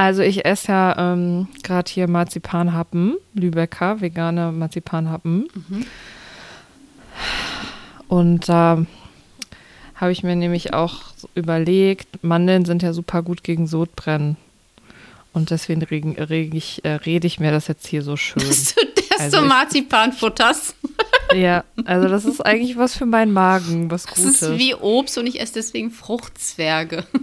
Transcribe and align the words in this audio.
Also 0.00 0.22
ich 0.22 0.46
esse 0.46 0.72
ja 0.72 1.12
ähm, 1.12 1.46
gerade 1.62 1.92
hier 1.92 2.08
Marzipanhappen, 2.08 3.18
Lübecker, 3.34 4.00
vegane 4.00 4.50
Marzipanhappen. 4.50 5.46
Und 8.08 8.48
da 8.48 8.86
habe 9.96 10.10
ich 10.12 10.22
mir 10.22 10.36
nämlich 10.36 10.72
auch 10.72 11.02
überlegt, 11.34 12.24
Mandeln 12.24 12.64
sind 12.64 12.82
ja 12.82 12.94
super 12.94 13.22
gut 13.22 13.44
gegen 13.44 13.66
Sodbrennen. 13.66 14.38
Und 15.34 15.50
deswegen 15.50 15.82
reg 15.82 16.54
ich, 16.54 16.82
äh, 16.82 16.92
rede 16.94 17.26
ich 17.26 17.38
mir 17.38 17.50
das 17.50 17.68
jetzt 17.68 17.86
hier 17.86 18.00
so 18.02 18.16
schön. 18.16 18.42
Dass 18.48 18.74
du, 18.74 18.80
dass 19.10 19.20
Also 19.20 19.40
du 19.42 19.48
Marzipan 19.48 20.14
futterst. 20.14 20.76
ja, 21.34 21.62
also 21.84 22.08
das 22.08 22.24
ist 22.24 22.40
eigentlich 22.40 22.78
was 22.78 22.96
für 22.96 23.04
meinen 23.04 23.34
Magen, 23.34 23.90
was 23.90 24.06
Das 24.06 24.14
Gutes. 24.14 24.40
ist 24.40 24.58
wie 24.58 24.74
Obst 24.74 25.18
und 25.18 25.26
ich 25.26 25.42
esse 25.42 25.52
deswegen 25.52 25.90
Fruchtzwerge. 25.90 27.04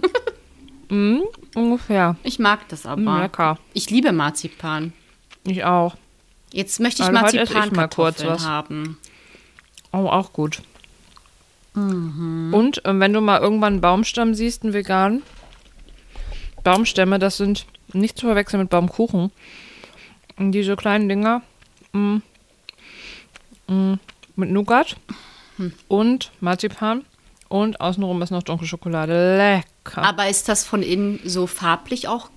Mhm, 0.90 1.22
ungefähr. 1.54 2.16
Ich 2.22 2.38
mag 2.38 2.68
das 2.68 2.86
aber. 2.86 3.00
Mm, 3.00 3.20
lecker. 3.20 3.58
Ich 3.74 3.90
liebe 3.90 4.12
Marzipan. 4.12 4.92
Ich 5.44 5.64
auch. 5.64 5.96
Jetzt 6.52 6.80
möchte 6.80 7.02
ich 7.02 7.08
Also 7.08 7.20
Marzipankartoffeln 7.20 8.28
was. 8.30 8.46
haben. 8.46 8.98
Oh, 9.92 10.06
auch 10.08 10.32
gut. 10.32 10.62
Mhm. 11.74 12.52
Und 12.54 12.82
ähm, 12.84 13.00
wenn 13.00 13.12
du 13.12 13.20
mal 13.20 13.40
irgendwann 13.40 13.74
einen 13.74 13.80
Baumstamm 13.82 14.34
siehst, 14.34 14.62
einen 14.62 14.72
veganen, 14.72 15.22
Baumstämme, 16.64 17.18
das 17.18 17.36
sind 17.36 17.66
nicht 17.92 18.18
zu 18.18 18.26
verwechseln 18.26 18.60
mit 18.60 18.70
Baumkuchen. 18.70 19.30
Und 20.38 20.52
diese 20.52 20.76
kleinen 20.76 21.08
Dinger 21.08 21.42
mm, 21.92 22.16
mm, 23.68 23.94
mit 24.36 24.50
Nougat 24.50 24.96
Hm. 25.56 25.72
und 25.88 26.30
Marzipan 26.40 27.04
und 27.48 27.80
außenrum 27.80 28.22
ist 28.22 28.30
noch 28.30 28.44
dunkle 28.44 28.66
Schokolade. 28.68 29.36
Lecker. 29.36 29.64
Aber 29.96 30.28
ist 30.28 30.48
das 30.48 30.64
von 30.64 30.82
innen 30.82 31.20
so 31.24 31.46
farblich 31.46 32.08
auch 32.08 32.30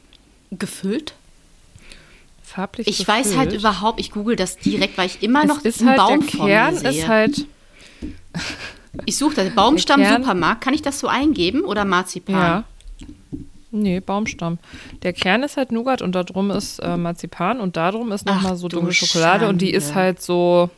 gefüllt? 0.51 1.13
Farblich 2.43 2.87
Ich 2.87 3.07
weiß 3.07 3.35
halt 3.37 3.49
gefüllt. 3.51 3.61
überhaupt, 3.61 3.99
ich 3.99 4.11
google 4.11 4.35
das 4.35 4.57
direkt, 4.57 4.97
weil 4.97 5.07
ich 5.07 5.23
immer 5.23 5.41
es 5.43 5.47
noch 5.47 5.61
ist 5.63 5.79
einen 5.81 5.89
halt, 5.89 5.97
Baum 5.99 6.19
der 6.19 6.27
Kern 6.29 6.77
sehe. 6.77 6.89
ist 6.89 7.07
halt, 7.07 7.45
ich 9.05 9.17
suche 9.17 9.35
das. 9.35 9.55
Baumstamm 9.55 10.03
Supermarkt. 10.05 10.61
Kann 10.61 10.73
ich 10.73 10.81
das 10.81 10.99
so 10.99 11.07
eingeben 11.07 11.61
oder 11.61 11.85
Marzipan? 11.85 12.35
ja. 12.35 12.63
Nee, 13.73 14.01
Baumstamm. 14.01 14.59
Der 15.01 15.13
Kern 15.13 15.43
ist 15.43 15.55
halt 15.55 15.71
Nougat 15.71 16.01
und 16.01 16.11
da 16.11 16.23
drum 16.23 16.51
ist 16.51 16.79
äh, 16.79 16.97
Marzipan 16.97 17.61
und 17.61 17.77
da 17.77 17.91
drum 17.91 18.11
ist 18.11 18.25
nochmal 18.25 18.57
so 18.57 18.67
du 18.67 18.75
dunkle 18.77 18.93
Schokolade 18.93 19.47
und 19.47 19.59
die 19.61 19.71
ist 19.71 19.85
Schande. 19.85 19.95
halt 20.01 20.21
so, 20.21 20.69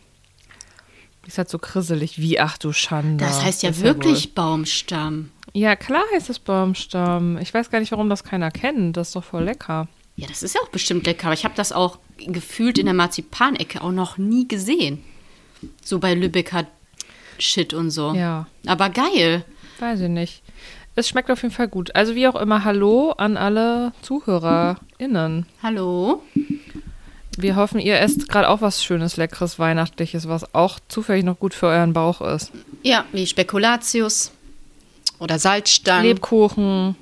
die 1.25 1.29
ist 1.29 1.39
halt 1.39 1.49
so 1.49 1.57
krisselig, 1.57 2.19
wie 2.19 2.39
ach 2.39 2.59
du 2.59 2.71
Schande. 2.71 3.25
Das 3.25 3.43
heißt 3.43 3.63
ja 3.63 3.71
Ist 3.71 3.81
wirklich 3.81 4.35
Baumstamm. 4.35 5.31
Ja, 5.53 5.75
klar 5.75 6.03
heißt 6.13 6.29
es 6.29 6.39
Baumstamm. 6.39 7.37
Ich 7.37 7.53
weiß 7.53 7.69
gar 7.69 7.79
nicht, 7.79 7.91
warum 7.91 8.09
das 8.09 8.23
keiner 8.23 8.49
kennt. 8.51 8.97
Das 8.97 9.09
ist 9.09 9.15
doch 9.15 9.23
voll 9.23 9.43
lecker. 9.43 9.87
Ja, 10.15 10.27
das 10.27 10.43
ist 10.43 10.55
ja 10.55 10.61
auch 10.61 10.69
bestimmt 10.69 11.05
lecker. 11.05 11.25
Aber 11.27 11.33
ich 11.33 11.45
habe 11.45 11.55
das 11.55 11.71
auch 11.71 11.99
gefühlt 12.17 12.77
in 12.77 12.85
der 12.85 12.95
Marzipanecke 12.95 13.81
auch 13.81 13.91
noch 13.91 14.17
nie 14.17 14.47
gesehen. 14.47 15.03
So 15.83 15.99
bei 15.99 16.13
Lübecker 16.13 16.65
Shit 17.39 17.73
und 17.73 17.89
so. 17.91 18.13
Ja, 18.13 18.47
Aber 18.65 18.89
geil. 18.89 19.43
weiß 19.79 20.01
ich 20.01 20.09
nicht. 20.09 20.43
Es 20.95 21.09
schmeckt 21.09 21.31
auf 21.31 21.41
jeden 21.41 21.53
Fall 21.53 21.67
gut. 21.67 21.95
Also 21.95 22.13
wie 22.15 22.27
auch 22.27 22.35
immer, 22.35 22.63
hallo 22.63 23.11
an 23.11 23.37
alle 23.37 23.91
ZuhörerInnen. 24.03 25.45
Hallo. 25.63 26.21
Wir 27.35 27.55
hoffen, 27.55 27.79
ihr 27.79 27.99
esst 27.99 28.29
gerade 28.29 28.47
auch 28.47 28.61
was 28.61 28.83
Schönes, 28.83 29.17
Leckeres, 29.17 29.57
Weihnachtliches, 29.57 30.27
was 30.27 30.53
auch 30.53 30.79
zufällig 30.87 31.23
noch 31.25 31.39
gut 31.39 31.55
für 31.55 31.65
euren 31.67 31.93
Bauch 31.93 32.21
ist. 32.21 32.51
Ja, 32.83 33.05
wie 33.11 33.25
Spekulatius 33.25 34.31
oder 35.23 35.39
Salzstangen. 35.39 36.05
Lebkuchen. 36.05 36.95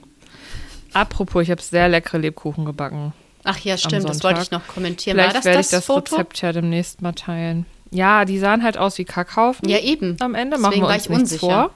Apropos, 0.93 1.43
ich 1.43 1.51
habe 1.51 1.61
sehr 1.61 1.89
leckere 1.89 2.19
Lebkuchen 2.19 2.65
gebacken. 2.65 3.13
Ach 3.43 3.57
ja, 3.59 3.77
stimmt, 3.77 4.07
das 4.07 4.23
wollte 4.23 4.41
ich 4.41 4.51
noch 4.51 4.67
kommentieren. 4.67 5.17
War 5.17 5.23
Vielleicht 5.25 5.37
das 5.37 5.45
werde 5.45 5.59
ich 5.61 5.67
das 5.69 5.85
Foto? 5.85 6.15
Rezept 6.15 6.41
ja 6.41 6.51
demnächst 6.53 7.01
mal 7.01 7.13
teilen. 7.13 7.65
Ja, 7.89 8.23
die 8.25 8.37
sahen 8.37 8.63
halt 8.63 8.77
aus 8.77 8.97
wie 8.97 9.05
Kackhaufen. 9.05 9.67
Ja, 9.67 9.79
eben. 9.79 10.15
Am 10.21 10.35
Ende 10.35 10.57
Deswegen 10.57 10.61
machen 10.61 10.81
wir 10.81 10.87
war 10.87 10.95
uns 10.95 11.03
ich 11.03 11.09
nichts 11.09 11.31
unsicher. 11.33 11.47
vor. 11.47 11.71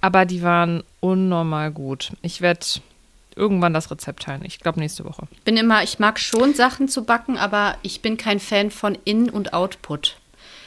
Aber 0.00 0.24
die 0.24 0.42
waren 0.42 0.82
unnormal 1.00 1.70
gut. 1.72 2.12
Ich 2.22 2.40
werde 2.40 2.64
irgendwann 3.36 3.74
das 3.74 3.90
Rezept 3.90 4.22
teilen. 4.24 4.42
Ich 4.44 4.58
glaube 4.60 4.80
nächste 4.80 5.04
Woche. 5.04 5.28
bin 5.44 5.56
immer, 5.56 5.82
ich 5.82 5.98
mag 5.98 6.18
schon 6.18 6.54
Sachen 6.54 6.88
zu 6.88 7.04
backen, 7.04 7.36
aber 7.36 7.76
ich 7.82 8.00
bin 8.00 8.16
kein 8.16 8.40
Fan 8.40 8.70
von 8.70 8.96
In- 9.04 9.30
und 9.30 9.52
Output. 9.52 10.16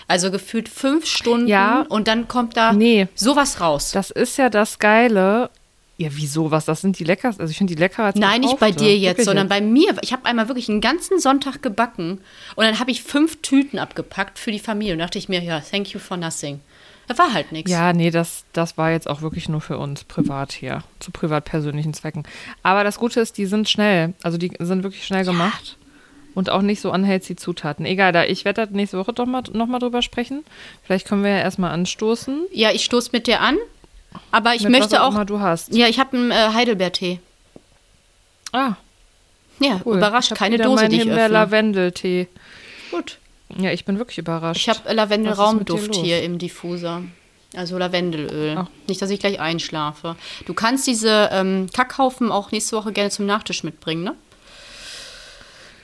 Also 0.08 0.32
gefühlt 0.32 0.68
fünf 0.70 1.06
Stunden 1.06 1.48
Ja. 1.48 1.86
und 1.90 2.08
dann 2.08 2.28
kommt 2.28 2.58
da 2.58 2.74
Nee. 2.74 3.08
sowas 3.16 3.62
raus. 3.62 3.92
Das 3.92 4.12
ist 4.12 4.38
ja 4.38 4.50
das 4.50 4.80
Geile. 4.80 5.50
Ja, 5.98 6.10
wieso? 6.14 6.50
Was? 6.50 6.66
Das 6.66 6.82
sind 6.82 6.98
die 6.98 7.04
leckersten. 7.04 7.42
Also 7.42 7.52
ich 7.52 7.58
finde 7.60 7.76
die 7.76 7.80
leckerer 7.80 8.06
als 8.06 8.16
Nein, 8.16 8.42
nicht 8.42 8.58
bei 8.60 8.72
dir 8.72 8.98
jetzt, 8.98 9.12
Wirklich 9.20 9.26
sondern 9.26 9.48
bei 9.48 9.62
mir. 9.62 9.96
Ich 10.02 10.12
habe 10.14 10.26
einmal 10.26 10.48
wirklich 10.48 10.68
einen 10.68 10.82
ganzen 10.82 11.20
Sonntag 11.20 11.62
gebacken 11.62 12.20
und 12.56 12.66
dann 12.66 12.80
habe 12.80 12.90
ich 12.90 13.04
fünf 13.04 13.42
Tüten 13.44 13.78
abgepackt 13.78 14.40
für 14.40 14.52
die 14.52 14.60
Familie 14.60 14.94
und 14.94 15.00
dachte 15.00 15.20
ich 15.20 15.30
mir, 15.30 15.44
ja, 15.44 15.60
thank 15.60 15.90
you 15.94 16.00
for 16.00 16.18
nothing. 16.18 16.60
Da 17.08 17.18
war 17.18 17.34
halt 17.34 17.52
nichts. 17.52 17.70
Ja, 17.70 17.94
nee, 17.94 18.10
das, 18.10 18.46
das 18.54 18.78
war 18.78 18.90
jetzt 18.92 19.08
auch 19.10 19.22
wirklich 19.22 19.48
nur 19.50 19.62
für 19.62 19.78
uns 19.78 20.04
privat 20.04 20.54
hier, 20.54 20.84
zu 21.00 21.12
privat-persönlichen 21.12 21.94
Zwecken. 21.94 22.24
Aber 22.64 22.84
das 22.84 22.98
Gute 22.98 23.20
ist, 23.20 23.38
die 23.38 23.46
sind 23.46 23.70
schnell. 23.70 24.14
Also 24.24 24.38
die 24.38 24.52
sind 24.60 24.84
wirklich 24.84 25.06
schnell 25.06 25.26
gemacht 25.26 25.78
und 26.36 26.50
auch 26.50 26.62
nicht 26.62 26.82
so 26.82 26.92
unhealthy 26.92 27.36
Zutaten. 27.36 27.86
Egal, 27.86 28.12
da 28.12 28.24
ich 28.26 28.46
werde 28.46 28.66
da 28.66 28.72
nächste 28.72 28.98
Woche 28.98 29.14
doch 29.14 29.26
mal, 29.26 29.44
noch 29.54 29.68
mal 29.68 29.80
drüber 29.80 30.02
sprechen. 30.02 30.44
Vielleicht 30.84 31.08
können 31.08 31.24
wir 31.24 31.32
ja 31.32 31.40
erstmal 31.40 31.72
anstoßen. 31.72 32.48
Ja, 32.52 32.72
ich 32.72 32.86
stoße 32.86 33.10
mit 33.14 33.28
dir 33.28 33.42
an, 33.42 33.58
aber 34.32 34.56
ich 34.56 34.64
mit 34.64 34.74
was 34.74 34.80
möchte 34.82 35.04
auch. 35.04 35.12
immer 35.12 35.26
du 35.26 35.40
hast. 35.40 35.74
Ja, 35.76 35.88
ich 35.88 36.00
habe 36.00 36.18
einen 36.18 36.32
äh, 36.32 36.36
Heidelbeertee. 36.54 37.20
Ah, 38.52 38.74
Ja, 39.60 39.80
cool. 39.86 39.98
überrascht, 39.98 40.34
keine 40.36 40.58
Dose, 40.58 40.90
die 40.90 40.96
ich 40.98 41.02
öffne. 41.04 41.14
Himbeer-Lavendel-Tee. 41.14 42.28
Gut. 42.92 43.18
Ja, 43.58 43.72
ich 43.72 43.86
bin 43.86 43.98
wirklich 43.98 44.18
überrascht. 44.18 44.60
Ich 44.62 44.70
habe 44.70 44.80
mit 44.86 44.94
Lavendel-Raumduft 44.96 45.96
hier 45.96 46.22
im 46.24 46.38
Diffuser. 46.38 47.04
Also 47.54 47.78
Lavendelöl. 47.78 48.56
Ach. 48.58 48.68
Nicht, 48.88 49.02
dass 49.02 49.10
ich 49.10 49.20
gleich 49.20 49.40
einschlafe. 49.42 50.16
Du 50.46 50.54
kannst 50.54 50.88
diese 50.88 51.30
ähm, 51.34 51.68
Kackhaufen 51.74 52.32
auch 52.32 52.52
nächste 52.52 52.78
Woche 52.78 52.94
gerne 52.94 53.10
zum 53.10 53.26
Nachtisch 53.26 53.64
mitbringen, 53.64 54.04
ne? 54.04 54.16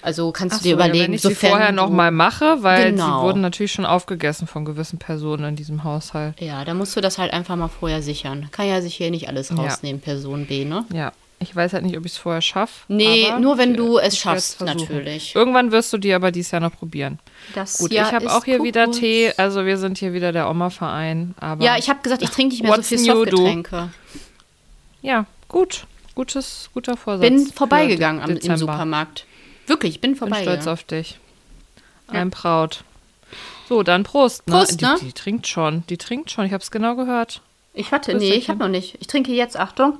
Also 0.07 0.31
kannst 0.31 0.55
Ach 0.55 0.59
du 0.59 0.63
dir 0.69 0.75
so, 0.75 0.79
ja, 0.79 0.85
überlegen, 0.85 1.03
wenn 1.07 1.13
ich 1.15 1.21
sie 1.21 1.27
sofern 1.27 1.49
vorher 1.49 1.69
du- 1.71 1.75
noch 1.75 1.89
mal 1.89 2.11
mache, 2.11 2.63
weil 2.63 2.91
Genau. 2.91 3.05
sie 3.19 3.25
wurden 3.25 3.41
natürlich 3.41 3.73
schon 3.73 3.85
aufgegessen 3.85 4.47
von 4.47 4.63
gewissen 4.63 4.99
Personen 4.99 5.43
in 5.43 5.55
diesem 5.57 5.83
Haushalt. 5.83 6.39
Ja, 6.39 6.63
da 6.63 6.73
musst 6.73 6.95
du 6.95 7.01
das 7.01 7.17
halt 7.17 7.33
einfach 7.33 7.57
mal 7.57 7.67
vorher 7.67 8.01
sichern. 8.01 8.47
Kann 8.53 8.67
ja 8.69 8.79
sich 8.81 8.95
hier 8.95 9.11
nicht 9.11 9.27
alles 9.27 9.49
Ja. 9.49 9.55
rausnehmen, 9.57 9.99
Person 10.01 10.45
B, 10.45 10.63
ne? 10.63 10.85
Ja, 10.93 11.11
ich 11.39 11.53
weiß 11.53 11.73
halt 11.73 11.83
nicht, 11.83 11.97
ob 11.97 12.05
ich 12.05 12.13
es 12.13 12.17
vorher 12.17 12.41
schaffe. 12.41 12.85
Nee, 12.87 13.27
nur 13.41 13.57
wenn 13.57 13.71
ich- 13.71 13.77
du 13.77 13.97
es 13.97 14.17
schaffst, 14.17 14.61
natürlich. 14.61 15.35
Irgendwann 15.35 15.73
wirst 15.73 15.91
du 15.91 15.97
die 15.97 16.13
aber 16.13 16.31
dieses 16.31 16.51
Jahr 16.51 16.61
noch 16.61 16.71
probieren. 16.77 17.19
Das 17.53 17.77
Gut, 17.79 17.91
Jahr 17.91 18.07
ich 18.07 18.13
habe 18.13 18.31
auch 18.31 18.45
hier 18.45 18.63
wieder 18.63 18.85
kurz. 18.85 18.99
Tee. 18.99 19.33
Also 19.35 19.65
wir 19.65 19.77
sind 19.77 19.97
hier 19.97 20.13
wieder 20.13 20.31
der 20.31 20.49
Oma-Verein. 20.49 21.35
Aber 21.37 21.61
Ja, 21.65 21.75
ich 21.77 21.89
habe 21.89 21.99
gesagt, 22.01 22.21
ich 22.21 22.29
trinke 22.29 22.53
nicht 22.55 22.63
mehr 22.63 22.73
so 22.75 22.81
viel? 22.81 22.97
Softgetränke. 22.99 23.89
ja, 25.01 25.25
gut. 25.49 25.85
Gutes, 26.15 26.69
guter 26.73 26.95
Vorsatz. 26.97 27.21
Bin 27.27 27.45
vorbeigegangen 27.47 28.23
am, 28.23 28.29
im. 28.31 28.57
Supermarkt. 28.57 29.25
Wirklich, 29.67 29.95
ich 29.95 30.01
bin 30.01 30.11
Bin 30.11 30.17
vorbeigegangen. 30.17 30.61
stolz 30.61 30.73
auf 30.73 30.83
dich. 30.85 31.19
Ein 32.07 32.29
Braut. 32.29 32.85
So, 33.67 33.83
dann 33.83 34.03
Prost. 34.03 34.47
Ne? 34.47 34.55
Prost, 34.55 34.79
die, 34.79 34.85
ne? 34.85 34.95
die 35.01 35.11
trinkt 35.11 35.45
schon. 35.45 35.83
Die 35.89 35.97
trinkt 35.97 36.31
schon. 36.31 36.45
Ich 36.45 36.53
habe 36.53 36.63
es 36.63 36.71
genau 36.71 36.95
gehört. 36.95 37.41
Ich 37.73 37.91
warte, 37.91 38.13
Grüß 38.13 38.21
nee, 38.21 38.33
ich 38.33 38.49
habe 38.49 38.59
noch 38.59 38.69
nicht. 38.69 38.97
Ich 39.01 39.07
trinke 39.07 39.33
jetzt, 39.33 39.57
Achtung. 39.57 39.99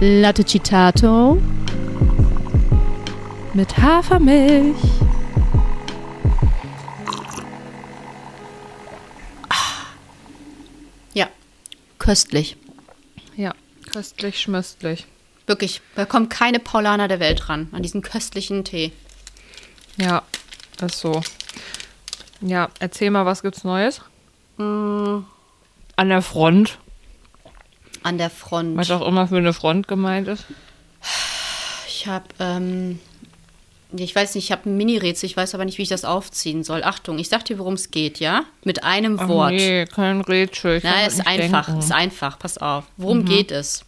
Latte 0.00 0.44
Citato 0.44 1.38
Mit 3.54 3.76
Hafermilch. 3.78 4.76
Ja, 11.14 11.28
köstlich. 11.98 12.56
Ja, 13.36 13.54
köstlich, 13.92 14.40
schmöstlich. 14.40 15.06
Wirklich, 15.46 15.80
da 15.94 16.04
kommt 16.04 16.30
keine 16.30 16.58
Paulaner 16.58 17.08
der 17.08 17.20
Welt 17.20 17.48
ran 17.48 17.68
an 17.72 17.82
diesen 17.82 18.02
köstlichen 18.02 18.64
Tee. 18.64 18.92
Ja, 19.96 20.22
ist 20.82 21.00
so. 21.00 21.22
Ja, 22.40 22.68
erzähl 22.78 23.10
mal, 23.10 23.26
was 23.26 23.42
gibt's 23.42 23.64
Neues? 23.64 24.00
Mm, 24.58 25.20
An 25.96 26.08
der 26.08 26.22
Front. 26.22 26.78
an 28.04 28.18
der 28.18 28.30
Front. 28.30 28.76
Was 28.76 28.90
auch 28.92 29.06
immer 29.06 29.26
für 29.26 29.38
eine 29.38 29.52
Front 29.52 29.88
gemeint 29.88 30.28
ist. 30.28 30.44
Ich 31.88 32.06
habe, 32.06 32.26
ähm, 32.38 33.00
ich 33.96 34.14
weiß 34.14 34.34
nicht, 34.34 34.44
ich 34.44 34.52
habe 34.52 34.68
ein 34.68 34.76
Mini-Rätsel, 34.76 35.26
ich 35.26 35.36
weiß 35.36 35.54
aber 35.54 35.64
nicht, 35.64 35.78
wie 35.78 35.82
ich 35.82 35.88
das 35.88 36.04
aufziehen 36.04 36.62
soll. 36.62 36.84
Achtung, 36.84 37.18
ich 37.18 37.28
sag 37.28 37.44
dir, 37.46 37.58
worum 37.58 37.74
es 37.74 37.90
geht, 37.90 38.20
ja? 38.20 38.44
Mit 38.64 38.84
einem 38.84 39.18
Ach 39.18 39.28
Wort. 39.28 39.52
Nee, 39.52 39.86
kein 39.86 40.20
Rätsel. 40.20 40.76
Ich 40.78 40.84
Na, 40.84 41.06
ist 41.06 41.26
einfach, 41.26 41.66
denken. 41.66 41.78
Mhm. 41.80 41.84
ist 41.84 41.92
einfach, 41.92 42.38
pass 42.38 42.58
auf. 42.58 42.84
Worum 42.98 43.24
geht 43.24 43.50
es? 43.50 43.84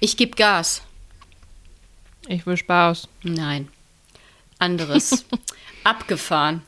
Ich 0.00 0.16
gebe 0.16 0.34
Gas. 0.36 0.82
Ich 2.26 2.46
will 2.46 2.56
Spaß. 2.56 3.08
Nein. 3.22 3.68
Anderes. 4.58 5.24
Abgefahren. 5.84 6.62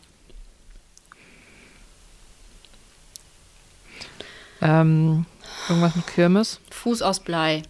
Ähm, 4.63 5.27
irgendwas 5.69 5.97
mit 5.97 6.07
Kirmes. 6.07 6.61
Fuß 6.71 7.03
aus 7.03 7.21
Blei. 7.21 7.63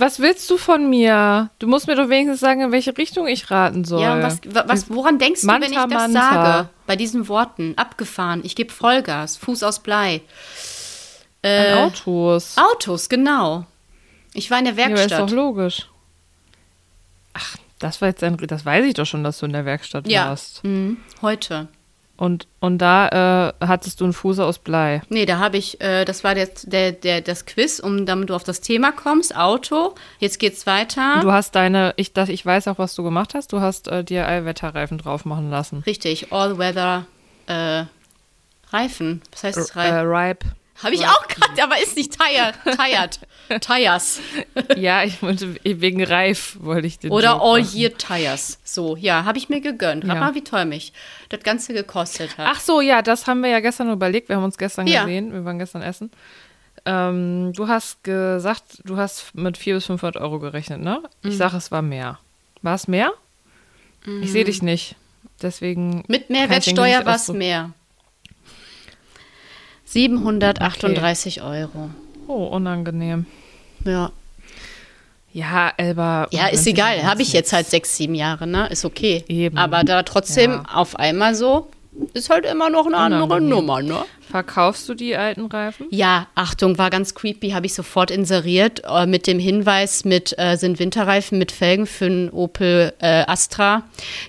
Was 0.00 0.18
willst 0.20 0.48
du 0.50 0.56
von 0.56 0.88
mir? 0.88 1.50
Du 1.58 1.66
musst 1.66 1.86
mir 1.86 1.94
doch 1.94 2.08
wenigstens 2.08 2.40
sagen, 2.40 2.62
in 2.62 2.72
welche 2.72 2.96
Richtung 2.96 3.26
ich 3.26 3.50
raten 3.50 3.84
soll. 3.84 4.00
Ja, 4.02 4.22
was, 4.22 4.38
wa- 4.46 4.64
was, 4.66 4.88
woran 4.90 5.18
denkst 5.18 5.42
Manta, 5.42 5.66
du, 5.68 5.72
wenn 5.74 5.78
ich 5.78 5.78
das 5.94 6.08
Manta. 6.12 6.42
sage? 6.54 6.68
Bei 6.86 6.96
diesen 6.96 7.28
Worten. 7.28 7.74
Abgefahren. 7.76 8.40
Ich 8.44 8.56
gebe 8.56 8.72
Vollgas. 8.72 9.36
Fuß 9.36 9.62
aus 9.62 9.80
Blei. 9.80 10.22
Äh, 11.42 11.74
Autos. 11.74 12.56
Autos, 12.56 13.08
genau. 13.08 13.66
Ich 14.32 14.50
war 14.50 14.58
in 14.58 14.64
der 14.64 14.74
Ja, 14.74 14.84
aber 14.86 14.94
ist 14.94 15.00
Werkstatt. 15.00 15.20
doch 15.30 15.34
logisch. 15.34 15.86
Ach, 17.34 17.56
das 17.78 18.00
war 18.00 18.08
jetzt 18.08 18.22
ein, 18.24 18.36
das 18.38 18.64
weiß 18.64 18.84
ich 18.86 18.94
doch 18.94 19.06
schon, 19.06 19.22
dass 19.24 19.38
du 19.38 19.46
in 19.46 19.52
der 19.52 19.64
Werkstatt 19.64 20.08
Ja, 20.08 20.28
warst. 20.28 20.64
mhm. 20.64 20.96
heute. 21.22 21.68
Und, 22.20 22.46
und 22.60 22.76
da 22.76 23.54
äh, 23.60 23.66
hattest 23.66 23.98
du 24.02 24.04
einen 24.04 24.12
Fuß 24.12 24.40
aus 24.40 24.58
Blei. 24.58 25.00
Nee, 25.08 25.24
da 25.24 25.38
habe 25.38 25.56
ich, 25.56 25.80
äh, 25.80 26.04
das 26.04 26.22
war 26.22 26.34
der, 26.34 26.50
der, 26.64 26.92
der, 26.92 27.22
das 27.22 27.46
Quiz, 27.46 27.78
um 27.80 28.04
damit 28.04 28.28
du 28.28 28.34
auf 28.34 28.44
das 28.44 28.60
Thema 28.60 28.92
kommst. 28.92 29.34
Auto. 29.34 29.94
Jetzt 30.18 30.38
geht's 30.38 30.66
weiter. 30.66 31.20
Du 31.22 31.32
hast 31.32 31.54
deine, 31.54 31.94
ich, 31.96 32.12
das, 32.12 32.28
ich 32.28 32.44
weiß 32.44 32.68
auch, 32.68 32.78
was 32.78 32.94
du 32.94 33.02
gemacht 33.02 33.32
hast. 33.32 33.54
Du 33.54 33.62
hast 33.62 33.88
äh, 33.88 34.04
dir 34.04 34.26
Allwetterreifen 34.28 34.98
drauf 34.98 35.24
machen 35.24 35.48
lassen. 35.48 35.78
Richtig, 35.86 36.30
All-Weather 36.30 37.06
äh, 37.46 37.84
Reifen. 38.70 39.22
Was 39.32 39.44
heißt 39.44 39.56
das 39.56 39.70
Äh, 39.70 39.78
Reifen? 39.78 40.06
ripe. 40.12 40.46
Habe 40.82 40.94
ich 40.94 41.06
auch 41.06 41.26
gehabt, 41.28 41.62
aber 41.62 41.80
ist 41.82 41.96
nicht 41.96 42.16
tired. 42.18 42.54
Tired. 42.64 43.20
Tires. 43.60 44.20
ja, 44.76 45.02
ich 45.02 45.20
wollte 45.22 45.56
wegen 45.64 46.02
Reif 46.04 46.56
wollte 46.60 46.86
ich 46.86 46.98
den 46.98 47.10
Oder 47.10 47.32
Joke 47.32 47.42
All 47.44 47.60
machen. 47.62 47.76
Year 47.76 47.98
Tires. 47.98 48.58
So, 48.64 48.96
ja, 48.96 49.24
habe 49.24 49.38
ich 49.38 49.48
mir 49.48 49.60
gegönnt. 49.60 50.04
Ja. 50.04 50.14
mal, 50.14 50.34
wie 50.34 50.44
toll 50.44 50.64
mich 50.64 50.92
das 51.28 51.42
Ganze 51.42 51.74
gekostet 51.74 52.38
hat. 52.38 52.46
Ach 52.48 52.60
so, 52.60 52.80
ja, 52.80 53.02
das 53.02 53.26
haben 53.26 53.42
wir 53.42 53.50
ja 53.50 53.60
gestern 53.60 53.90
überlegt. 53.90 54.28
Wir 54.28 54.36
haben 54.36 54.44
uns 54.44 54.56
gestern 54.58 54.86
Ja. 54.86 55.02
gesehen. 55.04 55.32
Wir 55.32 55.44
waren 55.44 55.58
gestern 55.58 55.82
essen. 55.82 56.10
Ähm, 56.86 57.52
du 57.54 57.68
hast 57.68 58.02
gesagt, 58.04 58.80
du 58.84 58.96
hast 58.96 59.34
mit 59.34 59.58
400 59.58 59.80
bis 59.82 59.86
500 59.86 60.16
Euro 60.22 60.38
gerechnet, 60.38 60.80
ne? 60.80 61.02
Mhm. 61.22 61.30
Ich 61.30 61.36
sage, 61.36 61.56
es 61.56 61.70
war 61.70 61.82
mehr. 61.82 62.18
War 62.62 62.74
es 62.74 62.88
mehr? 62.88 63.12
Ich 64.22 64.32
sehe 64.32 64.44
dich 64.44 64.62
nicht. 64.62 64.96
Deswegen. 65.42 66.04
Mit 66.08 66.30
Mehrwertsteuer 66.30 67.04
war 67.04 67.16
es 67.16 67.28
mehr. 67.28 67.72
738 69.92 71.42
Euro. 71.42 71.90
Oh, 72.28 72.44
unangenehm. 72.46 73.26
Ja. 73.84 74.12
Ja, 75.32 75.72
Elba. 75.76 76.28
Ja, 76.30 76.46
ist 76.46 76.66
egal. 76.66 77.02
Habe 77.04 77.22
ich 77.22 77.32
jetzt 77.32 77.52
halt 77.52 77.66
sechs, 77.68 77.96
sieben 77.96 78.14
Jahre, 78.14 78.46
ne? 78.46 78.68
Ist 78.68 78.84
okay. 78.84 79.24
Eben. 79.28 79.56
Aber 79.58 79.82
da 79.84 80.02
trotzdem 80.04 80.50
Ja. 80.52 80.62
auf 80.72 80.96
einmal 80.96 81.34
so, 81.34 81.68
ist 82.14 82.30
halt 82.30 82.46
immer 82.46 82.70
noch 82.70 82.86
eine 82.86 82.96
andere. 82.96 83.40
Nummer, 83.40 83.82
ne? 83.82 84.04
Verkaufst 84.30 84.88
du 84.88 84.94
die 84.94 85.16
alten 85.16 85.46
Reifen? 85.46 85.86
Ja, 85.90 86.28
Achtung, 86.36 86.78
war 86.78 86.88
ganz 86.90 87.14
creepy, 87.14 87.50
habe 87.50 87.66
ich 87.66 87.74
sofort 87.74 88.12
inseriert 88.12 88.82
äh, 88.88 89.06
mit 89.06 89.26
dem 89.26 89.40
Hinweis 89.40 90.04
mit 90.04 90.38
äh, 90.38 90.56
sind 90.56 90.78
Winterreifen 90.78 91.38
mit 91.38 91.50
Felgen 91.50 91.86
für 91.86 92.06
einen 92.06 92.30
Opel 92.30 92.92
äh, 93.00 93.24
Astra 93.26 93.82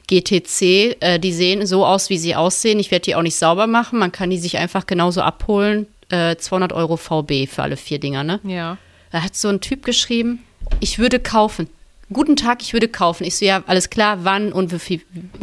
GTC. 0.07 0.97
Äh, 0.99 1.19
die 1.19 1.33
sehen 1.33 1.65
so 1.67 1.85
aus, 1.85 2.09
wie 2.09 2.17
sie 2.17 2.35
aussehen. 2.35 2.79
Ich 2.79 2.89
werde 2.89 3.03
die 3.03 3.15
auch 3.15 3.21
nicht 3.21 3.37
sauber 3.37 3.67
machen. 3.67 3.99
Man 3.99 4.11
kann 4.11 4.31
die 4.31 4.39
sich 4.39 4.57
einfach 4.57 4.87
genauso 4.87 5.21
abholen. 5.21 5.85
Äh, 6.09 6.35
200 6.35 6.73
Euro 6.73 6.97
VB 6.97 7.47
für 7.47 7.61
alle 7.61 7.77
vier 7.77 7.99
Dinger, 7.99 8.23
ne? 8.23 8.39
Ja. 8.43 8.77
Da 9.11 9.23
hat 9.23 9.35
so 9.35 9.49
ein 9.49 9.61
Typ 9.61 9.85
geschrieben, 9.85 10.43
ich 10.79 10.97
würde 10.97 11.19
kaufen. 11.19 11.69
Guten 12.13 12.35
Tag, 12.35 12.61
ich 12.61 12.73
würde 12.73 12.87
kaufen. 12.87 13.23
Ich 13.23 13.37
so, 13.37 13.45
ja, 13.45 13.63
alles 13.67 13.89
klar, 13.89 14.23
wann 14.23 14.51
und 14.51 14.71
wie 14.71 14.79
viel, 14.79 15.01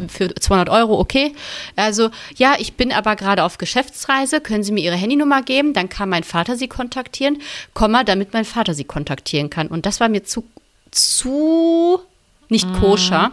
für 0.08 0.34
200 0.34 0.68
Euro, 0.68 0.98
okay. 0.98 1.34
Also, 1.76 2.10
ja, 2.36 2.56
ich 2.58 2.74
bin 2.74 2.92
aber 2.92 3.16
gerade 3.16 3.44
auf 3.44 3.58
Geschäftsreise. 3.58 4.40
Können 4.40 4.62
Sie 4.62 4.72
mir 4.72 4.84
Ihre 4.84 4.96
Handynummer 4.96 5.42
geben? 5.42 5.72
Dann 5.72 5.88
kann 5.88 6.08
mein 6.08 6.24
Vater 6.24 6.56
Sie 6.56 6.68
kontaktieren, 6.68 7.40
Komma, 7.74 8.04
damit 8.04 8.32
mein 8.32 8.44
Vater 8.44 8.74
Sie 8.74 8.84
kontaktieren 8.84 9.50
kann. 9.50 9.68
Und 9.68 9.86
das 9.86 10.00
war 10.00 10.08
mir 10.08 10.24
zu, 10.24 10.44
zu 10.90 12.00
nicht 12.48 12.66
koscher. 12.80 13.32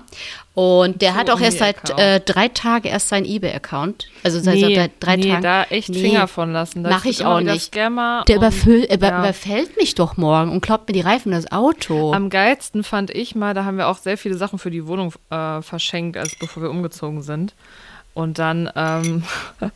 Und 0.54 1.02
der 1.02 1.12
Zu 1.12 1.18
hat 1.18 1.30
auch 1.32 1.42
erst 1.42 1.58
seit 1.58 1.90
äh, 2.00 2.22
drei 2.22 2.48
Tagen 2.48 2.88
erst 2.88 3.10
seinen 3.10 3.26
eBay-Account. 3.26 4.08
Also 4.24 4.40
seit, 4.40 4.56
Nee, 4.56 4.74
seit 4.76 4.92
drei 5.02 5.18
nee, 5.18 5.30
Tagen. 5.30 5.44
da 5.44 5.64
echt 5.64 5.94
Finger 5.94 6.28
von 6.30 6.54
lassen. 6.54 6.82
Da 6.84 6.92
Mach 6.92 7.04
ich 7.04 7.26
auch 7.26 7.42
nicht. 7.42 7.76
Der 7.76 7.88
und- 7.90 8.30
überfüll, 8.30 8.88
über, 8.90 9.08
ja. 9.08 9.20
überfällt 9.20 9.76
mich 9.76 9.96
doch 9.96 10.16
morgen 10.16 10.52
und 10.52 10.62
kloppt 10.62 10.88
mir 10.88 10.94
die 10.94 11.02
Reifen 11.02 11.34
das 11.34 11.52
Auto. 11.52 12.14
Am 12.14 12.30
geilsten 12.30 12.86
fand 12.86 13.12
ich 13.12 13.36
mal, 13.36 13.54
da 13.54 13.66
haben 13.66 13.78
wir 13.78 13.88
auch 13.90 13.98
sehr 13.98 14.18
viele 14.18 14.36
Sachen 14.36 14.58
für 14.58 14.72
die 14.72 14.88
Wohnung 14.88 15.12
äh, 15.30 15.62
verschenkt, 15.62 16.16
als 16.16 16.36
bevor 16.40 16.64
wir 16.64 16.70
umgezogen 16.70 17.22
sind. 17.22 17.54
Und 18.14 18.40
dann, 18.40 18.72
ähm, 18.78 19.24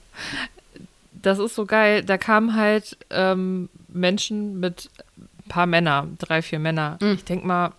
das 1.12 1.40
ist 1.40 1.56
so 1.56 1.66
geil, 1.66 2.04
da 2.04 2.18
kamen 2.18 2.56
halt 2.56 2.98
ähm, 3.10 3.68
Menschen 3.90 4.60
mit 4.62 4.90
ein 5.18 5.50
paar 5.50 5.66
Männer, 5.66 6.08
drei, 6.20 6.42
vier 6.42 6.60
Männer. 6.60 6.98
Ich 7.02 7.26
denk 7.26 7.44
mal, 7.44 7.72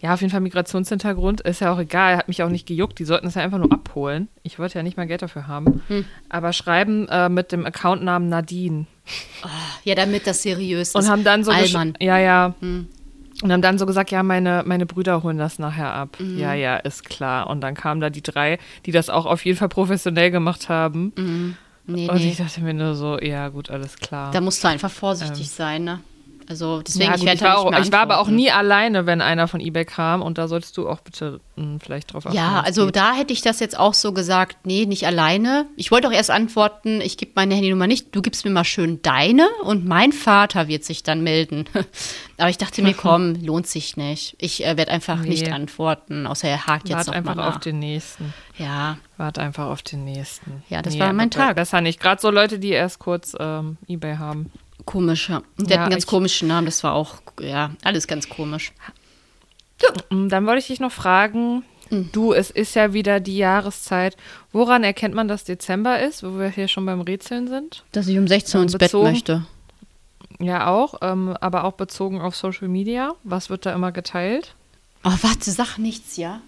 ja, 0.00 0.14
auf 0.14 0.20
jeden 0.20 0.30
Fall 0.30 0.40
Migrationshintergrund, 0.40 1.40
ist 1.40 1.60
ja 1.60 1.72
auch 1.72 1.78
egal, 1.78 2.16
hat 2.16 2.28
mich 2.28 2.42
auch 2.42 2.48
nicht 2.48 2.66
gejuckt, 2.66 2.98
die 3.00 3.04
sollten 3.04 3.26
es 3.26 3.34
ja 3.34 3.42
einfach 3.42 3.58
nur 3.58 3.72
abholen. 3.72 4.28
Ich 4.44 4.58
wollte 4.58 4.78
ja 4.78 4.84
nicht 4.84 4.96
mal 4.96 5.06
Geld 5.06 5.22
dafür 5.22 5.48
haben. 5.48 5.82
Aber 6.28 6.52
schreiben 6.52 7.08
äh, 7.08 7.28
mit 7.28 7.50
dem 7.50 7.66
Accountnamen 7.66 8.28
Nadine. 8.28 8.86
Ja, 9.84 9.94
damit 9.94 10.26
das 10.26 10.42
seriös 10.42 10.90
ist. 10.90 10.94
Und 10.94 11.08
haben 11.08 11.24
dann 11.24 11.42
so. 11.42 11.50
Ja, 11.50 12.18
ja. 12.18 12.54
Hm. 12.60 12.88
Und 13.42 13.52
haben 13.52 13.62
dann 13.62 13.78
so 13.78 13.86
gesagt, 13.86 14.10
ja, 14.10 14.22
meine, 14.22 14.64
meine 14.66 14.84
Brüder 14.84 15.22
holen 15.22 15.38
das 15.38 15.58
nachher 15.58 15.92
ab. 15.92 16.16
Mhm. 16.18 16.38
Ja, 16.38 16.54
ja, 16.54 16.76
ist 16.76 17.04
klar. 17.04 17.48
Und 17.48 17.60
dann 17.60 17.74
kamen 17.74 18.00
da 18.00 18.10
die 18.10 18.22
drei, 18.22 18.58
die 18.84 18.90
das 18.90 19.10
auch 19.10 19.26
auf 19.26 19.44
jeden 19.44 19.56
Fall 19.56 19.68
professionell 19.68 20.32
gemacht 20.32 20.68
haben. 20.68 21.56
Nee, 21.86 22.08
Und 22.08 22.16
nee. 22.16 22.30
ich 22.30 22.36
dachte 22.36 22.60
mir 22.60 22.74
nur 22.74 22.94
so, 22.94 23.18
ja, 23.18 23.48
gut, 23.48 23.70
alles 23.70 23.96
klar. 23.96 24.32
Da 24.32 24.40
musst 24.40 24.62
du 24.62 24.68
einfach 24.68 24.90
vorsichtig 24.90 25.48
sein, 25.50 25.84
ne? 25.84 26.00
Also 26.48 26.80
deswegen, 26.82 27.10
ja, 27.10 27.14
ich 27.14 27.20
gut, 27.20 27.26
werde 27.26 27.34
ich, 27.36 27.40
da 27.42 27.48
war 27.48 27.58
auch, 27.58 27.78
ich 27.84 27.92
war 27.92 28.00
aber 28.00 28.18
auch 28.20 28.28
nie 28.28 28.50
alleine, 28.50 29.04
wenn 29.06 29.20
einer 29.20 29.48
von 29.48 29.60
eBay 29.60 29.84
kam. 29.84 30.22
Und 30.22 30.38
da 30.38 30.48
solltest 30.48 30.76
du 30.78 30.88
auch 30.88 31.00
bitte 31.00 31.40
mh, 31.56 31.78
vielleicht 31.82 32.12
drauf 32.12 32.26
achten. 32.26 32.36
Ja, 32.36 32.60
also 32.64 32.86
geht. 32.86 32.96
da 32.96 33.12
hätte 33.12 33.32
ich 33.32 33.42
das 33.42 33.60
jetzt 33.60 33.78
auch 33.78 33.92
so 33.94 34.12
gesagt, 34.12 34.58
nee, 34.64 34.86
nicht 34.86 35.06
alleine. 35.06 35.66
Ich 35.76 35.90
wollte 35.90 36.08
auch 36.08 36.12
erst 36.12 36.30
antworten, 36.30 37.00
ich 37.02 37.16
gebe 37.18 37.32
meine 37.34 37.54
Handynummer 37.54 37.86
nicht, 37.86 38.14
du 38.16 38.22
gibst 38.22 38.44
mir 38.44 38.50
mal 38.50 38.64
schön 38.64 39.02
deine 39.02 39.46
und 39.64 39.86
mein 39.86 40.12
Vater 40.12 40.68
wird 40.68 40.84
sich 40.84 41.02
dann 41.02 41.22
melden. 41.22 41.66
Aber 42.38 42.48
ich 42.48 42.58
dachte 42.58 42.80
mir, 42.82 42.94
komm, 42.96 43.34
lohnt 43.34 43.66
sich 43.66 43.96
nicht. 43.96 44.36
Ich 44.38 44.64
äh, 44.64 44.76
werde 44.76 44.90
einfach 44.92 45.20
Nee. 45.20 45.28
nicht 45.30 45.52
antworten, 45.52 46.26
außer 46.26 46.48
er 46.48 46.66
hakt 46.66 46.88
jetzt 46.88 46.96
Wart 46.98 47.06
noch 47.08 47.14
einfach 47.14 47.34
mal 47.34 47.48
auf 47.48 47.58
den 47.58 47.78
nächsten. 47.78 48.32
Ja, 48.56 48.96
Wart 49.18 49.38
einfach 49.38 49.66
auf 49.66 49.82
den 49.82 50.04
nächsten. 50.04 50.62
Ja, 50.68 50.80
das 50.82 50.98
war 50.98 51.12
mein 51.12 51.30
Tag. 51.30 51.56
Besser 51.56 51.80
nicht. 51.80 52.00
Gerade 52.00 52.20
so 52.20 52.30
Leute, 52.30 52.58
die 52.58 52.70
erst 52.70 52.98
kurz 53.00 53.36
ähm, 53.38 53.76
eBay 53.88 54.16
haben. 54.16 54.50
Komisch, 54.88 55.28
ja. 55.28 55.42
Und 55.58 55.68
der 55.70 55.76
Ja, 55.76 55.80
hat 55.82 55.86
einen 55.86 55.90
ganz 55.92 56.06
komischen 56.06 56.48
Namen, 56.48 56.64
das 56.66 56.82
war 56.82 56.94
auch, 56.94 57.14
ja, 57.40 57.70
alles 57.84 58.06
ganz 58.06 58.28
komisch. 58.28 58.72
Mm, 60.10 60.28
Dann 60.28 60.46
wollte 60.46 60.58
ich 60.60 60.66
dich 60.66 60.80
noch 60.80 60.92
fragen, 60.92 61.62
Mhm. 61.90 62.10
du, 62.12 62.32
es 62.32 62.50
ist 62.50 62.74
ja 62.74 62.92
wieder 62.92 63.20
die 63.20 63.36
Jahreszeit. 63.38 64.16
Woran 64.52 64.84
erkennt 64.84 65.14
man, 65.14 65.28
dass 65.28 65.44
Dezember 65.44 66.00
ist, 66.00 66.22
wo 66.22 66.38
wir 66.38 66.48
hier 66.50 66.68
schon 66.68 66.84
beim 66.84 67.00
Rätseln 67.00 67.48
sind? 67.48 67.84
Dass 67.92 68.08
ich 68.08 68.18
um 68.18 68.26
16 68.28 68.58
Uhr 68.58 68.62
ins 68.64 68.72
Bett 68.72 68.80
Bezogen- 68.80 69.10
möchte. 69.10 69.46
Ja, 70.40 70.66
auch, 70.68 70.94
ähm, 71.02 71.36
aber 71.40 71.64
auch 71.64 71.72
bezogen 71.72 72.20
auf 72.20 72.36
Social 72.36 72.68
Media. 72.68 73.12
Was 73.24 73.50
wird 73.50 73.66
da 73.66 73.72
immer 73.74 73.92
geteilt? 73.92 74.54
Oh, 75.04 75.12
warte, 75.22 75.50
sag 75.50 75.78
nichts, 75.78 76.16
ja? 76.16 76.40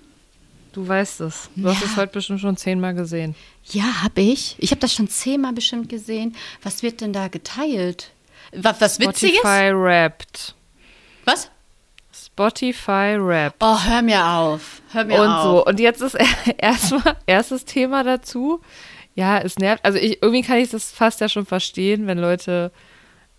Du 0.72 0.86
weißt 0.86 1.22
es. 1.22 1.48
Du 1.56 1.68
hast 1.68 1.80
Ja. 1.80 1.86
es 1.86 1.96
heute 1.96 2.12
bestimmt 2.12 2.40
schon 2.40 2.56
zehnmal 2.56 2.94
gesehen. 2.94 3.34
Ja, 3.64 4.02
habe 4.04 4.20
ich. 4.20 4.54
Ich 4.58 4.70
habe 4.70 4.80
das 4.80 4.92
schon 4.92 5.08
zehnmal 5.08 5.52
bestimmt 5.52 5.88
gesehen. 5.88 6.36
Was 6.62 6.82
wird 6.82 7.00
denn 7.00 7.12
da 7.12 7.26
geteilt? 7.28 8.10
Was, 8.52 8.80
was 8.80 8.98
Witziges? 8.98 9.38
Spotify 9.38 9.70
rappt. 9.72 10.54
Was? 11.24 11.50
Spotify 12.12 13.16
rappt. 13.18 13.56
Oh, 13.60 13.78
hör 13.84 14.02
mir 14.02 14.24
auf. 14.24 14.82
Hör 14.92 15.04
mir 15.04 15.20
Und 15.20 15.28
auf. 15.28 15.42
so. 15.42 15.66
Und 15.66 15.80
jetzt 15.80 16.00
ist 16.00 16.16
erstmal 16.58 17.16
erstes 17.26 17.64
Thema 17.64 18.02
dazu. 18.02 18.60
Ja, 19.14 19.38
es 19.38 19.58
nervt. 19.58 19.84
Also 19.84 19.98
ich, 19.98 20.22
irgendwie 20.22 20.42
kann 20.42 20.58
ich 20.58 20.70
das 20.70 20.90
fast 20.90 21.20
ja 21.20 21.28
schon 21.28 21.46
verstehen, 21.46 22.06
wenn 22.06 22.18
Leute 22.18 22.72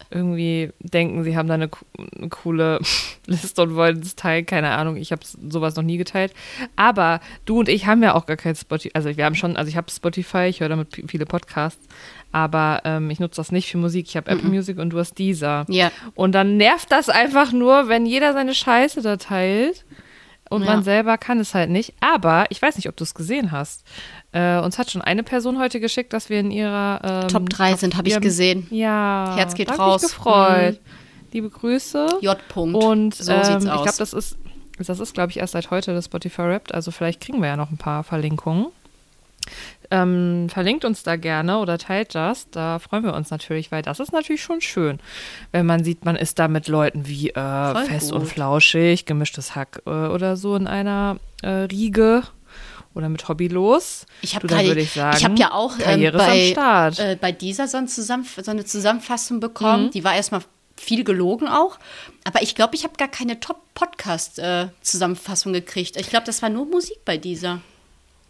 irgendwie 0.09 0.71
denken, 0.79 1.23
sie 1.23 1.37
haben 1.37 1.47
da 1.47 1.53
eine, 1.53 1.69
eine 2.17 2.29
coole 2.29 2.79
Liste 3.27 3.61
und 3.61 3.75
wollen 3.75 3.99
es 3.99 4.15
teilen. 4.15 4.45
Keine 4.45 4.71
Ahnung, 4.71 4.97
ich 4.97 5.11
habe 5.11 5.21
sowas 5.49 5.75
noch 5.75 5.83
nie 5.83 5.97
geteilt. 5.97 6.33
Aber 6.75 7.21
du 7.45 7.59
und 7.59 7.69
ich 7.69 7.85
haben 7.85 8.03
ja 8.03 8.15
auch 8.15 8.25
gar 8.25 8.37
kein 8.37 8.55
Spotify. 8.55 8.91
Also 8.93 9.15
wir 9.15 9.25
haben 9.25 9.35
schon, 9.35 9.55
also 9.57 9.69
ich 9.69 9.77
habe 9.77 9.91
Spotify, 9.91 10.45
ich 10.49 10.59
höre 10.59 10.69
damit 10.69 11.01
viele 11.07 11.25
Podcasts, 11.25 11.87
aber 12.31 12.81
ähm, 12.85 13.09
ich 13.09 13.19
nutze 13.19 13.37
das 13.37 13.51
nicht 13.51 13.69
für 13.69 13.77
Musik. 13.77 14.07
Ich 14.07 14.17
habe 14.17 14.31
Apple 14.31 14.49
Music 14.49 14.77
und 14.77 14.91
du 14.91 14.99
hast 14.99 15.17
dieser. 15.17 15.65
Ja. 15.69 15.91
Und 16.15 16.33
dann 16.33 16.57
nervt 16.57 16.91
das 16.91 17.09
einfach 17.09 17.51
nur, 17.51 17.87
wenn 17.89 18.05
jeder 18.05 18.33
seine 18.33 18.53
Scheiße 18.53 19.01
da 19.01 19.17
teilt 19.17 19.85
und 20.49 20.63
Ja. 20.63 20.73
man 20.73 20.83
selber 20.83 21.17
kann 21.17 21.39
es 21.39 21.53
halt 21.53 21.69
nicht. 21.69 21.93
Aber 22.01 22.45
ich 22.49 22.61
weiß 22.61 22.75
nicht, 22.75 22.89
ob 22.89 22.97
du 22.97 23.03
es 23.03 23.13
gesehen 23.13 23.51
hast. 23.51 23.83
Äh, 24.33 24.59
uns 24.59 24.77
hat 24.77 24.91
schon 24.91 25.01
eine 25.01 25.23
Person 25.23 25.59
heute 25.59 25.79
geschickt, 25.79 26.13
dass 26.13 26.29
wir 26.29 26.39
in 26.39 26.51
ihrer 26.51 27.01
ähm, 27.23 27.27
Top 27.29 27.49
drei 27.49 27.73
auf 27.73 27.79
sind, 27.79 27.95
hab 27.97 28.05
ich 28.07 28.19
gesehen. 28.19 28.67
Ja. 28.69 29.33
Herz 29.37 29.53
geht 29.55 29.77
raus. 29.77 30.01
Mich 30.01 30.11
gefreut. 30.11 30.79
liebe 31.31 31.49
Grüße. 31.49 32.19
J. 32.21 32.37
-Punkt. 32.53 32.75
Und 32.75 33.15
so 33.15 33.31
ähm, 33.31 33.43
sieht's 33.43 33.63
ich 33.65 33.71
aus. 33.71 33.83
glaube, 33.83 33.97
das 33.97 34.13
ist, 34.13 34.37
das 34.77 34.99
ist, 34.99 35.13
glaube 35.13 35.31
ich, 35.31 35.37
erst 35.37 35.53
seit 35.53 35.71
heute 35.71 35.93
das 35.93 36.05
Spotify 36.05 36.43
Wrapped. 36.43 36.73
Also 36.73 36.91
vielleicht 36.91 37.21
kriegen 37.21 37.41
wir 37.41 37.47
ja 37.47 37.57
noch 37.57 37.71
ein 37.71 37.77
paar 37.77 38.03
Verlinkungen. 38.03 38.67
Ähm, 39.91 40.47
verlinkt 40.49 40.85
uns 40.85 41.03
da 41.03 41.17
gerne 41.17 41.59
oder 41.59 41.77
teilt 41.77 42.15
das. 42.15 42.49
Da 42.49 42.79
freuen 42.79 43.03
wir 43.03 43.13
uns 43.13 43.29
natürlich, 43.29 43.71
weil 43.71 43.81
das 43.81 43.99
ist 43.99 44.13
natürlich 44.13 44.41
schon 44.41 44.61
schön, 44.61 44.99
wenn 45.51 45.65
man 45.65 45.83
sieht, 45.83 46.05
man 46.05 46.15
ist 46.15 46.39
da 46.39 46.47
mit 46.47 46.67
Leuten 46.67 47.07
wie 47.07 47.29
äh, 47.29 47.85
Fest 47.85 48.11
gut. 48.11 48.21
und 48.21 48.27
Flauschig, 48.27 49.05
Gemischtes 49.05 49.55
Hack 49.55 49.81
äh, 49.85 49.89
oder 49.89 50.37
so 50.37 50.55
in 50.55 50.67
einer 50.67 51.17
äh, 51.43 51.49
Riege 51.49 52.23
oder 52.93 53.09
mit 53.09 53.27
Hobbylos. 53.27 54.05
Ich 54.21 54.35
habe 54.35 54.47
würde 54.49 54.79
ich 54.81 54.91
sagen, 54.91 55.17
ich 55.17 55.25
habe 55.25 55.35
ja 55.35 55.51
auch 55.51 55.73
ähm, 55.83 56.11
bei, 56.13 56.53
äh, 56.97 57.15
bei 57.15 57.31
dieser 57.31 57.67
so, 57.67 57.77
ein 57.77 57.87
so 57.87 58.13
eine 58.13 58.65
Zusammenfassung 58.65 59.39
bekommen. 59.39 59.85
Mhm. 59.85 59.91
Die 59.91 60.03
war 60.03 60.15
erstmal 60.15 60.41
viel 60.75 61.03
gelogen 61.03 61.47
auch. 61.47 61.79
Aber 62.23 62.41
ich 62.41 62.55
glaube, 62.55 62.73
ich 62.75 62.83
habe 62.83 62.95
gar 62.97 63.07
keine 63.07 63.39
Top-Podcast-Zusammenfassung 63.39 65.53
gekriegt. 65.53 65.95
Ich 65.97 66.09
glaube, 66.09 66.25
das 66.25 66.41
war 66.41 66.49
nur 66.49 66.65
Musik 66.65 67.05
bei 67.05 67.17
dieser. 67.17 67.61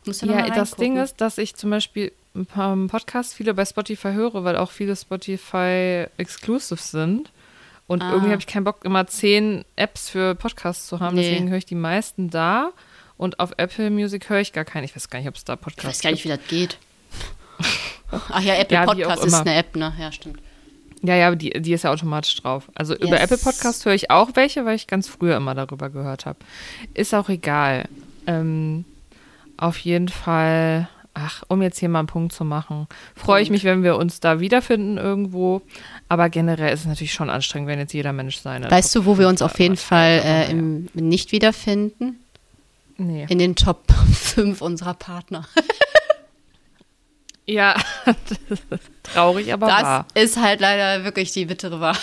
Ja, 0.06 0.50
das 0.50 0.72
Ding 0.76 0.98
ist, 0.98 1.22
dass 1.22 1.38
ich 1.38 1.56
zum 1.56 1.70
Beispiel 1.70 2.12
ein 2.36 2.46
paar 2.46 2.76
Podcasts 2.88 3.34
viele 3.34 3.54
bei 3.54 3.66
Spotify 3.66 4.14
höre, 4.14 4.44
weil 4.44 4.56
auch 4.56 4.72
viele 4.72 4.96
Spotify 4.96 6.06
exclusive 6.18 6.82
sind. 6.82 7.32
Und 7.88 8.02
Ah. 8.02 8.12
irgendwie 8.12 8.32
habe 8.32 8.40
ich 8.40 8.48
keinen 8.48 8.64
Bock, 8.64 8.86
immer 8.86 9.06
zehn 9.08 9.66
Apps 9.76 10.10
für 10.10 10.34
Podcasts 10.36 10.88
zu 10.88 11.00
haben. 11.02 11.16
Nee. 11.16 11.30
Deswegen 11.30 11.50
höre 11.50 11.58
ich 11.58 11.66
die 11.66 11.76
meisten 11.76 12.30
da. 12.30 12.72
Und 13.18 13.40
auf 13.40 13.52
Apple 13.58 13.90
Music 13.92 14.30
höre 14.30 14.40
ich 14.40 14.54
gar 14.54 14.66
keinen. 14.66 14.86
Ich 14.86 14.96
weiß 14.96 15.10
gar 15.10 15.20
nicht, 15.20 15.28
ob 15.28 15.36
es 15.36 15.44
da 15.44 15.54
Ich 15.56 15.60
Podcasts 15.62 16.00
weiß 16.00 16.02
gar 16.02 16.12
nicht, 16.12 16.24
gibt. 16.24 16.34
wie 16.34 16.38
das 16.40 16.48
geht. 16.48 16.78
Ach 18.30 18.42
ja, 18.42 18.56
Apple 18.56 18.76
Ja, 18.78 18.86
Podcast 18.86 19.26
ist 19.26 19.34
eine 19.36 19.54
App, 19.56 19.76
ne? 19.76 19.94
Ja, 20.00 20.12
stimmt. 20.12 20.40
Ja, 21.04 21.16
ja, 21.16 21.28
aber 21.28 21.36
die, 21.36 21.50
die 21.62 21.74
ist 21.74 21.84
ja 21.84 21.92
automatisch 21.92 22.36
drauf. 22.42 22.70
Also 22.76 22.96
über 22.96 23.20
Yes. 23.20 23.24
Apple 23.32 23.38
Podcast 23.38 23.86
höre 23.86 23.94
ich 23.94 24.10
auch 24.10 24.30
welche, 24.36 24.66
weil 24.66 24.76
ich 24.76 24.88
ganz 24.88 25.08
früher 25.08 25.36
immer 25.38 25.54
darüber 25.56 25.90
gehört 25.90 26.26
habe. 26.26 26.40
Ist 26.94 27.14
auch 27.14 27.28
egal. 27.30 27.86
Ähm, 28.28 28.86
auf 29.62 29.78
jeden 29.80 30.10
Fall, 30.10 30.90
ach, 31.14 31.44
um 31.48 31.62
jetzt 31.62 31.80
hier 31.80 31.88
mal 31.90 32.00
einen 32.00 32.08
Punkt 32.08 32.34
zu 32.34 32.44
machen, 32.44 32.88
freue 33.16 33.42
ich 33.44 33.50
mich, 33.50 33.64
wenn 33.64 33.84
wir 33.84 33.96
uns 33.96 34.20
da 34.20 34.40
wiederfinden 34.40 34.98
irgendwo. 34.98 35.62
Aber 36.10 36.30
generell 36.30 36.74
ist 36.74 36.82
es 36.82 36.86
natürlich 36.88 37.14
schon 37.14 37.30
anstrengend, 37.30 37.70
wenn 37.70 37.80
jetzt 37.80 37.94
jeder 37.94 38.12
Mensch 38.12 38.38
seine. 38.38 38.70
Weißt 38.70 38.94
du, 38.96 39.06
wo 39.06 39.18
wir 39.18 39.28
uns 39.28 39.42
auf 39.42 39.60
jeden 39.60 39.78
Fall 39.78 40.22
äh, 40.26 40.52
im 40.52 40.90
nicht 40.94 41.32
wiederfinden? 41.32 42.20
Nee. 42.98 43.26
In 43.30 43.40
den 43.40 43.56
Top 43.56 43.84
5 44.14 44.62
unserer 44.62 44.94
Partner. 44.94 45.48
Ja, 47.46 47.76
das 48.06 48.16
ist 48.50 48.64
traurig, 49.04 49.52
aber 49.52 49.68
Das 49.68 49.84
wahr. 49.84 50.06
ist 50.14 50.38
halt 50.38 50.62
leider 50.62 51.04
wirklich 51.04 51.32
die 51.32 51.46
bittere 51.46 51.80
Wahrheit. 51.80 52.02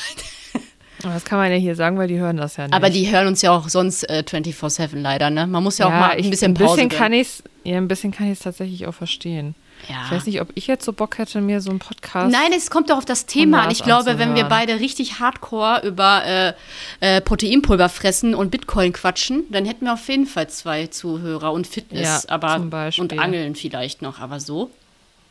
Aber 1.05 1.15
Das 1.15 1.25
kann 1.25 1.39
man 1.39 1.51
ja 1.53 1.57
hier 1.57 1.75
sagen, 1.77 1.97
weil 1.99 2.09
die 2.09 2.19
hören 2.19 2.37
das 2.37 2.57
ja 2.57 2.65
nicht. 2.67 2.75
Aber 2.75 2.91
die 2.91 3.11
hören 3.11 3.27
uns 3.29 3.41
ja 3.43 3.53
auch 3.53 3.69
sonst 3.69 4.03
äh, 4.11 4.25
24-7 4.27 4.99
leider, 5.01 5.31
ne? 5.31 5.47
Man 5.47 5.63
muss 5.63 5.79
ja, 5.79 5.87
auch 5.87 5.91
mal 5.91 6.11
ein 6.11 6.19
ich- 6.19 6.31
bisschen 6.31 6.53
ein 6.53 6.55
Pause 6.55 6.75
bisschen 6.75 6.89
kann 6.89 7.13
ich's, 7.13 7.43
ja, 7.65 7.77
ein 7.77 7.87
bisschen 7.89 8.11
kann 8.13 8.27
ich 8.27 8.33
es 8.33 8.41
tatsächlich 8.41 8.87
auch 8.87 8.95
verstehen. 8.95 9.55
Ja. 9.89 9.95
Ich 10.07 10.11
weiß 10.11 10.27
nicht, 10.27 10.41
ob 10.41 10.49
ich 10.57 10.67
jetzt 10.67 10.85
so 10.85 10.93
Bock 10.93 11.19
hätte, 11.19 11.41
mir 11.41 11.61
so 11.61 11.71
einen 11.71 11.79
Podcast. 11.79 12.33
Nein, 12.33 12.51
es 12.57 12.69
kommt 12.69 12.91
doch 12.91 12.99
auf 12.99 13.05
das 13.05 13.27
Thema 13.27 13.63
an. 13.63 13.71
Ich 13.71 13.85
glaube, 13.85 14.07
wenn 14.19 14.35
wir 14.35 14.45
anzuhören. 14.47 14.49
beide 14.49 14.81
richtig 14.81 15.21
hardcore 15.21 15.83
über 15.87 16.25
äh, 16.27 16.53
äh, 16.99 17.21
Proteinpulver 17.21 17.89
fressen 17.89 18.35
und 18.35 18.51
Bitcoin 18.51 18.93
quatschen, 18.93 19.45
dann 19.53 19.65
hätten 19.67 19.85
wir 19.85 19.93
auf 19.93 20.09
jeden 20.09 20.27
Fall 20.27 20.49
zwei 20.51 20.89
Zuhörer 20.89 21.53
und 21.53 21.69
Fitness, 21.69 22.25
Ja, 22.27 22.35
aber 22.35 22.57
zum 22.57 22.71
Beispiel. 22.71 23.03
und 23.05 23.17
Angeln 23.21 23.55
vielleicht 23.55 24.03
noch. 24.03 24.19
Aber 24.19 24.41
so, 24.41 24.69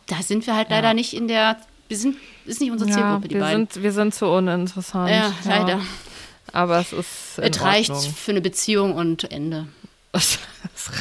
da 0.07 0.15
sind 0.21 0.47
wir 0.47 0.55
halt 0.55 0.69
leider 0.69 0.93
nicht 0.93 1.13
in 1.13 1.27
der. 1.27 1.57
Wir 1.87 1.97
sind, 1.97 2.17
ist 2.45 2.59
nicht 2.61 2.71
unsere 2.71 2.89
ja, 2.89 2.95
Zielgruppe, 2.97 3.27
die 3.29 3.35
wir 3.35 3.41
beiden. 3.41 3.67
sind, 3.69 3.83
wir 3.83 3.91
sind 3.91 4.13
zu 4.13 4.27
uninteressant. 4.27 5.09
ja, 5.09 5.33
leider. 5.45 5.81
Aber 6.53 6.79
es 6.79 6.93
ist 6.93 7.39
Es 7.39 7.61
reicht 7.61 7.89
Ordnung. 7.91 8.13
für 8.13 8.31
eine 8.31 8.41
Beziehung 8.41 8.93
und 8.93 9.29
Ende. 9.31 9.67
Es 10.13 10.39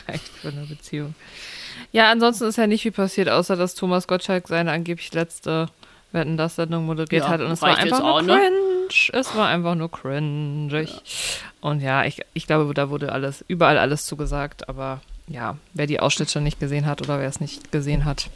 reicht 0.09 0.28
für 0.28 0.49
eine 0.49 0.66
Beziehung. 0.66 1.14
Ja, 1.93 2.11
ansonsten 2.11 2.45
ist 2.45 2.57
ja 2.57 2.66
nicht 2.66 2.83
viel 2.83 2.93
passiert, 2.93 3.28
außer 3.28 3.57
dass 3.57 3.75
Thomas 3.75 4.07
Gottschalk 4.09 4.49
seine 4.49 4.73
angeblich 4.73 5.12
letzte 5.14 5.69
Wetten 6.12 6.37
das 6.37 6.57
Sendung 6.57 6.87
moderiert 6.87 7.25
Ja, 7.25 7.28
hat 7.28 7.40
und 7.40 7.50
es 7.50 7.62
war 7.62 7.76
einfach 7.76 8.00
nur 8.00 8.14
auch, 8.14 8.23
ne? 8.23 8.35
cringe. 8.37 9.21
Es 9.21 9.35
war 9.37 9.49
einfach 9.49 9.75
nur 9.75 9.90
cringe. 9.90 10.88
Und 11.61 11.81
ja, 11.81 12.05
ich, 12.05 12.21
ich 12.35 12.47
glaube, 12.47 12.73
da 12.75 12.90
wurde 12.90 13.12
alles, 13.12 13.45
überall 13.49 13.78
alles 13.78 14.07
zugesagt, 14.07 14.69
aber 14.69 15.00
ja, 15.28 15.57
wer 15.75 15.87
die 15.87 16.00
Ausschnitte 16.00 16.40
nicht 16.40 16.61
gesehen 16.61 16.87
hat 16.87 17.00
oder 17.02 17.19
wer 17.19 17.28
es 17.28 17.40
nicht 17.40 17.73
gesehen 17.73 18.05
hat, 18.05 18.31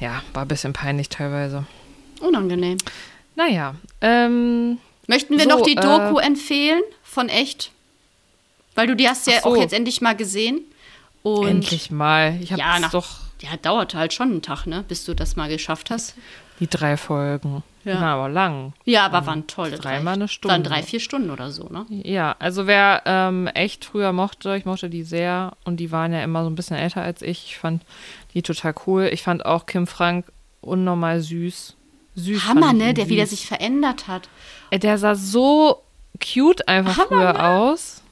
ja, 0.00 0.22
war 0.32 0.42
ein 0.44 0.48
bisschen 0.48 0.72
peinlich 0.72 1.08
teilweise. 1.08 1.64
Unangenehm. 2.20 2.78
Naja, 3.36 3.74
ähm, 4.00 4.78
Möchten 5.06 5.36
wir 5.38 5.44
So, 5.44 5.48
noch 5.50 5.62
die 5.62 5.76
äh, 5.76 5.80
Doku 5.80 6.18
empfehlen 6.18 6.82
von 7.02 7.28
echt? 7.28 7.72
Weil 8.74 8.86
du 8.86 8.94
die 8.96 9.08
hast 9.08 9.26
ja 9.26 9.40
so. 9.40 9.48
auch 9.50 9.56
jetzt 9.56 9.72
endlich 9.72 10.00
mal 10.00 10.14
gesehen. 10.14 10.60
Und 11.22 11.46
endlich 11.48 11.90
mal. 11.90 12.38
Ich 12.40 12.52
habe 12.52 12.60
Ja, 12.60 12.78
nach- 12.78 12.92
doch 12.92 13.08
Ja, 13.40 13.56
dauert 13.60 13.94
halt 13.94 14.12
schon 14.12 14.30
einen 14.30 14.42
Tag, 14.42 14.66
ne, 14.66 14.84
bis 14.86 15.04
du 15.04 15.14
das 15.14 15.34
mal 15.36 15.48
geschafft 15.48 15.90
hast. 15.90 16.14
die 16.60 16.68
drei 16.68 16.96
Folgen. 16.98 17.62
Ja. 17.84 17.94
Ja. 17.94 18.00
aber 18.14 18.28
lang. 18.28 18.74
Ja, 18.84 19.06
aber 19.06 19.24
waren 19.24 19.46
tolle. 19.46 19.78
dreimal 19.78 20.04
drei, 20.04 20.12
eine 20.12 20.28
Stunde. 20.28 20.52
Waren 20.52 20.62
drei, 20.62 20.82
vier 20.82 21.00
Stunden 21.00 21.30
oder 21.30 21.50
so, 21.50 21.64
ne? 21.70 21.86
Ja, 21.88 22.36
also 22.38 22.66
wer 22.66 23.02
ähm, 23.06 23.46
echt 23.48 23.86
früher 23.86 24.12
mochte, 24.12 24.54
ich 24.56 24.66
mochte 24.66 24.90
die 24.90 25.02
sehr 25.02 25.52
und 25.64 25.78
die 25.78 25.90
waren 25.90 26.12
ja 26.12 26.22
immer 26.22 26.44
so 26.44 26.50
ein 26.50 26.54
bisschen 26.54 26.76
älter 26.76 27.00
als 27.02 27.22
ich. 27.22 27.46
Ich 27.46 27.56
fand 27.56 27.82
die 28.34 28.42
total 28.42 28.74
cool. 28.86 29.08
Ich 29.12 29.22
fand 29.22 29.44
auch 29.44 29.66
Kim 29.66 29.86
Frank 29.86 30.26
unnormal 30.60 31.20
süß. 31.20 31.74
Süß. 32.16 32.44
Hammer, 32.46 32.72
ne? 32.72 32.94
Der 32.94 33.08
wieder 33.08 33.26
süß. 33.26 33.30
sich 33.38 33.46
verändert 33.46 34.08
hat. 34.08 34.28
Äh, 34.70 34.78
Der 34.78 34.98
sah 34.98 35.14
so 35.14 35.82
cute 36.22 36.66
einfach 36.68 36.96
Hammer, 36.98 37.08
früher 37.08 37.32
ne? 37.32 37.44
aus. 37.48 38.02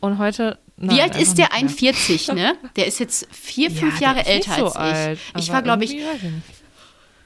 Und 0.00 0.18
heute. 0.18 0.58
Wie 0.76 0.86
nein, 0.86 1.00
alt 1.00 1.12
einfach 1.12 1.20
ist 1.20 1.38
der? 1.38 1.44
nicht 1.46 1.80
mehr. 1.82 1.92
41, 1.94 2.28
ne? 2.32 2.54
Der 2.76 2.86
ist 2.86 2.98
jetzt 3.00 3.26
vier, 3.32 3.70
Ja, 3.70 3.80
fünf 3.80 3.98
der 3.98 4.08
Jahre 4.08 4.26
älter 4.26 4.54
so 4.56 4.66
als 4.66 4.76
alt, 4.76 5.18
ich. 5.36 5.42
Ich 5.44 5.52
war, 5.52 5.62
glaube 5.62 5.84
ich. 5.84 5.96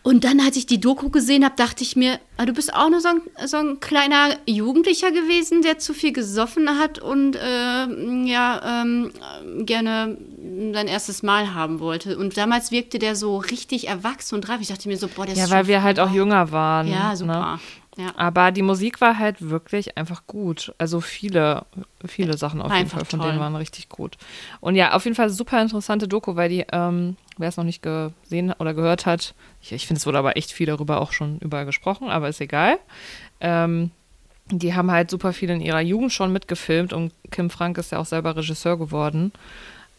Und 0.03 0.25
dann, 0.25 0.41
als 0.41 0.57
ich 0.57 0.65
die 0.65 0.81
Doku 0.81 1.11
gesehen 1.11 1.45
habe, 1.45 1.57
dachte 1.57 1.83
ich 1.83 1.95
mir, 1.95 2.21
ah, 2.39 2.47
du 2.47 2.55
bist 2.55 2.73
auch 2.73 2.89
nur 2.89 3.01
so 3.01 3.09
ein, 3.09 3.21
so 3.47 3.59
ein 3.59 3.81
kleiner 3.81 4.31
Jugendlicher 4.47 5.11
gewesen, 5.11 5.61
der 5.61 5.79
zu 5.79 5.93
viel 5.93 6.13
gesoffen 6.13 6.79
hat 6.79 7.01
und 7.01 7.37
äh, 7.37 8.25
ja, 8.25 8.83
ähm, 8.83 9.13
gerne 9.67 10.17
sein 10.73 10.89
erstes 10.89 11.23
Mal 11.23 11.55
haben 11.55 11.81
wollte. 11.81 12.17
Und 12.17 12.37
damals 12.37 12.71
wirkte 12.71 12.99
der 12.99 13.15
so 13.17 13.37
richtig 13.39 13.89
erwachsen 13.89 14.37
und 14.37 14.49
reif. 14.49 14.61
Ich 14.61 14.69
dachte 14.69 14.89
mir 14.89 14.97
so, 14.97 15.09
boah, 15.09 15.27
der 15.27 15.35
ist 15.35 15.41
Ja, 15.41 15.51
weil 15.51 15.67
wir 15.67 15.83
halt 15.83 16.01
auch 16.01 16.11
jünger 16.11 16.51
waren. 16.53 16.87
Ja, 16.89 17.11
Ne? 17.11 17.17
super. 17.17 17.61
Ja. 17.99 18.13
Aber 18.17 18.51
die 18.53 18.63
Musik 18.63 19.01
war 19.01 19.19
halt 19.19 19.51
wirklich 19.51 19.99
einfach 19.99 20.23
gut. 20.27 20.73
Also 20.79 21.01
viele, 21.01 21.67
viele 22.07 22.39
Sachen 22.39 22.63
auf 22.63 22.71
War 22.71 22.79
jeden 22.79 22.89
Fall 22.89 23.05
von 23.05 23.19
toll. 23.21 23.29
denen 23.31 23.41
waren 23.41 23.57
richtig 23.57 23.89
gut. 23.89 24.17
Und 24.61 24.77
ja, 24.77 24.93
auf 24.95 25.05
jeden 25.05 25.17
Fall 25.17 25.29
super 25.29 25.61
interessante 25.61 26.07
Doku, 26.09 26.37
weil 26.37 26.49
die, 26.49 26.65
ähm, 26.73 27.17
wer 27.37 27.49
es 27.49 27.57
noch 27.57 27.65
nicht 27.65 27.83
gesehen 27.83 28.53
oder 28.59 28.73
gehört 28.75 29.07
hat, 29.07 29.35
ich, 29.61 29.73
ich 29.73 29.87
finde, 29.87 29.99
es 29.99 30.07
wurde 30.07 30.19
aber 30.19 30.37
echt 30.37 30.53
viel 30.53 30.67
darüber 30.67 31.01
auch 31.01 31.13
schon 31.13 31.39
überall 31.41 31.67
gesprochen, 31.67 32.09
aber 32.09 32.29
ist 32.29 32.41
egal. 32.41 32.79
Ähm, 33.41 33.91
die 34.51 34.75
haben 34.75 34.91
halt 34.91 35.11
super 35.11 35.33
viel 35.33 35.51
in 35.51 35.61
ihrer 35.61 35.81
Jugend 35.81 36.13
schon 36.13 36.33
mitgefilmt 36.33 36.93
und 36.93 37.13
Kim 37.31 37.51
Frank 37.51 37.77
ist 37.77 37.93
ja 37.93 37.99
auch 37.99 38.07
selber 38.07 38.35
Regisseur 38.37 38.79
geworden. 38.79 39.33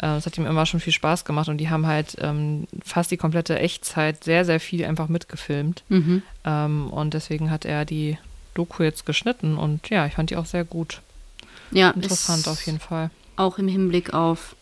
Äh, 0.01 0.07
Das 0.15 0.25
hat 0.25 0.37
ihm 0.37 0.45
immer 0.45 0.65
schon 0.65 0.79
viel 0.79 0.93
Spaß 0.93 1.23
gemacht 1.25 1.47
und 1.49 1.57
die 1.59 1.69
haben 1.69 1.85
halt 1.87 2.17
ähm, 2.19 2.67
fast 2.83 3.11
die 3.11 3.17
komplette 3.17 3.57
Echtzeit 3.59 4.23
sehr, 4.23 4.43
sehr 4.45 4.59
viel 4.59 4.83
einfach 4.85 5.07
mitgefilmt. 5.07 5.83
Mhm. 5.89 6.21
Ähm, 6.43 6.89
und 6.91 7.13
deswegen 7.13 7.49
hat 7.51 7.65
er 7.65 7.85
die 7.85 8.17
Doku 8.53 8.83
jetzt 8.83 9.05
geschnitten 9.05 9.57
und 9.57 9.89
ja, 9.89 10.05
ich 10.07 10.13
fand 10.13 10.29
die 10.29 10.35
auch 10.35 10.45
sehr 10.45 10.65
gut. 10.65 11.01
ja 11.71 11.91
Interessant 11.91 12.47
auf 12.49 12.65
jeden 12.65 12.79
Fall. 12.79 13.09
Auch 13.37 13.57
im 13.57 13.67
Hinblick 13.69 14.13
auf 14.13 14.55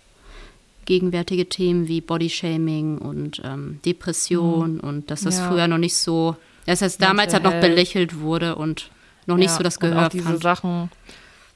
gegenwärtige 0.85 1.47
Themen 1.49 1.87
wie 1.87 2.01
Bodyshaming 2.01 2.97
und 2.97 3.41
ähm, 3.43 3.79
Depression 3.85 4.79
und 4.79 5.09
dass 5.11 5.21
das 5.21 5.35
Mhm. 5.37 5.41
Ja. 5.41 5.47
früher 5.49 5.67
noch 5.67 5.77
nicht 5.77 5.95
so, 5.95 6.35
dass 6.65 6.79
das 6.79 6.97
damals 6.97 7.33
halt 7.33 7.43
noch 7.43 7.59
belächelt 7.59 8.19
wurde 8.19 8.55
und 8.55 8.89
noch 9.25 9.37
nicht 9.37 9.49
ja, 9.51 9.57
so 9.57 9.63
das 9.63 9.77
und 9.77 9.81
Gehör 9.89 10.05
auch 10.07 10.09
diese 10.09 10.23
fand. 10.23 10.41
Sachen. 10.41 10.91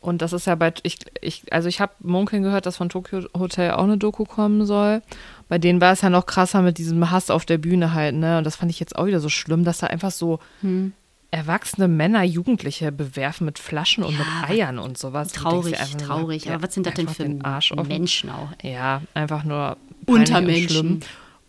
Und 0.03 0.21
das 0.21 0.33
ist 0.33 0.47
ja 0.47 0.55
bei, 0.55 0.73
ich, 0.83 0.97
ich, 1.21 1.51
also 1.53 1.69
ich 1.69 1.79
habe 1.79 1.93
munkeln 2.01 2.43
gehört, 2.43 2.65
dass 2.65 2.77
von 2.77 2.89
Tokyo 2.89 3.21
Hotel 3.37 3.71
auch 3.71 3.83
eine 3.85 3.97
Doku 3.97 4.25
kommen 4.25 4.65
soll. 4.65 5.01
Bei 5.47 5.57
denen 5.57 5.79
war 5.79 5.93
es 5.93 6.01
ja 6.01 6.09
noch 6.09 6.25
krasser 6.25 6.61
mit 6.61 6.77
diesem 6.77 7.09
Hass 7.09 7.29
auf 7.29 7.45
der 7.45 7.57
Bühne 7.57 7.93
halt, 7.93 8.15
ne? 8.15 8.37
Und 8.37 8.43
das 8.43 8.57
fand 8.57 8.69
ich 8.69 8.79
jetzt 8.79 8.95
auch 8.97 9.05
wieder 9.05 9.19
so 9.21 9.29
schlimm, 9.29 9.63
dass 9.63 9.77
da 9.77 9.87
einfach 9.87 10.11
so 10.11 10.39
Hm. 10.61 10.91
erwachsene 11.31 11.87
Männer 11.87 12.23
Jugendliche 12.23 12.91
bewerfen 12.91 13.45
mit 13.45 13.59
Flaschen 13.59 14.03
und 14.03 14.11
Ja, 14.13 14.19
mit 14.19 14.49
Eiern 14.49 14.77
und 14.77 14.97
sowas. 14.97 15.29
Und 15.29 15.35
Traurig, 15.37 15.73
dir 15.75 15.79
einfach 15.79 15.97
nur, 15.99 16.07
traurig. 16.07 16.45
ja, 16.45 16.53
Aber 16.55 16.63
was 16.67 16.73
sind 16.73 16.85
das 16.85 16.93
denn 16.95 17.07
für. 17.07 17.83
Menschen 17.83 18.29
auch? 18.29 18.49
Ja, 18.61 19.01
einfach 19.13 19.43
nur 19.43 19.77
und 20.05 20.19
Untermenschen. 20.19 20.99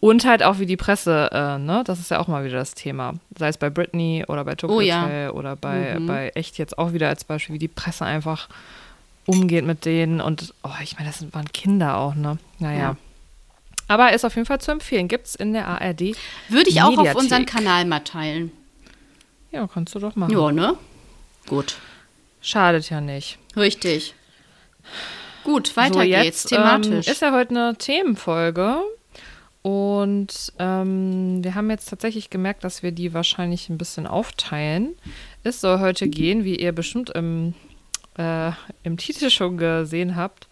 Und 0.01 0.27
halt 0.27 0.43
auch 0.43 0.59
wie 0.59 0.67
die 0.67 0.77
Presse, 0.77 1.31
äh, 1.33 1.59
ne? 1.59 1.83
Das 1.87 1.99
ist 1.99 2.11
ja 2.11 2.21
auch 2.21 2.29
mal 2.29 2.45
wieder 2.45 2.59
das 2.59 2.75
Thema. 2.75 3.15
Sei 3.39 3.49
es 3.49 3.57
bei 3.57 3.71
Britney 3.71 4.25
oder 4.29 4.45
bei 4.45 4.55
Tokyo 4.55 4.77
Oh 4.77 4.81
ja. 4.81 5.31
Oder 5.31 5.57
bei, 5.57 5.99
Mhm. 5.99 6.07
bei 6.07 6.29
Echt 6.35 6.59
jetzt 6.59 6.77
auch 6.77 6.93
wieder 6.93 7.09
als 7.09 7.25
Beispiel, 7.25 7.55
wie 7.55 7.59
die 7.59 7.69
Presse 7.69 8.05
einfach 8.05 8.49
umgeht 9.27 9.65
mit 9.65 9.87
denen. 9.87 10.21
Und 10.21 10.53
oh, 10.63 10.69
ich 10.83 10.97
meine, 10.99 11.09
das 11.09 11.33
waren 11.33 11.51
Kinder 11.53 11.97
auch, 11.97 12.15
ne? 12.15 12.39
Naja. 12.59 12.79
Ja. 12.79 12.97
Aber 13.89 14.13
ist 14.13 14.25
auf 14.25 14.35
jeden 14.35 14.47
Fall 14.47 14.61
zu 14.61 14.73
empfehlen. 14.73 15.09
Gibt 15.09 15.27
es 15.27 15.35
in 15.35 15.53
der 15.53 15.69
ARD. 15.69 16.15
Würde 16.49 16.69
ich 16.69 16.83
auch 16.83 16.97
auf 16.99 17.15
unseren 17.15 17.47
Kanal 17.47 17.85
mal 17.87 18.01
teilen. 18.01 18.53
Ja, 19.53 19.67
kannst 19.73 19.95
du 19.95 19.99
doch 20.01 20.17
machen. 20.17 20.33
Ja, 20.33 20.51
ne? 20.53 20.77
Gut. 21.47 21.77
Schadet 22.41 22.91
ja 22.91 23.01
nicht. 23.01 23.39
Richtig. 23.57 24.15
Gut, 25.45 25.77
weiter 25.77 25.95
so, 25.95 26.03
jetzt, 26.03 26.23
geht's. 26.25 26.45
Thematisch. 26.45 27.07
Ähm, 27.07 27.13
ist 27.13 27.23
ja 27.23 27.33
heute 27.33 27.51
eine 27.51 27.77
Themenfolge. 27.77 28.79
Und 29.65 30.53
ähm, 30.59 31.43
wir 31.43 31.55
haben 31.55 31.71
jetzt 31.71 31.89
tatsächlich 31.89 32.29
gemerkt, 32.29 32.65
dass 32.65 32.83
wir 32.83 32.93
die 32.93 33.15
wahrscheinlich 33.15 33.71
ein 33.71 33.79
bisschen 33.79 34.07
aufteilen. 34.07 34.95
Es 35.43 35.63
soll 35.63 35.81
heute 35.81 36.07
gehen, 36.07 36.45
wie 36.45 36.57
ihr 36.57 36.73
bestimmt 36.73 37.09
im, 37.09 37.55
äh, 38.19 38.51
im 38.83 38.99
Titel 38.99 39.31
schon 39.31 39.57
gesehen 39.57 40.17
habt, 40.17 40.49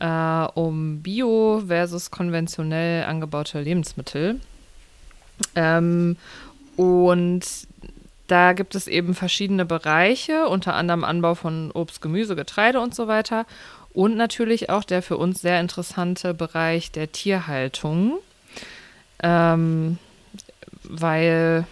äh, 0.00 0.48
um 0.58 1.02
Bio 1.02 1.62
versus 1.68 2.10
konventionell 2.10 3.04
angebaute 3.04 3.60
Lebensmittel. 3.60 4.40
Ähm, 5.54 6.16
und 6.76 7.46
da 8.26 8.54
gibt 8.54 8.74
es 8.74 8.88
eben 8.88 9.14
verschiedene 9.14 9.64
Bereiche, 9.64 10.48
unter 10.48 10.74
anderem 10.74 11.04
Anbau 11.04 11.36
von 11.36 11.70
Obst, 11.70 12.02
Gemüse, 12.02 12.34
Getreide 12.34 12.80
und 12.80 12.92
so 12.92 13.06
weiter. 13.06 13.46
Und 13.92 14.16
natürlich 14.16 14.68
auch 14.68 14.82
der 14.82 15.00
für 15.00 15.16
uns 15.16 15.42
sehr 15.42 15.60
interessante 15.60 16.34
Bereich 16.34 16.90
der 16.90 17.12
Tierhaltung. 17.12 18.18
Ähm, 19.22 19.98
weil 20.84 21.66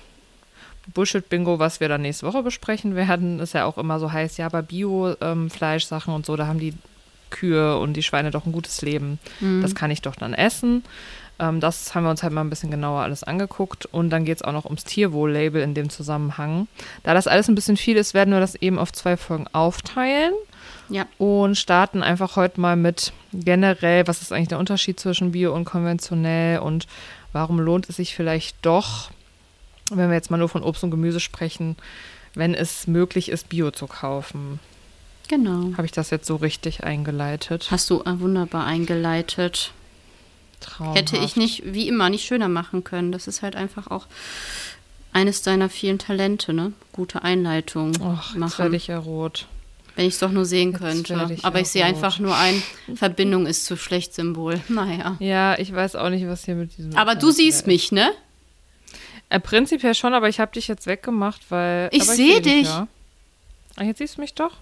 Bullshit-Bingo, 0.95 1.59
was 1.59 1.81
wir 1.81 1.89
dann 1.89 2.03
nächste 2.03 2.27
Woche 2.27 2.43
besprechen 2.43 2.95
werden, 2.95 3.41
ist 3.41 3.55
ja 3.55 3.65
auch 3.65 3.79
immer 3.79 3.99
so 3.99 4.13
heiß, 4.13 4.37
ja, 4.37 4.49
bei 4.49 4.63
Bio-Fleischsachen 4.63 6.11
ähm, 6.11 6.17
und 6.17 6.27
so, 6.27 6.37
da 6.37 6.47
haben 6.47 6.59
die 6.59 6.75
Kühe 7.31 7.79
und 7.79 7.95
die 7.95 8.03
Schweine 8.03 8.31
doch 8.31 8.47
ein 8.47 8.53
gutes 8.53 8.83
Leben. 8.83 9.19
Mhm. 9.41 9.63
Das 9.63 9.75
kann 9.75 9.91
ich 9.91 10.03
doch 10.03 10.17
dann 10.17 10.35
essen. 10.35 10.83
Ähm, 11.39 11.61
das 11.61 11.95
haben 11.95 12.05
wir 12.05 12.11
uns 12.11 12.23
halt 12.23 12.33
mal 12.33 12.43
ein 12.43 12.51
bisschen 12.51 12.71
genauer 12.71 13.03
alles 13.03 13.25
angeguckt. 13.25 13.87
Und 13.87 14.11
dann 14.11 14.25
geht 14.25 14.37
es 14.37 14.43
auch 14.43 14.53
noch 14.53 14.65
ums 14.65 14.85
Tierwohl-Label 14.85 15.63
in 15.63 15.75
dem 15.75 15.91
Zusammenhang. 15.91 16.69
Da 17.03 17.15
das 17.15 17.27
alles 17.27 17.49
ein 17.49 17.55
bisschen 17.55 17.77
viel 17.77 17.97
ist, 17.97 18.15
werden 18.15 18.33
wir 18.33 18.41
das 18.41 18.57
eben 18.57 18.79
auf 18.79 18.93
zwei 18.93 19.17
Folgen 19.17 19.47
aufteilen. 19.53 20.35
Ja. 20.89 21.07
Und 21.19 21.57
starten 21.57 22.03
einfach 22.03 22.37
heute 22.37 22.61
mal 22.61 22.77
mit 22.77 23.13
generell, 23.33 24.07
was 24.09 24.23
ist 24.23 24.33
eigentlich 24.33 24.49
der 24.49 24.59
Unterschied 24.59 24.99
zwischen 24.99 25.31
Bio 25.33 25.55
und 25.55 25.65
konventionell 25.65 26.59
und 26.59 26.87
warum 27.33 27.61
lohnt 27.61 27.89
es 27.89 27.97
sich 27.97 28.15
vielleicht 28.15 28.57
doch, 28.63 29.11
wenn 29.91 30.09
wir 30.09 30.15
jetzt 30.17 30.31
mal 30.31 30.37
nur 30.37 30.49
von 30.49 30.63
Obst 30.63 30.85
und 30.85 30.91
Gemüse 30.91 31.21
sprechen, 31.21 31.77
wenn 32.35 32.55
es 32.55 32.87
möglich 32.87 33.29
ist, 33.29 33.49
Bio 33.49 33.71
zu 33.71 33.87
kaufen. 33.87 34.61
Genau. 35.29 35.73
Habe 35.77 35.87
ich 35.87 35.93
das 35.93 36.11
jetzt 36.11 36.27
so 36.27 36.37
richtig 36.37 36.85
eingeleitet? 36.85 37.69
Hast 37.71 37.89
du 37.91 38.03
äh, 38.03 38.21
wunderbar 38.21 38.67
eingeleitet. 38.67 39.73
Traumhaft. 40.61 40.99
Hätte 40.99 41.17
ich 41.17 41.37
nicht, 41.37 41.63
wie 41.65 41.89
immer, 41.89 42.11
nicht 42.11 42.25
schöner 42.27 42.49
machen 42.49 42.85
können. 42.85 43.13
Das 43.13 43.27
ist 43.27 43.43
halt 43.43 43.57
einfach 43.57 43.87
auch 43.87 44.07
eines 45.13 45.43
deiner 45.43 45.69
vielen 45.69 45.99
Talente, 45.99 46.53
ne? 46.53 46.73
Gute 46.93 47.23
Einleitung 47.23 47.93
Och, 48.01 48.31
jetzt 48.31 48.37
machen. 48.37 48.59
werde 48.65 48.77
ich 48.77 48.89
ja 48.89 48.99
rot. 48.99 49.47
Wenn 49.97 50.07
ich 50.07 50.15
es 50.15 50.21
doch 50.21 50.31
nur 50.31 50.45
sehen 50.45 50.73
Jetzt 50.73 50.81
könnte. 50.81 51.37
Aber 51.43 51.61
ich 51.61 51.69
sehe 51.69 51.85
einfach 51.85 52.19
nur 52.19 52.37
ein, 52.37 52.63
Verbindung 52.95 53.47
ist 53.47 53.67
zu 53.67 53.77
schlecht 53.77 54.15
Symbol. 54.15 54.61
Naja. 54.69 55.17
Ja, 55.19 55.59
ich 55.59 55.75
weiß 55.75 55.97
auch 55.97 56.11
nicht, 56.11 56.27
was 56.27 56.45
hier 56.45 56.55
mit 56.55 56.77
diesem. 56.77 56.97
Aber 56.97 57.15
du 57.15 57.31
siehst 57.31 57.67
mich, 57.67 57.93
ne? 57.93 58.13
Äh, 59.29 59.41
prinzipiell 59.41 59.95
schon, 59.95 60.15
aber 60.15 60.29
ich 60.29 60.41
habe 60.41 60.53
dich 60.53 60.69
jetzt 60.69 60.87
weggemacht, 60.87 61.43
weil. 61.51 61.89
Ich 61.93 62.03
aber 62.03 62.15
seh 62.15 62.35
seh 62.35 62.41
dich. 62.41 62.67
Ja. 62.67 62.89
Ach, 63.77 63.83
jetzt 63.83 63.99
siehst 63.99 64.17
du 64.17 64.21
mich 64.21 64.35
doch. 64.35 64.53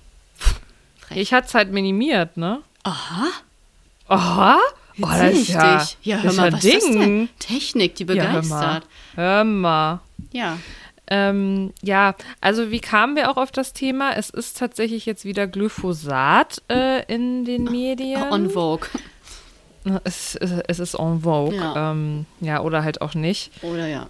Ich 1.15 1.33
hatte 1.33 1.49
es 1.49 1.55
halt 1.55 1.73
minimiert, 1.73 2.37
ne? 2.37 2.63
Aha. 2.83 3.29
Aha. 4.09 4.59
Jetzt 4.95 5.09
oh, 5.09 5.13
sehe 5.13 5.31
das 5.31 5.39
ist 5.39 5.49
ja, 5.49 5.79
dich. 5.79 5.97
Ja, 6.03 6.17
hör 6.19 6.31
ist 6.31 6.37
mal, 6.37 6.53
was 6.53 6.65
ist 6.65 6.75
das 6.75 6.85
Ding. 6.85 7.01
denn? 7.01 7.29
Technik, 7.39 7.95
die 7.95 8.05
Ja, 8.05 8.25
hör 8.25 8.33
mal. 8.33 8.41
begeistert. 8.43 8.87
Hör 9.15 9.45
mal. 9.45 10.01
Ja. 10.33 10.59
Ähm, 11.11 11.73
ja, 11.83 12.15
also 12.41 12.71
wie 12.71 12.81
kamen 12.81 13.17
wir 13.17 13.31
auch 13.31 13.37
auf 13.37 13.51
das 13.51 13.73
Thema? 13.73 14.15
Es 14.17 14.31
ist 14.31 14.59
tatsächlich 14.59 15.07
jetzt 15.07 15.25
wieder 15.25 15.47
Glyphosat 15.47 16.63
äh, 16.71 17.05
in 17.13 17.45
den 17.45 17.65
Medien. 17.65 18.23
On 18.31 18.51
Vogue. 18.51 18.89
Es, 20.05 20.35
es, 20.35 20.51
es 20.67 20.79
ist 20.81 20.95
en 20.95 21.21
vogue. 21.23 21.55
Ja. 21.57 21.93
Ähm, 21.93 22.27
ja, 22.41 22.61
oder 22.61 22.85
halt 22.85 23.01
auch 23.01 23.15
nicht. 23.15 23.51
Oder 23.63 23.87
ja. 23.87 24.09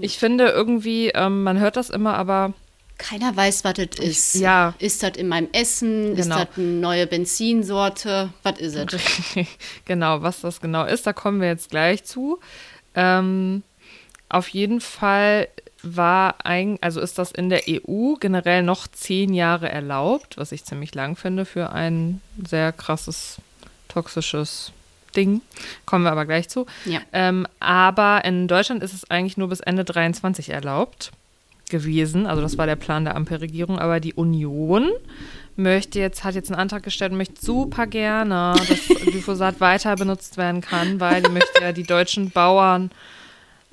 Ich 0.00 0.18
finde 0.18 0.46
irgendwie, 0.48 1.10
ähm, 1.10 1.42
man 1.44 1.58
hört 1.60 1.76
das 1.76 1.90
immer, 1.90 2.14
aber 2.14 2.52
Keiner 2.98 3.36
weiß, 3.36 3.62
was 3.64 3.74
das 3.74 3.86
ist. 4.00 4.34
ja. 4.34 4.74
Ist 4.78 5.02
das 5.02 5.12
in 5.16 5.28
meinem 5.28 5.48
Essen? 5.52 6.16
Ist 6.16 6.24
Genau. 6.24 6.44
das 6.44 6.48
eine 6.56 6.66
neue 6.66 7.06
Benzinsorte? 7.06 8.30
Was 8.42 8.58
ist 8.58 8.74
es? 8.76 9.46
genau, 9.84 10.22
was 10.22 10.40
das 10.40 10.60
genau 10.60 10.84
ist, 10.84 11.06
da 11.06 11.12
kommen 11.12 11.40
wir 11.40 11.48
jetzt 11.48 11.70
gleich 11.70 12.02
zu. 12.04 12.40
Ähm, 12.94 13.62
auf 14.28 14.48
jeden 14.48 14.80
Fall 14.80 15.48
war 15.82 16.36
ein, 16.44 16.78
also 16.80 17.00
ist 17.00 17.18
das 17.18 17.32
in 17.32 17.48
der 17.48 17.62
EU 17.68 18.14
generell 18.20 18.62
noch 18.62 18.86
zehn 18.88 19.32
Jahre 19.34 19.68
erlaubt, 19.68 20.36
was 20.36 20.52
ich 20.52 20.64
ziemlich 20.64 20.94
lang 20.94 21.16
finde 21.16 21.44
für 21.44 21.72
ein 21.72 22.20
sehr 22.46 22.72
krasses, 22.72 23.38
toxisches 23.88 24.72
Ding. 25.16 25.40
Kommen 25.86 26.04
wir 26.04 26.12
aber 26.12 26.26
gleich 26.26 26.48
zu. 26.48 26.66
Ja. 26.84 27.00
Ähm, 27.12 27.46
aber 27.58 28.24
in 28.24 28.48
Deutschland 28.48 28.82
ist 28.82 28.94
es 28.94 29.10
eigentlich 29.10 29.36
nur 29.36 29.48
bis 29.48 29.60
Ende 29.60 29.84
23 29.84 30.50
erlaubt 30.50 31.10
gewesen. 31.70 32.26
Also 32.26 32.42
das 32.42 32.58
war 32.58 32.66
der 32.66 32.76
Plan 32.76 33.04
der 33.04 33.16
Ampelregierung. 33.16 33.78
Aber 33.78 34.00
die 34.00 34.14
Union 34.14 34.88
möchte 35.56 35.98
jetzt, 35.98 36.24
hat 36.24 36.34
jetzt 36.34 36.50
einen 36.50 36.60
Antrag 36.60 36.82
gestellt 36.82 37.12
und 37.12 37.18
möchte 37.18 37.44
super 37.44 37.86
gerne, 37.86 38.54
dass 38.68 38.86
Glyphosat 39.02 39.60
weiter 39.60 39.96
benutzt 39.96 40.36
werden 40.36 40.60
kann, 40.60 41.00
weil 41.00 41.22
die 41.22 41.30
möchte 41.30 41.62
ja 41.62 41.72
die 41.72 41.84
deutschen 41.84 42.30
Bauern 42.30 42.90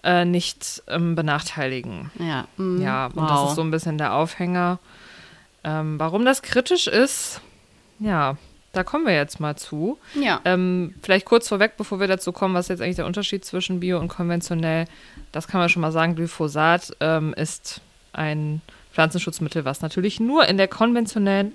äh, 0.07 0.25
nicht 0.25 0.81
ähm, 0.87 1.13
benachteiligen. 1.15 2.09
Ja. 2.17 2.47
mm, 2.57 2.81
Ja, 2.81 3.07
und 3.07 3.15
wow. 3.17 3.27
das 3.29 3.49
ist 3.49 3.55
so 3.57 3.61
ein 3.61 3.71
bisschen 3.71 3.97
der 3.97 4.13
Aufhänger. 4.13 4.79
Ähm, 5.63 5.99
warum 5.99 6.23
das 6.25 6.41
kritisch 6.41 6.87
ist, 6.87 7.41
ja, 7.99 8.37
da 8.73 8.83
kommen 8.83 9.05
wir 9.05 9.13
jetzt 9.13 9.39
mal 9.39 9.55
zu. 9.55 9.97
Ja. 10.15 10.39
Ähm, 10.45 10.93
vielleicht 11.01 11.25
kurz 11.25 11.47
vorweg, 11.47 11.73
bevor 11.77 11.99
wir 11.99 12.07
dazu 12.07 12.31
kommen, 12.31 12.53
was 12.53 12.65
ist 12.65 12.69
jetzt 12.69 12.81
eigentlich 12.81 12.95
der 12.97 13.05
Unterschied 13.05 13.43
zwischen 13.43 13.79
Bio 13.79 13.99
und 13.99 14.07
konventionell? 14.07 14.85
Das 15.31 15.47
kann 15.47 15.59
man 15.59 15.67
schon 15.69 15.81
mal 15.81 15.91
sagen. 15.91 16.15
Glyphosat 16.15 16.95
ähm, 17.01 17.33
ist 17.33 17.81
ein 18.13 18.61
Pflanzenschutzmittel, 18.93 19.65
was 19.65 19.81
natürlich 19.81 20.19
nur 20.19 20.47
in 20.47 20.57
der 20.57 20.67
konventionellen 20.67 21.51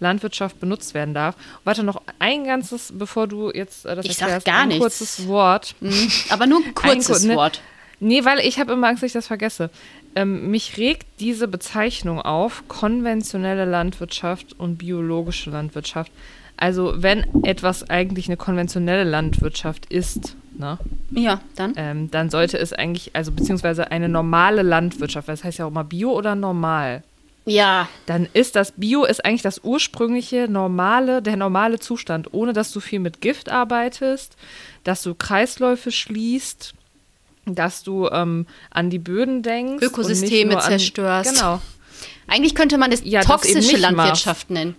Landwirtschaft 0.00 0.60
benutzt 0.60 0.92
werden 0.92 1.14
darf. 1.14 1.36
Warte 1.64 1.82
noch 1.82 2.02
ein 2.18 2.44
ganzes, 2.44 2.92
bevor 2.94 3.26
du 3.28 3.50
jetzt 3.52 3.86
äh, 3.86 3.94
das 3.96 4.04
Ich 4.04 4.16
sag 4.16 4.24
erklärst, 4.28 4.46
gar 4.46 4.60
ein 4.62 4.68
nichts. 4.68 4.82
kurzes 4.82 5.26
Wort. 5.26 5.74
Mm, 5.80 5.90
Aber 6.30 6.46
nur 6.46 6.60
ein 6.64 6.74
kurzes 6.74 7.22
Ein- 7.22 7.28
ne- 7.28 7.36
Wort. 7.36 7.62
Nee, 8.00 8.24
weil 8.24 8.40
ich 8.40 8.58
habe 8.58 8.72
immer 8.72 8.88
Angst, 8.88 9.02
dass 9.02 9.08
ich 9.08 9.12
das 9.14 9.26
vergesse. 9.26 9.70
Ähm, 10.14 10.50
mich 10.50 10.76
regt 10.76 11.06
diese 11.20 11.48
Bezeichnung 11.48 12.20
auf, 12.20 12.64
konventionelle 12.68 13.64
Landwirtschaft 13.64 14.58
und 14.58 14.76
biologische 14.78 15.50
Landwirtschaft. 15.50 16.12
Also 16.58 16.94
wenn 16.96 17.26
etwas 17.44 17.88
eigentlich 17.90 18.28
eine 18.28 18.36
konventionelle 18.38 19.04
Landwirtschaft 19.04 19.86
ist, 19.92 20.36
ne, 20.58 20.78
Ja, 21.10 21.40
dann. 21.54 21.74
ähm, 21.76 22.10
dann 22.10 22.30
sollte 22.30 22.56
es 22.58 22.72
eigentlich, 22.72 23.10
also 23.14 23.30
beziehungsweise 23.32 23.90
eine 23.90 24.08
normale 24.08 24.62
Landwirtschaft, 24.62 25.28
das 25.28 25.44
heißt 25.44 25.58
ja 25.58 25.66
auch 25.66 25.70
mal 25.70 25.82
Bio 25.82 26.12
oder 26.12 26.34
normal, 26.34 27.02
Ja. 27.44 27.88
dann 28.06 28.26
ist 28.32 28.56
das 28.56 28.72
Bio 28.72 29.04
ist 29.04 29.22
eigentlich 29.22 29.42
das 29.42 29.64
ursprüngliche, 29.64 30.48
normale, 30.48 31.20
der 31.20 31.36
normale 31.36 31.78
Zustand, 31.78 32.32
ohne 32.32 32.54
dass 32.54 32.72
du 32.72 32.80
viel 32.80 33.00
mit 33.00 33.20
Gift 33.20 33.50
arbeitest, 33.50 34.34
dass 34.84 35.02
du 35.02 35.14
Kreisläufe 35.14 35.90
schließt, 35.92 36.72
dass 37.46 37.82
du 37.82 38.08
ähm, 38.08 38.46
an 38.70 38.90
die 38.90 38.98
Böden 38.98 39.42
denkst. 39.42 39.84
Ökosysteme 39.84 40.58
zerstörst. 40.58 41.32
Genau, 41.34 41.60
Eigentlich 42.26 42.54
könnte 42.54 42.76
man 42.76 42.90
das 42.90 43.02
Ja, 43.04 43.22
toxische 43.22 43.76
Landwirtschaft 43.76 44.50
nennen. 44.50 44.74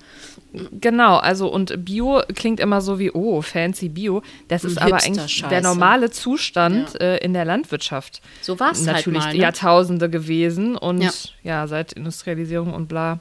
genau. 0.80 1.18
Also 1.18 1.48
und 1.48 1.86
Bio 1.86 2.22
klingt 2.36 2.60
immer 2.60 2.82
so 2.82 3.00
wie, 3.00 3.12
oh, 3.12 3.42
fancy 3.42 3.90
Bio. 3.90 4.22
Das 4.50 4.64
ist 4.64 4.78
aber 4.82 5.02
eigentlich 5.04 5.44
der 5.50 5.62
normale 5.62 6.10
Zustand 6.12 7.00
äh, 7.00 7.18
in 7.18 7.34
der 7.34 7.46
Landwirtschaft. 7.46 8.22
So 8.42 8.60
war 8.60 8.72
es 8.72 8.86
halt 8.86 8.98
natürlich 8.98 9.24
mal. 9.24 9.34
Ne? 9.34 9.40
Jahrtausende 9.40 10.10
gewesen 10.10 10.76
und 10.76 11.02
Ja. 11.02 11.12
ja. 11.44 11.68
seit 11.68 11.94
Industrialisierung 11.94 12.74
und 12.74 12.88
bla 12.88 13.20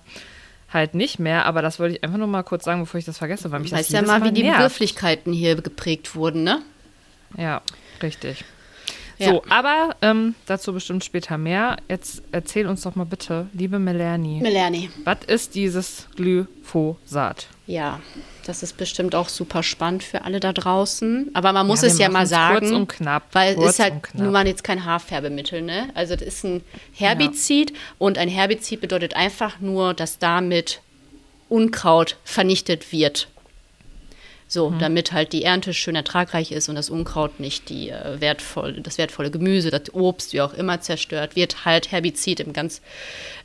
halt 0.72 0.94
nicht 0.94 1.18
mehr. 1.20 1.46
Aber 1.46 1.62
das 1.62 1.78
wollte 1.78 1.94
ich 1.96 2.04
einfach 2.04 2.18
nur 2.18 2.26
mal 2.26 2.42
kurz 2.42 2.64
sagen, 2.64 2.80
bevor 2.80 2.98
ich 2.98 3.04
das 3.04 3.18
vergesse, 3.18 3.50
weil 3.52 3.60
mich 3.60 3.70
das 3.70 3.88
ja 3.90 4.02
mal, 4.02 4.24
wie 4.24 4.32
die 4.32 4.42
nervt. 4.42 4.58
Begrifflichkeiten 4.58 5.32
hier 5.32 5.54
geprägt 5.54 6.14
wurden, 6.16 6.42
ne? 6.42 6.62
Ja, 7.36 7.62
richtig. 8.02 8.44
Ja. 9.18 9.30
So, 9.30 9.42
aber 9.48 9.96
ähm, 10.02 10.34
dazu 10.46 10.72
bestimmt 10.72 11.04
später 11.04 11.38
mehr. 11.38 11.76
Jetzt 11.88 12.22
erzähl 12.32 12.66
uns 12.66 12.82
doch 12.82 12.94
mal 12.96 13.04
bitte, 13.04 13.48
liebe 13.52 13.78
Melanie, 13.78 14.40
Melanie. 14.40 14.90
was 15.04 15.18
ist 15.26 15.54
dieses 15.54 16.06
Glyphosat? 16.16 17.48
Ja, 17.66 18.00
das 18.46 18.62
ist 18.62 18.76
bestimmt 18.76 19.14
auch 19.14 19.28
super 19.28 19.62
spannend 19.62 20.04
für 20.04 20.24
alle 20.24 20.38
da 20.38 20.52
draußen. 20.52 21.30
Aber 21.34 21.52
man 21.52 21.66
muss 21.66 21.82
wir 21.82 21.88
es 21.88 21.98
ja 21.98 22.08
mal 22.08 22.26
sagen. 22.26 22.58
kurz 22.58 22.70
und 22.70 22.88
knapp, 22.88 23.24
Weil 23.32 23.58
es 23.58 23.70
ist 23.70 23.78
halt 23.80 24.14
nun 24.14 24.30
mal 24.30 24.46
jetzt 24.46 24.62
kein 24.62 24.84
Haarfärbemittel, 24.84 25.62
ne? 25.62 25.88
Also 25.94 26.14
das 26.14 26.28
ist 26.28 26.44
ein 26.44 26.62
Herbizid 26.92 27.72
und 27.98 28.18
ein 28.18 28.28
Herbizid 28.28 28.80
bedeutet 28.80 29.16
einfach 29.16 29.60
nur, 29.60 29.94
dass 29.94 30.18
damit 30.18 30.80
Unkraut 31.48 32.16
vernichtet 32.24 32.92
wird. 32.92 33.28
So, 34.48 34.70
Mhm. 34.70 34.78
damit 34.78 35.12
halt 35.12 35.32
die 35.32 35.42
Ernte 35.42 35.74
schön 35.74 35.96
ertragreich 35.96 36.52
ist 36.52 36.68
und 36.68 36.76
das 36.76 36.88
Unkraut 36.88 37.40
nicht 37.40 37.68
die 37.68 37.90
äh, 37.90 38.20
wertvoll, 38.20 38.74
das 38.80 38.96
wertvolle 38.96 39.30
Gemüse, 39.32 39.70
das 39.70 39.92
Obst, 39.92 40.32
wie 40.32 40.40
auch 40.40 40.54
immer 40.54 40.80
zerstört, 40.80 41.34
wird 41.34 41.64
halt 41.64 41.90
Herbizid 41.90 42.38
im 42.40 42.52
ganz 42.52 42.80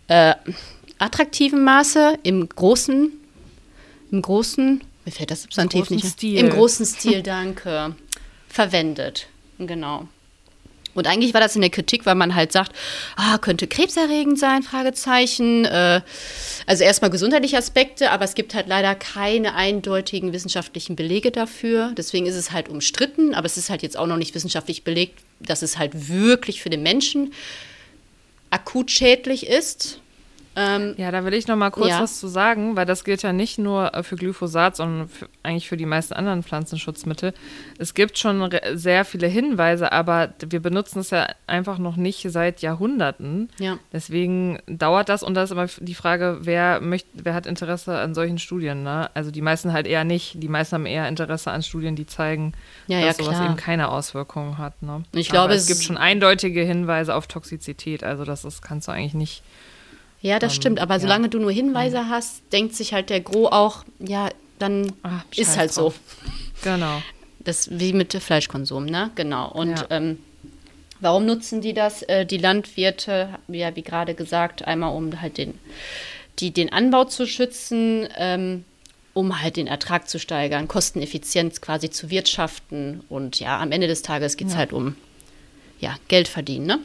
äh, 0.08 0.36
attraktiven 1.00 1.64
Maße, 1.64 2.20
im 2.22 2.48
großen, 2.48 3.12
im 4.12 4.22
großen, 4.22 4.84
mir 5.06 5.12
fällt 5.12 5.32
das 5.32 5.42
Substantiv 5.42 5.90
nicht. 5.90 6.06
Stil. 6.06 6.38
Im 6.38 6.50
großen 6.52 6.86
Stil, 6.86 7.24
danke. 7.24 7.96
verwendet. 8.48 9.28
Genau. 9.58 10.08
Und 10.94 11.08
eigentlich 11.08 11.34
war 11.34 11.42
das 11.42 11.56
in 11.56 11.62
der 11.62 11.70
Kritik, 11.70 12.06
weil 12.06 12.16
man 12.16 12.36
halt 12.36 12.52
sagt, 12.52 12.74
ah, 13.16 13.38
könnte 13.38 13.68
krebserregend 13.68 14.38
sein, 14.38 14.64
Fragezeichen. 14.64 15.66
Äh, 15.66 16.02
also 16.68 16.84
erstmal 16.84 17.10
gesundheitliche 17.10 17.58
Aspekte, 17.58 18.12
aber 18.12 18.26
es 18.26 18.36
gibt 18.36 18.54
halt 18.54 18.68
leider 18.68 18.94
keine 18.96 19.56
eindeutigen 19.56 20.34
wissenschaftlichen 20.34 20.96
Belege 20.96 21.32
dafür. 21.32 21.94
Deswegen 21.98 22.26
ist 22.26 22.36
es 22.36 22.52
halt 22.52 22.68
umstritten, 22.68 23.34
aber 23.34 23.46
es 23.46 23.58
ist 23.58 23.70
halt 23.70 23.84
jetzt 23.84 23.98
auch 23.98 24.08
noch 24.08 24.18
nicht 24.18 24.36
wissenschaftlich 24.36 24.84
belegt, 24.84 25.20
dass 25.40 25.62
es 25.62 25.78
halt 25.78 26.10
wirklich 26.10 26.62
für 26.62 26.70
den 26.70 26.84
Menschen 26.84 27.34
akut 28.50 28.92
schädlich 28.92 29.48
ist. 29.48 30.01
Ähm, 30.56 30.96
Ja, 30.98 31.12
da 31.12 31.24
will 31.24 31.34
ich 31.34 31.48
noch 31.48 31.56
mal 31.56 31.70
kurz 31.70 31.90
Ja. 31.92 32.02
was 32.02 32.20
zu 32.20 32.28
sagen, 32.28 32.76
weil 32.76 32.86
das 32.86 33.04
gilt 33.06 33.22
ja 33.24 33.32
nicht 33.32 33.58
nur 33.58 33.94
äh, 33.94 34.04
für 34.04 34.18
Glyphosat, 34.18 34.76
sondern 34.76 35.08
für, 35.08 35.30
eigentlich 35.44 35.70
für 35.70 35.78
die 35.78 35.86
meisten 35.86 36.14
anderen 36.14 36.44
Pflanzenschutzmittel. 36.44 37.34
Es 37.80 37.94
gibt 37.94 38.18
schon 38.18 38.50
sehr 38.74 39.06
viele 39.06 39.28
Hinweise, 39.28 39.92
aber 39.94 40.34
wir 40.46 40.60
benutzen 40.60 41.00
es 41.00 41.10
ja 41.12 41.28
einfach 41.48 41.78
noch 41.78 41.96
nicht 41.96 42.26
seit 42.30 42.62
Jahrhunderten. 42.62 43.50
Ja. 43.60 43.78
Deswegen 43.94 44.60
dauert 44.68 45.08
das 45.08 45.24
und 45.24 45.36
da 45.36 45.44
ist 45.44 45.52
immer 45.52 45.68
die 45.80 45.96
Frage, 45.96 46.40
wer 46.42 46.82
möchte, 46.82 47.08
wer 47.14 47.34
hat 47.34 47.46
Interesse 47.46 47.98
an 47.98 48.14
solchen 48.14 48.38
Studien? 48.38 48.84
Ne? 48.84 49.10
Also 49.14 49.32
die 49.32 49.42
meisten 49.42 49.72
halt 49.72 49.88
eher 49.88 50.04
nicht. 50.04 50.42
Die 50.44 50.50
meisten 50.50 50.76
haben 50.76 50.86
eher 50.86 51.08
Interesse 51.08 51.52
an 51.52 51.64
Studien, 51.64 51.96
die 51.96 52.08
zeigen, 52.08 52.54
Ja, 52.88 53.00
dass 53.00 53.18
ja, 53.18 53.24
sowas 53.24 53.38
klar. 53.38 53.46
eben 53.50 53.56
keine 53.58 53.90
Auswirkungen 53.90 54.58
hat. 54.58 54.82
Ne? 54.84 55.04
Ich 55.14 55.30
glaube, 55.30 55.54
es 55.54 55.62
es- 55.62 55.68
gibt 55.68 55.84
schon 55.84 55.98
eindeutige 55.98 56.62
Hinweise 56.64 57.16
auf 57.16 57.28
Toxizität. 57.28 58.04
Also 58.04 58.26
das 58.26 58.44
ist, 58.44 58.62
kannst 58.62 58.90
du 58.90 58.92
eigentlich 58.92 59.14
nicht. 59.14 59.44
Ja, 60.22 60.40
das 60.40 60.54
Ähm, 60.54 60.62
stimmt. 60.62 60.80
Aber 60.80 60.96
ja. 60.96 61.00
solange 61.00 61.30
du 61.30 61.40
nur 61.40 61.52
Hinweise 61.52 62.08
hast, 62.10 62.42
denkt 62.52 62.76
sich 62.76 62.94
halt 62.94 63.10
der 63.10 63.22
Gro 63.22 63.48
auch, 63.48 63.84
ja, 64.00 64.30
dann 64.60 64.92
Ah, 65.04 65.22
ist 65.36 65.58
halt 65.58 65.74
so. 65.74 65.82
drauf. 65.84 66.00
Genau. 66.64 67.02
Das 67.40 67.70
wie 67.72 67.94
mit 67.94 68.14
Fleischkonsum, 68.14 68.86
ne? 68.86 69.10
Genau. 69.16 69.52
Und 69.52 69.72
Ja. 69.80 69.86
ähm, 69.90 70.20
warum 71.00 71.26
nutzen 71.26 71.62
die 71.62 71.74
das? 71.74 72.04
Äh, 72.04 72.26
die 72.28 72.38
Landwirte, 72.38 73.30
ja, 73.48 73.76
wie 73.76 73.82
gerade 73.82 74.14
gesagt, 74.14 74.68
einmal 74.68 74.96
um 74.96 75.20
halt 75.22 75.38
den, 75.40 75.56
die, 76.38 76.52
den 76.52 76.72
Anbau 76.72 77.06
zu 77.06 77.26
schützen, 77.26 78.08
ähm, 78.16 78.64
um 79.16 79.42
halt 79.42 79.58
den 79.58 79.66
Ertrag 79.66 80.08
zu 80.08 80.20
steigern, 80.20 80.68
Kosteneffizienz 80.68 81.62
quasi 81.62 81.90
zu 81.90 82.12
wirtschaften. 82.12 83.02
Und 83.10 83.40
ja, 83.40 83.60
am 83.60 83.72
Ende 83.72 83.88
des 83.88 84.04
Tages 84.04 84.38
geht 84.38 84.48
es 84.50 84.54
Ja. 84.54 84.60
halt 84.60 84.72
um 84.74 84.96
ja, 85.80 85.96
Geld 86.10 86.28
verdienen, 86.28 86.68
ne? 86.68 86.80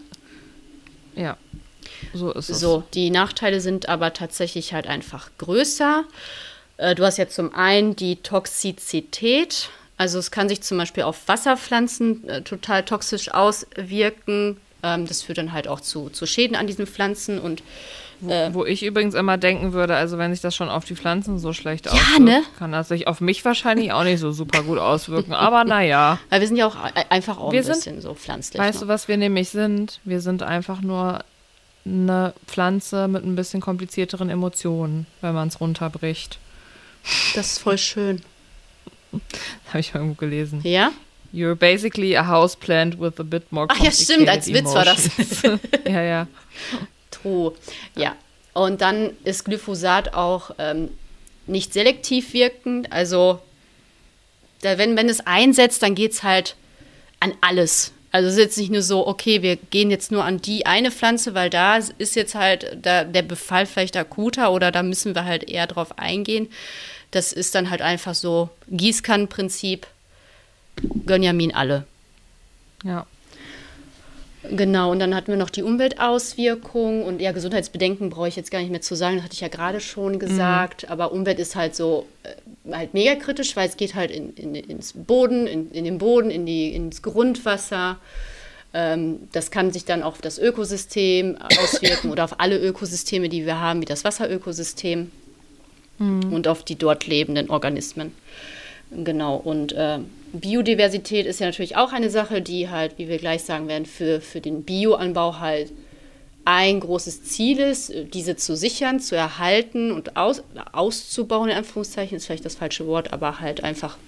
Ja. 1.14 1.36
So 2.14 2.32
ist 2.32 2.48
es. 2.50 2.60
So, 2.60 2.84
die 2.94 3.10
Nachteile 3.10 3.60
sind 3.60 3.88
aber 3.88 4.12
tatsächlich 4.12 4.72
halt 4.72 4.86
einfach 4.86 5.30
größer. 5.38 6.04
Äh, 6.78 6.94
Du 6.94 7.04
hast 7.04 7.16
ja 7.18 7.28
zum 7.28 7.54
einen 7.54 7.96
die 7.96 8.16
Toxizität. 8.16 9.70
Also 9.98 10.18
es 10.18 10.30
kann 10.30 10.48
sich 10.48 10.60
zum 10.62 10.76
Beispiel 10.78 11.04
auf 11.04 11.26
Wasserpflanzen 11.26 12.28
äh, 12.28 12.42
total 12.42 12.84
toxisch 12.84 13.32
auswirken. 13.32 14.58
Ähm, 14.82 15.06
das 15.06 15.22
führt 15.22 15.38
dann 15.38 15.52
halt 15.52 15.68
auch 15.68 15.80
zu, 15.80 16.10
zu 16.10 16.26
Schäden 16.26 16.54
an 16.56 16.66
diesen 16.66 16.86
Pflanzen 16.86 17.38
und 17.40 17.62
äh, 18.28 18.48
Wo 18.52 18.64
ich 18.64 18.82
übrigens 18.82 19.14
immer 19.14 19.36
denken 19.36 19.72
würde, 19.74 19.94
also 19.94 20.16
wenn 20.16 20.32
sich 20.32 20.40
das 20.40 20.54
schon 20.54 20.68
auf 20.70 20.84
die 20.86 20.96
Pflanzen 20.96 21.38
so 21.38 21.52
schlecht 21.52 21.84
Ja, 21.86 21.92
auswirkt, 21.92 22.20
ne? 22.20 22.42
kann 22.58 22.72
das 22.72 22.88
sich 22.88 23.08
auf 23.08 23.20
mich 23.20 23.44
wahrscheinlich 23.44 23.92
auch 23.92 24.04
nicht 24.04 24.20
so 24.20 24.32
super 24.32 24.62
gut 24.62 24.78
auswirken. 24.78 25.32
Aber 25.34 25.64
naja, 25.64 26.18
weil 26.30 26.40
wir 26.40 26.48
sind 26.48 26.56
ja 26.56 26.66
auch 26.66 26.76
einfach 27.10 27.38
auch 27.38 27.52
Wir 27.52 27.60
ein 27.60 27.64
sind- 27.64 27.74
bisschen 27.76 28.00
so 28.00 28.14
pflanzlich. 28.14 28.58
weißt 28.60 28.80
ne? 28.80 28.86
du, 28.86 28.88
was 28.88 29.08
wir 29.08 29.16
nämlich 29.18 29.50
sind? 29.50 30.00
Wir 30.04 30.20
sind 30.20 30.42
einfach 30.42 30.80
nur 30.82 31.24
eine 31.86 32.34
Pflanze 32.46 33.08
mit 33.08 33.24
ein 33.24 33.36
bisschen 33.36 33.60
komplizierteren 33.60 34.28
Emotionen, 34.28 35.06
wenn 35.20 35.34
man 35.34 35.48
es 35.48 35.60
runterbricht. 35.60 36.38
Das 37.34 37.52
ist 37.52 37.58
voll 37.58 37.78
schön. 37.78 38.22
Habe 39.68 39.80
ich 39.80 39.94
mal 39.94 40.00
irgendwo 40.00 40.18
gelesen. 40.18 40.60
Ja? 40.64 40.92
You're 41.32 41.54
basically 41.54 42.16
a 42.16 42.26
houseplant 42.26 42.98
with 43.00 43.18
a 43.18 43.22
bit 43.22 43.50
more 43.52 43.66
Ach 43.68 43.78
ja, 43.78 43.90
stimmt, 43.90 44.28
als 44.28 44.46
Witz 44.46 44.74
war 44.74 44.84
das. 44.84 45.10
ja, 45.84 46.02
ja. 46.02 46.26
True. 47.10 47.52
Ja. 47.94 48.16
Und 48.52 48.80
dann 48.80 49.10
ist 49.24 49.44
Glyphosat 49.44 50.14
auch 50.14 50.50
ähm, 50.58 50.88
nicht 51.46 51.72
selektiv 51.72 52.32
wirkend. 52.32 52.90
Also, 52.90 53.40
da, 54.62 54.78
wenn, 54.78 54.96
wenn 54.96 55.08
es 55.08 55.20
einsetzt, 55.20 55.82
dann 55.82 55.94
geht 55.94 56.12
es 56.12 56.22
halt 56.22 56.56
an 57.20 57.34
alles. 57.40 57.92
Also 58.16 58.28
es 58.28 58.36
ist 58.36 58.40
jetzt 58.40 58.56
nicht 58.56 58.70
nur 58.70 58.80
so, 58.80 59.06
okay, 59.06 59.42
wir 59.42 59.56
gehen 59.56 59.90
jetzt 59.90 60.10
nur 60.10 60.24
an 60.24 60.40
die 60.40 60.64
eine 60.64 60.90
Pflanze, 60.90 61.34
weil 61.34 61.50
da 61.50 61.76
ist 61.76 62.16
jetzt 62.16 62.34
halt 62.34 62.78
da, 62.80 63.04
der 63.04 63.20
Befall 63.20 63.66
vielleicht 63.66 63.94
akuter 63.94 64.52
oder 64.52 64.72
da 64.72 64.82
müssen 64.82 65.14
wir 65.14 65.26
halt 65.26 65.50
eher 65.50 65.66
drauf 65.66 65.98
eingehen. 65.98 66.48
Das 67.10 67.34
ist 67.34 67.54
dann 67.54 67.68
halt 67.68 67.82
einfach 67.82 68.14
so 68.14 68.48
Gießkannenprinzip. 68.70 69.86
Gönjamin 71.04 71.54
alle. 71.54 71.84
Ja. 72.84 73.04
Genau, 74.50 74.92
und 74.92 74.98
dann 74.98 75.14
hatten 75.14 75.28
wir 75.28 75.36
noch 75.36 75.50
die 75.50 75.62
Umweltauswirkungen 75.62 77.02
und 77.02 77.20
ja, 77.20 77.32
Gesundheitsbedenken 77.32 78.08
brauche 78.08 78.28
ich 78.28 78.36
jetzt 78.36 78.50
gar 78.50 78.60
nicht 78.60 78.70
mehr 78.70 78.80
zu 78.80 78.94
sagen, 78.94 79.16
das 79.16 79.24
hatte 79.24 79.34
ich 79.34 79.42
ja 79.42 79.48
gerade 79.48 79.80
schon 79.80 80.18
gesagt, 80.18 80.88
aber 80.88 81.12
Umwelt 81.12 81.38
ist 81.38 81.54
halt 81.54 81.76
so 81.76 82.06
äh, 82.22 82.30
halt 82.72 82.94
mega 82.94 83.14
kritisch, 83.14 83.56
weil 83.56 83.68
es 83.68 83.76
geht 83.76 83.94
halt 83.94 84.10
in, 84.10 84.34
in, 84.34 84.54
ins 84.54 84.92
Boden, 84.92 85.46
in, 85.46 85.70
in 85.72 85.84
den 85.84 85.98
Boden, 85.98 86.30
in 86.30 86.46
die, 86.46 86.74
ins 86.74 87.02
Grundwasser. 87.02 87.98
Ähm, 88.74 89.28
das 89.32 89.50
kann 89.50 89.72
sich 89.72 89.84
dann 89.84 90.02
auch 90.02 90.12
auf 90.14 90.20
das 90.20 90.38
Ökosystem 90.38 91.36
auswirken 91.60 92.10
oder 92.10 92.24
auf 92.24 92.40
alle 92.40 92.58
Ökosysteme, 92.58 93.28
die 93.28 93.46
wir 93.46 93.60
haben, 93.60 93.80
wie 93.80 93.86
das 93.86 94.04
Wasserökosystem 94.04 95.10
und 95.98 96.46
auf 96.46 96.62
die 96.62 96.76
dort 96.76 97.06
lebenden 97.06 97.48
Organismen. 97.48 98.12
Genau, 98.90 99.36
und 99.36 99.72
äh, 99.72 99.98
Biodiversität 100.32 101.26
ist 101.26 101.40
ja 101.40 101.46
natürlich 101.46 101.76
auch 101.76 101.92
eine 101.92 102.10
Sache, 102.10 102.40
die 102.40 102.68
halt, 102.68 102.98
wie 102.98 103.08
wir 103.08 103.18
gleich 103.18 103.42
sagen 103.42 103.66
werden, 103.66 103.86
für, 103.86 104.20
für 104.20 104.40
den 104.40 104.62
Bioanbau 104.62 105.38
halt 105.40 105.72
ein 106.46 106.78
großes 106.78 107.24
Ziel 107.24 107.58
ist, 107.58 107.92
diese 108.14 108.36
zu 108.36 108.56
sichern, 108.56 109.00
zu 109.00 109.16
erhalten 109.16 109.90
und 109.90 110.16
aus, 110.16 110.44
auszubauen, 110.72 111.50
in 111.50 111.56
Anführungszeichen, 111.56 112.16
ist 112.16 112.26
vielleicht 112.26 112.44
das 112.44 112.54
falsche 112.54 112.86
Wort, 112.86 113.12
aber 113.12 113.40
halt 113.40 113.64
einfach 113.64 113.98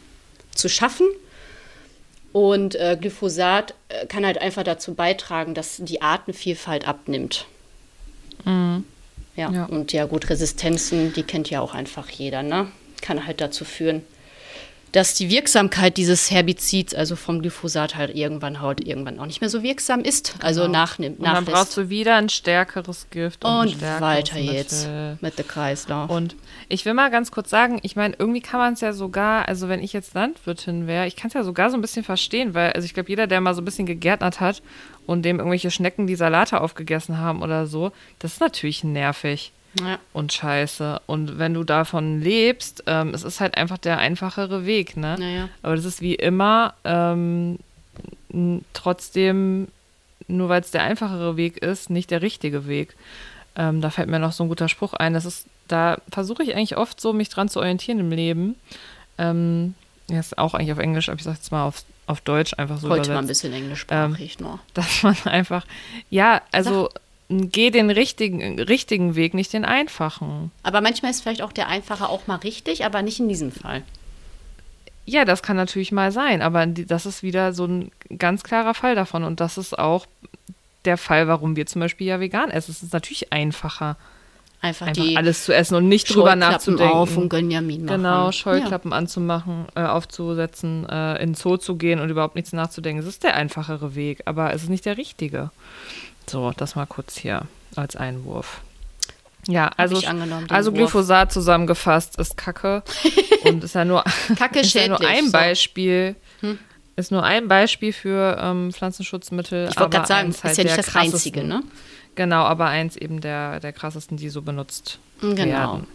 zu 0.55 0.69
schaffen. 0.69 1.09
Und 2.33 2.77
äh, 2.77 2.97
Glyphosat 3.01 3.75
äh, 3.89 4.07
kann 4.07 4.25
halt 4.25 4.41
einfach 4.41 4.63
dazu 4.63 4.95
beitragen, 4.95 5.55
dass 5.55 5.79
die 5.79 6.01
Artenvielfalt 6.01 6.87
abnimmt. 6.87 7.47
Ja. 8.45 9.51
Ja. 9.51 9.65
und 9.65 9.93
ja 9.93 10.05
gut, 10.07 10.31
Resistenzen, 10.31 11.13
die 11.13 11.25
kennt 11.25 11.51
ja 11.51 11.61
auch 11.61 11.75
einfach 11.75 12.09
jeder, 12.09 12.45
ne? 12.45 12.69
Kann 13.03 13.27
halt 13.27 13.41
dazu 13.41 13.65
führen, 13.65 14.03
dass 14.93 15.15
die 15.15 15.31
Wirksamkeit 15.31 15.97
dieses 15.97 16.31
Herbizids, 16.31 16.95
also 16.95 17.17
vom 17.17 17.41
Glyphosat, 17.41 17.95
halt 17.97 18.15
irgendwann 18.17 18.61
halt 18.61 18.87
irgendwann 18.87 19.19
auch 19.19 19.27
nicht 19.27 19.41
mehr 19.41 19.51
so 19.51 19.63
wirksam 19.63 20.01
ist. 20.01 20.35
Also 20.41 20.67
nachnimmt, 20.69 21.19
Und 21.19 21.25
dann 21.27 21.45
nachlässt. 21.45 21.53
brauchst 21.53 21.77
du 21.77 21.89
wieder 21.91 22.17
ein 22.17 22.29
stärkeres 22.29 23.09
Gift 23.11 23.45
und, 23.45 23.51
Und 23.51 23.83
weiter 23.83 24.39
jetzt 24.39 24.87
Mittel. 24.87 25.19
mit 25.21 25.37
der 25.39 25.45
Kreislauf. 25.45 26.11
Und 26.11 26.37
ich 26.69 26.85
will 26.85 26.95
mal 26.95 27.11
ganz 27.11 27.31
kurz 27.31 27.51
sagen, 27.51 27.81
ich 27.83 27.97
meine, 27.97 28.15
irgendwie 28.19 28.41
kann 28.41 28.61
man 28.61 28.73
es 28.75 28.81
ja 28.81 28.93
sogar, 28.93 29.47
also 29.49 29.69
wenn 29.69 29.83
ich 29.83 29.93
jetzt 29.93 30.15
Landwirtin 30.15 30.87
wäre, 30.87 31.07
ich 31.07 31.17
kann 31.17 31.29
es 31.29 31.35
ja 31.35 31.45
sogar 31.45 31.71
so 31.71 31.77
ein 31.77 31.83
bisschen 31.83 32.05
verstehen, 32.05 32.55
weil, 32.55 32.73
also 32.73 32.85
ich 32.87 32.95
glaube, 32.95 33.09
jeder, 33.11 33.27
der 33.27 33.41
mal 33.41 33.55
so 33.55 33.61
ein 33.63 33.65
bisschen 33.65 33.87
gegärtnert 33.87 34.41
hat 34.41 34.63
und 35.07 35.23
dem 35.23 35.39
irgendwelche 35.39 35.71
Schnecken 35.71 36.07
die 36.07 36.17
Salate 36.17 36.61
aufgegessen 36.61 37.19
haben 37.19 37.43
oder 37.43 37.67
so, 37.67 37.93
das 38.19 38.35
ist 38.35 38.41
natürlich 38.41 38.85
nervig 38.85 39.53
ja. 39.81 39.99
und 40.13 40.33
scheiße. 40.33 41.01
Und 41.07 41.39
wenn 41.39 41.55
du 41.55 41.65
davon 41.65 42.21
lebst, 42.21 42.85
ähm, 42.87 43.15
es 43.15 43.23
ist 43.23 43.41
halt 43.41 43.57
einfach 43.57 43.79
der 43.79 43.99
einfachere 43.99 44.67
Weg, 44.67 44.97
ne? 44.97 45.17
Naja. 45.19 45.49
Aber 45.63 45.77
das 45.77 45.85
ist 45.85 46.01
wie 46.01 46.15
immer 46.15 46.75
ähm, 46.85 47.59
trotzdem, 48.73 49.69
nur 50.27 50.49
weil 50.49 50.61
es 50.61 50.71
der 50.71 50.83
einfachere 50.83 51.37
Weg 51.37 51.59
ist, 51.59 51.91
nicht 51.91 52.11
der 52.11 52.23
richtige 52.23 52.67
Weg. 52.67 52.95
Ähm, 53.57 53.81
da 53.81 53.91
fällt 53.91 54.09
mir 54.09 54.19
noch 54.19 54.33
so 54.33 54.45
ein 54.45 54.49
guter 54.49 54.69
Spruch 54.69 54.95
ein. 54.95 55.15
Das 55.15 55.25
ist, 55.25 55.47
da 55.67 55.99
versuche 56.11 56.43
ich 56.43 56.55
eigentlich 56.55 56.77
oft 56.77 57.01
so, 57.01 57.13
mich 57.13 57.29
dran 57.29 57.49
zu 57.49 57.59
orientieren 57.59 57.99
im 57.99 58.11
Leben. 58.11 58.55
Ähm, 59.19 59.75
ja, 60.09 60.21
ist 60.21 60.39
auch 60.39 60.55
eigentlich 60.55 60.73
auf 60.73 60.79
Englisch, 60.79 61.09
aber 61.09 61.19
ich 61.19 61.25
sage 61.25 61.37
jetzt 61.37 61.53
mal 61.53 61.65
auf, 61.65 61.85
auf 62.07 62.21
Deutsch 62.21 62.55
einfach 62.57 62.79
so 62.79 62.89
Heute 62.89 63.11
mal 63.11 63.19
ein 63.19 63.25
übersetzt, 63.25 63.43
bisschen 63.43 63.53
englischsprachig 63.53 64.39
nur. 64.39 64.61
dass 64.75 65.03
man 65.03 65.17
einfach, 65.25 65.67
ja, 66.09 66.41
also 66.53 66.89
geh 67.29 67.71
den 67.71 67.91
richtigen, 67.91 68.61
richtigen 68.61 69.15
Weg, 69.15 69.35
nicht 69.35 69.53
den 69.53 69.65
einfachen. 69.65 70.51
Aber 70.63 70.81
manchmal 70.81 71.11
ist 71.11 71.23
vielleicht 71.23 71.43
auch 71.43 71.53
der 71.53 71.69
einfache 71.69 72.09
auch 72.09 72.27
mal 72.27 72.37
richtig, 72.37 72.85
aber 72.85 73.03
nicht 73.03 73.21
in 73.21 73.29
diesem 73.29 73.53
Fall. 73.53 73.83
Ja, 75.05 75.25
das 75.25 75.43
kann 75.43 75.57
natürlich 75.57 75.93
mal 75.93 76.13
sein, 76.13 76.43
aber 76.43 76.67
das 76.67 77.07
ist 77.07 77.23
wieder 77.23 77.53
so 77.53 77.65
ein 77.67 77.91
ganz 78.19 78.43
klarer 78.43 78.75
Fall 78.75 78.95
davon. 78.95 79.25
Und 79.25 79.41
das 79.41 79.57
ist 79.57 79.79
auch 79.79 80.07
der 80.85 80.99
Fall, 80.99 81.29
warum 81.29 81.57
wir 81.57 81.67
zum 81.67 81.81
Beispiel 81.81 82.07
ja 82.07 82.21
vegan 82.21 82.51
essen. 82.51 82.71
Es 82.71 82.83
ist 82.83 82.93
natürlich 82.93 83.33
einfacher, 83.33 83.97
Einfach, 84.61 84.89
einfach 84.89 85.05
alles 85.15 85.45
zu 85.45 85.55
essen 85.55 85.77
und 85.77 85.87
nicht 85.89 86.13
drüber 86.13 86.35
nachzudenken. 86.35 86.93
auf 86.93 87.17
und 87.17 87.29
Gönjamin 87.29 87.85
machen. 87.85 87.97
Genau, 87.99 88.33
Scheuklappen 88.33 88.93
anzumachen, 88.93 89.67
äh, 89.77 89.83
aufzusetzen, 89.83 90.85
äh, 90.89 91.23
in 91.23 91.31
den 91.31 91.35
Zoo 91.35 91.59
zu 91.59 91.77
gehen 91.77 92.01
und 92.01 92.11
überhaupt 92.11 92.35
nichts 92.35 92.53
nachzudenken. 92.53 93.01
Es 93.01 93.07
ist 93.09 93.23
der 93.23 93.37
einfachere 93.37 93.95
Weg, 93.95 94.23
aber 94.25 94.53
es 94.53 94.65
ist 94.65 94.69
nicht 94.69 94.85
der 94.85 94.97
richtige. 94.97 95.51
So, 96.29 96.53
das 96.57 96.75
mal 96.77 96.87
kurz 96.87 97.17
hier 97.17 97.43
als 97.77 97.97
Einwurf. 97.97 98.61
Ja, 99.47 99.71
also, 99.77 99.97
also 100.49 100.71
Wurf. 100.73 100.79
Glyphosat 100.79 101.33
zusammengefasst 101.33 102.19
ist 102.19 102.37
Kacke 102.37 102.83
und 103.45 103.65
ist 103.65 103.75
ja 103.75 103.85
nur, 103.85 104.05
Kacke 104.37 104.61
ist 104.61 104.75
ja 104.75 104.89
nur 104.89 105.01
ein 105.01 105.27
so. 105.27 105.33
Beispiel. 105.33 106.17
Ist 106.97 107.13
nur 107.13 107.23
ein 107.23 107.47
Beispiel 107.49 107.93
für 107.93 108.37
ähm, 108.41 108.73
Pflanzenschutzmittel. 108.73 109.69
Ich 109.71 109.79
wollte 109.79 109.91
gerade 109.97 110.09
sagen, 110.09 110.31
ist 110.31 110.43
halt 110.45 110.57
ja 110.59 110.65
nicht 110.65 110.77
der 110.77 110.85
das 110.85 110.97
Einzige, 110.97 111.45
ne? 111.45 111.63
Genau, 112.17 112.43
aber 112.43 112.67
eins 112.67 112.97
eben 112.97 113.21
der, 113.21 113.61
der 113.61 113.73
krassesten, 113.73 114.17
die 114.17 114.29
so 114.29 114.43
benutzt 114.43 114.99
Genau. 115.21 115.45
werden. 115.45 115.87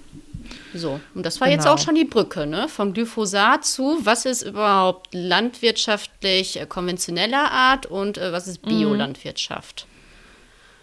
So, 0.73 0.99
und 1.13 1.25
das 1.25 1.39
war 1.41 1.49
jetzt 1.49 1.63
Genau. 1.63 1.75
auch 1.75 1.79
schon 1.79 1.95
die 1.95 2.05
Brücke, 2.05 2.45
ne? 2.47 2.67
Vom 2.69 2.93
Glyphosat 2.93 3.65
zu, 3.65 3.97
was 4.03 4.25
ist 4.25 4.41
überhaupt 4.43 5.13
landwirtschaftlich 5.13 6.59
äh, 6.59 6.65
konventioneller 6.65 7.51
Art 7.51 7.85
und 7.85 8.17
äh, 8.17 8.31
was 8.31 8.45
Mhm. 8.47 8.51
ist 8.53 8.61
Biolandwirtschaft? 8.63 9.85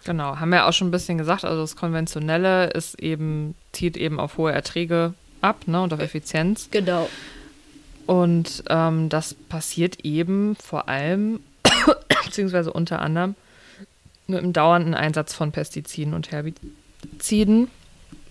Genau, 0.03 0.37
haben 0.37 0.51
wir 0.51 0.67
auch 0.67 0.73
schon 0.73 0.87
ein 0.87 0.91
bisschen 0.91 1.17
gesagt. 1.17 1.45
Also 1.45 1.61
das 1.61 1.75
Konventionelle 1.75 2.69
ist 2.71 2.99
eben, 2.99 3.55
zieht 3.71 3.97
eben 3.97 4.19
auf 4.19 4.37
hohe 4.37 4.51
Erträge 4.51 5.13
ab 5.41 5.67
ne, 5.67 5.81
und 5.81 5.93
auf 5.93 5.99
Effizienz. 5.99 6.69
Genau. 6.71 7.09
Und 8.07 8.63
ähm, 8.69 9.09
das 9.09 9.33
passiert 9.33 10.03
eben 10.03 10.55
vor 10.55 10.89
allem, 10.89 11.39
beziehungsweise 12.25 12.73
unter 12.73 13.01
anderem, 13.01 13.35
mit 14.27 14.41
dem 14.41 14.53
dauernden 14.53 14.93
Einsatz 14.93 15.33
von 15.33 15.51
Pestiziden 15.51 16.13
und 16.13 16.31
Herbiziden. 16.31 17.69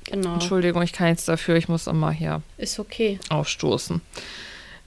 Genau. 0.04 0.34
Entschuldigung, 0.34 0.82
ich 0.82 0.92
kann 0.92 1.08
jetzt 1.08 1.28
dafür, 1.28 1.56
ich 1.56 1.68
muss 1.68 1.86
immer 1.86 2.10
hier 2.10 2.42
Ist 2.56 2.78
okay. 2.78 3.20
aufstoßen. 3.28 4.00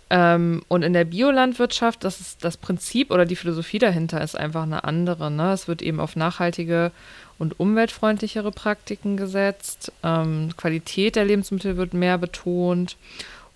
Ähm, 0.09 0.63
und 0.67 0.83
in 0.83 0.93
der 0.93 1.05
Biolandwirtschaft, 1.05 2.03
das 2.03 2.19
ist 2.19 2.43
das 2.43 2.57
Prinzip 2.57 3.09
oder 3.11 3.25
die 3.25 3.35
Philosophie 3.35 3.79
dahinter 3.79 4.21
ist 4.21 4.37
einfach 4.37 4.63
eine 4.63 4.83
andere. 4.83 5.31
Ne? 5.31 5.53
Es 5.53 5.67
wird 5.67 5.81
eben 5.81 5.99
auf 5.99 6.15
nachhaltige 6.15 6.91
und 7.39 7.59
umweltfreundlichere 7.59 8.51
Praktiken 8.51 9.17
gesetzt. 9.17 9.91
Ähm, 10.03 10.49
Qualität 10.55 11.15
der 11.15 11.25
Lebensmittel 11.25 11.77
wird 11.77 11.93
mehr 11.93 12.17
betont. 12.17 12.95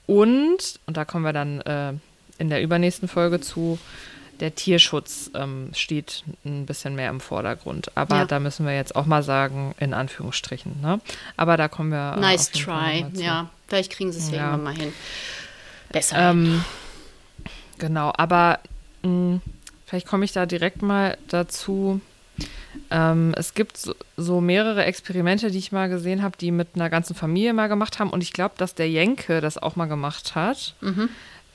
Und, 0.07 0.79
und 0.85 0.97
da 0.97 1.05
kommen 1.05 1.25
wir 1.25 1.33
dann 1.33 1.61
äh, 1.61 1.93
in 2.37 2.49
der 2.49 2.61
übernächsten 2.63 3.07
Folge 3.07 3.39
zu, 3.41 3.77
der 4.39 4.53
Tierschutz 4.55 5.31
ähm, 5.33 5.71
steht 5.73 6.23
ein 6.45 6.65
bisschen 6.65 6.95
mehr 6.95 7.09
im 7.09 7.19
Vordergrund. 7.19 7.91
Aber 7.95 8.17
Ja. 8.17 8.25
da 8.25 8.39
müssen 8.39 8.65
wir 8.65 8.75
jetzt 8.75 8.95
auch 8.95 9.05
mal 9.05 9.23
sagen, 9.23 9.73
in 9.79 9.93
Anführungsstrichen. 9.93 10.79
Ne? 10.81 10.99
Aber 11.37 11.57
da 11.57 11.67
kommen 11.67 11.91
wir. 11.91 12.13
äh, 12.15 12.19
Nice 12.19 12.51
try. 12.51 13.05
Ja, 13.13 13.49
vielleicht 13.67 13.91
kriegen 13.91 14.11
sie 14.11 14.19
es 14.19 14.29
Ja. 14.31 14.51
irgendwann 14.51 14.63
mal 14.63 14.75
hin. 14.75 14.93
Besser. 15.91 16.31
Ähm, 16.31 16.63
genau, 17.77 18.13
aber 18.15 18.59
mh, 19.03 19.39
vielleicht 19.85 20.07
komme 20.07 20.25
ich 20.25 20.33
da 20.33 20.45
direkt 20.45 20.81
mal 20.81 21.17
dazu. 21.27 22.01
Ähm, 22.91 23.33
es 23.35 23.53
gibt 23.53 23.77
so, 23.77 23.95
so 24.15 24.41
mehrere 24.41 24.85
Experimente, 24.85 25.49
die 25.51 25.57
ich 25.57 25.71
mal 25.71 25.89
gesehen 25.89 26.21
habe, 26.21 26.37
die 26.37 26.51
mit 26.51 26.69
einer 26.75 26.89
ganzen 26.89 27.15
Familie 27.15 27.53
mal 27.53 27.67
gemacht 27.67 27.99
haben. 27.99 28.09
Und 28.09 28.21
ich 28.21 28.33
glaube, 28.33 28.55
dass 28.57 28.75
der 28.75 28.89
Jenke 28.89 29.41
das 29.41 29.57
auch 29.57 29.75
mal 29.75 29.87
gemacht 29.87 30.35
hat. 30.35 30.75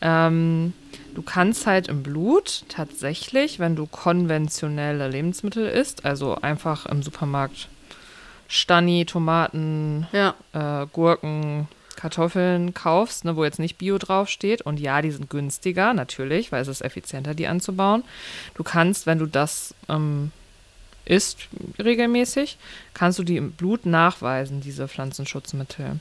Ähm, 0.01 0.73
du 1.14 1.23
kannst 1.23 1.66
halt 1.66 1.87
im 1.87 2.03
Blut 2.03 2.64
tatsächlich, 2.68 3.61
wenn 3.61 3.77
du 3.77 3.87
konventionelle 3.87 5.09
Lebensmittel 5.09 5.66
isst, 5.66 6.05
also 6.05 6.35
einfach 6.35 6.87
im 6.87 7.03
Supermarkt 7.05 7.68
Stani, 8.49 9.07
Tomaten, 9.07 10.09
ja. 10.12 10.35
äh, 10.53 10.87
Gurken, 10.92 11.68
Kartoffeln 11.96 12.74
kaufst, 12.74 13.24
ne, 13.24 13.37
wo 13.37 13.44
jetzt 13.44 13.59
nicht 13.59 13.78
Bio 13.78 13.98
draufsteht. 13.98 14.62
Und 14.62 14.81
ja, 14.81 15.02
die 15.02 15.11
sind 15.11 15.31
günstiger, 15.31 15.94
natürlich, 15.94 16.52
weil 16.52 16.62
es 16.62 16.68
ist 16.68 16.83
effizienter, 16.83 17.35
die 17.35 17.46
anzubauen. 17.46 18.05
Du 18.55 18.62
kannst, 18.62 19.07
wenn 19.07 19.18
du 19.18 19.26
das 19.26 19.74
ähm, 19.88 20.33
isst 21.05 21.48
regelmäßig, 21.83 22.59
kannst 22.94 23.18
du 23.18 23.24
die 23.24 23.37
im 23.37 23.52
Blut 23.52 23.87
nachweisen, 23.87 24.61
diese 24.61 24.88
Pflanzenschutzmittel. 24.88 26.00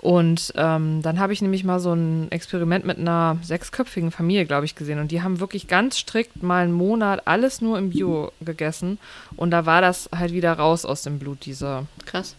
Und 0.00 0.54
ähm, 0.56 1.02
dann 1.02 1.18
habe 1.18 1.34
ich 1.34 1.42
nämlich 1.42 1.62
mal 1.62 1.78
so 1.78 1.92
ein 1.92 2.32
Experiment 2.32 2.86
mit 2.86 2.98
einer 2.98 3.36
sechsköpfigen 3.42 4.10
Familie, 4.10 4.46
glaube 4.46 4.64
ich, 4.64 4.74
gesehen. 4.74 4.98
Und 4.98 5.10
die 5.10 5.22
haben 5.22 5.40
wirklich 5.40 5.68
ganz 5.68 5.98
strikt 5.98 6.42
mal 6.42 6.64
einen 6.64 6.72
Monat 6.72 7.26
alles 7.26 7.60
nur 7.60 7.78
im 7.78 7.90
Bio 7.90 8.32
gegessen. 8.40 8.98
Und 9.36 9.50
da 9.50 9.66
war 9.66 9.82
das 9.82 10.08
halt 10.16 10.32
wieder 10.32 10.54
raus 10.54 10.86
aus 10.86 11.02
dem 11.02 11.18
Blut, 11.18 11.44
diese 11.44 11.86
Krass. 12.06 12.34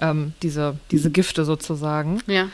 Ähm, 0.00 0.32
diese, 0.42 0.78
diese 0.90 1.10
Gifte 1.10 1.44
sozusagen. 1.44 2.20
Ja. 2.26 2.48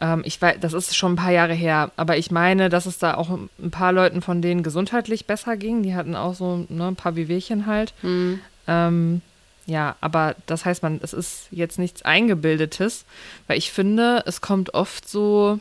Ähm, 0.00 0.22
ich 0.24 0.40
weiß, 0.40 0.58
das 0.60 0.72
ist 0.72 0.96
schon 0.96 1.12
ein 1.12 1.16
paar 1.16 1.32
Jahre 1.32 1.54
her, 1.54 1.90
aber 1.96 2.16
ich 2.16 2.30
meine, 2.30 2.68
dass 2.68 2.86
es 2.86 2.98
da 2.98 3.14
auch 3.14 3.30
ein 3.30 3.70
paar 3.70 3.92
Leuten 3.92 4.22
von 4.22 4.42
denen 4.42 4.62
gesundheitlich 4.62 5.26
besser 5.26 5.56
ging. 5.56 5.82
Die 5.82 5.94
hatten 5.94 6.14
auch 6.14 6.34
so 6.34 6.66
ne, 6.68 6.88
ein 6.88 6.96
paar 6.96 7.16
Wehwehchen 7.16 7.66
halt. 7.66 7.94
Mhm. 8.02 8.40
Ähm, 8.66 9.22
ja, 9.66 9.96
aber 10.00 10.34
das 10.46 10.64
heißt, 10.64 10.82
man, 10.82 11.00
es 11.02 11.12
ist 11.12 11.48
jetzt 11.50 11.78
nichts 11.78 12.02
Eingebildetes, 12.02 13.04
weil 13.46 13.58
ich 13.58 13.70
finde, 13.70 14.22
es 14.26 14.40
kommt 14.40 14.72
oft 14.72 15.08
so 15.08 15.60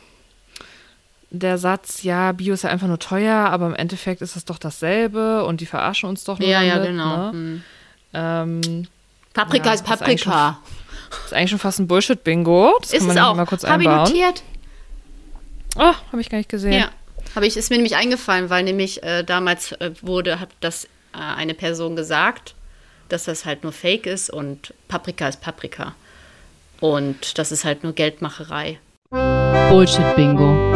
der 1.29 1.57
Satz, 1.57 2.03
ja, 2.03 2.31
Bio 2.31 2.53
ist 2.53 2.63
ja 2.63 2.69
einfach 2.69 2.87
nur 2.87 2.99
teuer, 2.99 3.35
aber 3.35 3.67
im 3.67 3.75
Endeffekt 3.75 4.21
ist 4.21 4.37
es 4.37 4.45
doch 4.45 4.59
dasselbe 4.59 5.43
und 5.43 5.59
die 5.59 5.65
verarschen 5.65 6.07
uns 6.07 6.23
doch 6.23 6.39
nur 6.39 6.47
Ja, 6.47 6.61
ja, 6.61 6.75
damit, 6.75 6.91
genau. 6.91 7.31
Ne? 7.31 7.33
Mhm. 7.33 7.63
Ähm, 8.13 8.87
Paprika 9.33 9.69
Ja, 9.69 9.73
ist 9.73 9.81
ist 9.81 10.86
Paprika. 11.09 11.25
ist 11.25 11.33
eigentlich 11.33 11.49
schon 11.49 11.59
fast 11.59 11.79
ein 11.79 11.87
Bullshit-Bingo. 11.87 12.77
Das 12.81 12.91
Ist 12.93 12.99
kann 12.99 13.07
man 13.07 13.17
es 13.17 13.23
auch. 13.23 13.35
mal 13.35 13.45
kurz 13.45 13.63
Habe 13.63 13.81
ich 13.83 13.89
einbauen. 13.89 14.07
notiert? 14.11 14.43
Oh, 15.77 15.93
habe 16.11 16.21
ich 16.21 16.29
gar 16.29 16.37
nicht 16.37 16.49
gesehen. 16.49 16.73
Ja. 16.73 16.89
Habe 17.35 17.45
ich, 17.45 17.55
ist 17.57 17.69
mir 17.69 17.75
nämlich 17.77 17.95
eingefallen, 17.95 18.49
weil 18.49 18.63
nämlich 18.63 19.03
äh, 19.03 19.23
damals 19.23 19.73
äh, 19.73 19.91
wurde, 20.01 20.39
hat 20.39 20.49
das 20.59 20.85
äh, 20.85 20.87
eine 21.37 21.53
Person 21.53 21.95
gesagt, 21.95 22.55
dass 23.09 23.25
das 23.25 23.45
halt 23.45 23.63
nur 23.63 23.71
Fake 23.73 24.05
ist 24.07 24.29
und 24.29 24.73
Paprika 24.87 25.27
ist 25.27 25.41
Paprika. 25.41 25.93
Und 26.79 27.37
das 27.37 27.51
ist 27.51 27.63
halt 27.65 27.83
nur 27.83 27.93
Geldmacherei. 27.93 28.79
Bullshit-Bingo. 29.11 30.73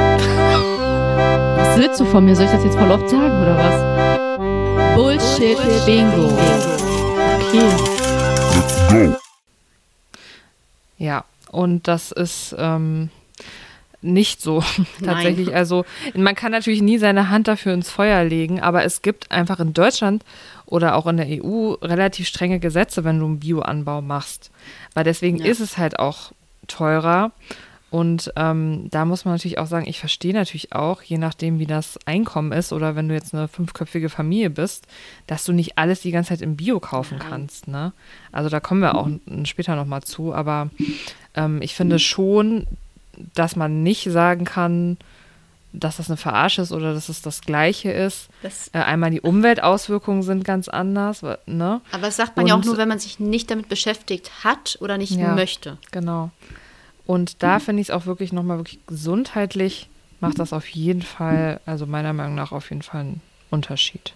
Was 1.57 1.77
willst 1.77 1.99
du 1.99 2.05
von 2.05 2.25
mir? 2.25 2.35
Soll 2.35 2.45
ich 2.45 2.51
das 2.51 2.63
jetzt 2.63 2.77
voll 2.77 2.91
oft 2.91 3.09
sagen 3.09 3.41
oder 3.41 3.57
was? 3.57 4.95
Bullshit-Bingo. 4.95 6.37
Okay. 8.87 9.15
Ja, 11.01 11.25
und 11.49 11.87
das 11.87 12.11
ist 12.11 12.55
ähm, 12.59 13.09
nicht 14.03 14.39
so 14.39 14.63
tatsächlich. 15.03 15.53
Also 15.55 15.83
man 16.13 16.35
kann 16.35 16.51
natürlich 16.51 16.83
nie 16.83 16.99
seine 16.99 17.29
Hand 17.29 17.47
dafür 17.47 17.73
ins 17.73 17.89
Feuer 17.89 18.23
legen, 18.23 18.59
aber 18.61 18.83
es 18.85 19.01
gibt 19.01 19.31
einfach 19.31 19.59
in 19.59 19.73
Deutschland 19.73 20.23
oder 20.67 20.95
auch 20.95 21.07
in 21.07 21.17
der 21.17 21.25
EU 21.43 21.71
relativ 21.81 22.27
strenge 22.27 22.59
Gesetze, 22.59 23.03
wenn 23.03 23.17
du 23.19 23.25
einen 23.25 23.39
Bioanbau 23.39 24.01
machst. 24.01 24.51
Weil 24.93 25.03
deswegen 25.03 25.37
Ja. 25.37 25.45
ist 25.45 25.59
es 25.59 25.79
halt 25.79 25.97
auch 25.97 26.31
teurer. 26.67 27.31
Und 27.91 28.31
ähm, 28.37 28.87
da 28.89 29.03
muss 29.05 29.25
man 29.25 29.33
natürlich 29.33 29.57
auch 29.59 29.67
sagen, 29.67 29.85
ich 29.85 29.99
verstehe 29.99 30.33
natürlich 30.33 30.71
auch, 30.73 31.01
je 31.03 31.17
nachdem, 31.17 31.59
wie 31.59 31.65
das 31.67 31.99
Einkommen 32.05 32.53
ist 32.53 32.71
oder 32.71 32.95
wenn 32.95 33.09
du 33.09 33.13
jetzt 33.13 33.33
eine 33.35 33.49
fünfköpfige 33.49 34.07
Familie 34.07 34.49
bist, 34.49 34.87
dass 35.27 35.43
du 35.43 35.51
nicht 35.51 35.77
alles 35.77 35.99
die 36.01 36.11
ganze 36.11 36.29
Zeit 36.29 36.41
im 36.41 36.55
Bio 36.55 36.79
kaufen 36.79 37.19
kannst. 37.19 37.67
Ne? 37.67 37.91
Also 38.31 38.49
da 38.49 38.61
kommen 38.61 38.79
wir 38.81 38.95
auch 38.95 39.07
n- 39.07 39.45
später 39.45 39.75
nochmal 39.75 40.03
zu. 40.03 40.33
Aber 40.33 40.69
ähm, 41.35 41.61
ich 41.61 41.75
finde 41.75 41.99
schon, 41.99 42.65
dass 43.35 43.57
man 43.57 43.83
nicht 43.83 44.09
sagen 44.09 44.45
kann, 44.45 44.97
dass 45.73 45.97
das 45.97 46.09
eine 46.09 46.15
Verarsche 46.17 46.61
ist 46.61 46.71
oder 46.71 46.93
dass 46.93 47.09
es 47.09 47.21
das 47.21 47.41
Gleiche 47.41 47.91
ist. 47.91 48.29
Das, 48.41 48.69
Äh, 48.73 48.79
einmal 48.79 49.11
die 49.11 49.21
Umweltauswirkungen 49.21 50.23
sind 50.23 50.45
ganz 50.45 50.69
anders, 50.69 51.23
ne? 51.45 51.81
aber 51.91 52.01
das 52.03 52.15
sagt 52.15 52.37
man 52.37 52.47
ja 52.47 52.53
auch 52.53 52.59
Und- 52.59 52.65
nur, 52.67 52.77
wenn 52.77 52.87
man 52.89 52.99
sich 52.99 53.19
nicht 53.19 53.51
damit 53.51 53.67
beschäftigt 53.67 54.31
hat 54.45 54.77
oder 54.79 54.97
nicht 54.97 55.11
Ja. 55.17 55.35
möchte. 55.35 55.77
Genau. 55.91 56.29
Und 57.05 57.43
da 57.43 57.59
finde 57.59 57.81
ich 57.81 57.89
es 57.89 57.93
auch 57.93 58.05
wirklich 58.05 58.31
nochmal 58.31 58.57
wirklich 58.57 58.79
gesundheitlich, 58.87 59.89
macht 60.19 60.39
das 60.39 60.53
auf 60.53 60.67
jeden 60.67 61.01
Fall, 61.01 61.59
also 61.65 61.85
meiner 61.85 62.13
Meinung 62.13 62.35
nach 62.35 62.51
auf 62.51 62.69
jeden 62.69 62.83
Fall 62.83 63.01
einen 63.01 63.21
Unterschied. 63.49 64.13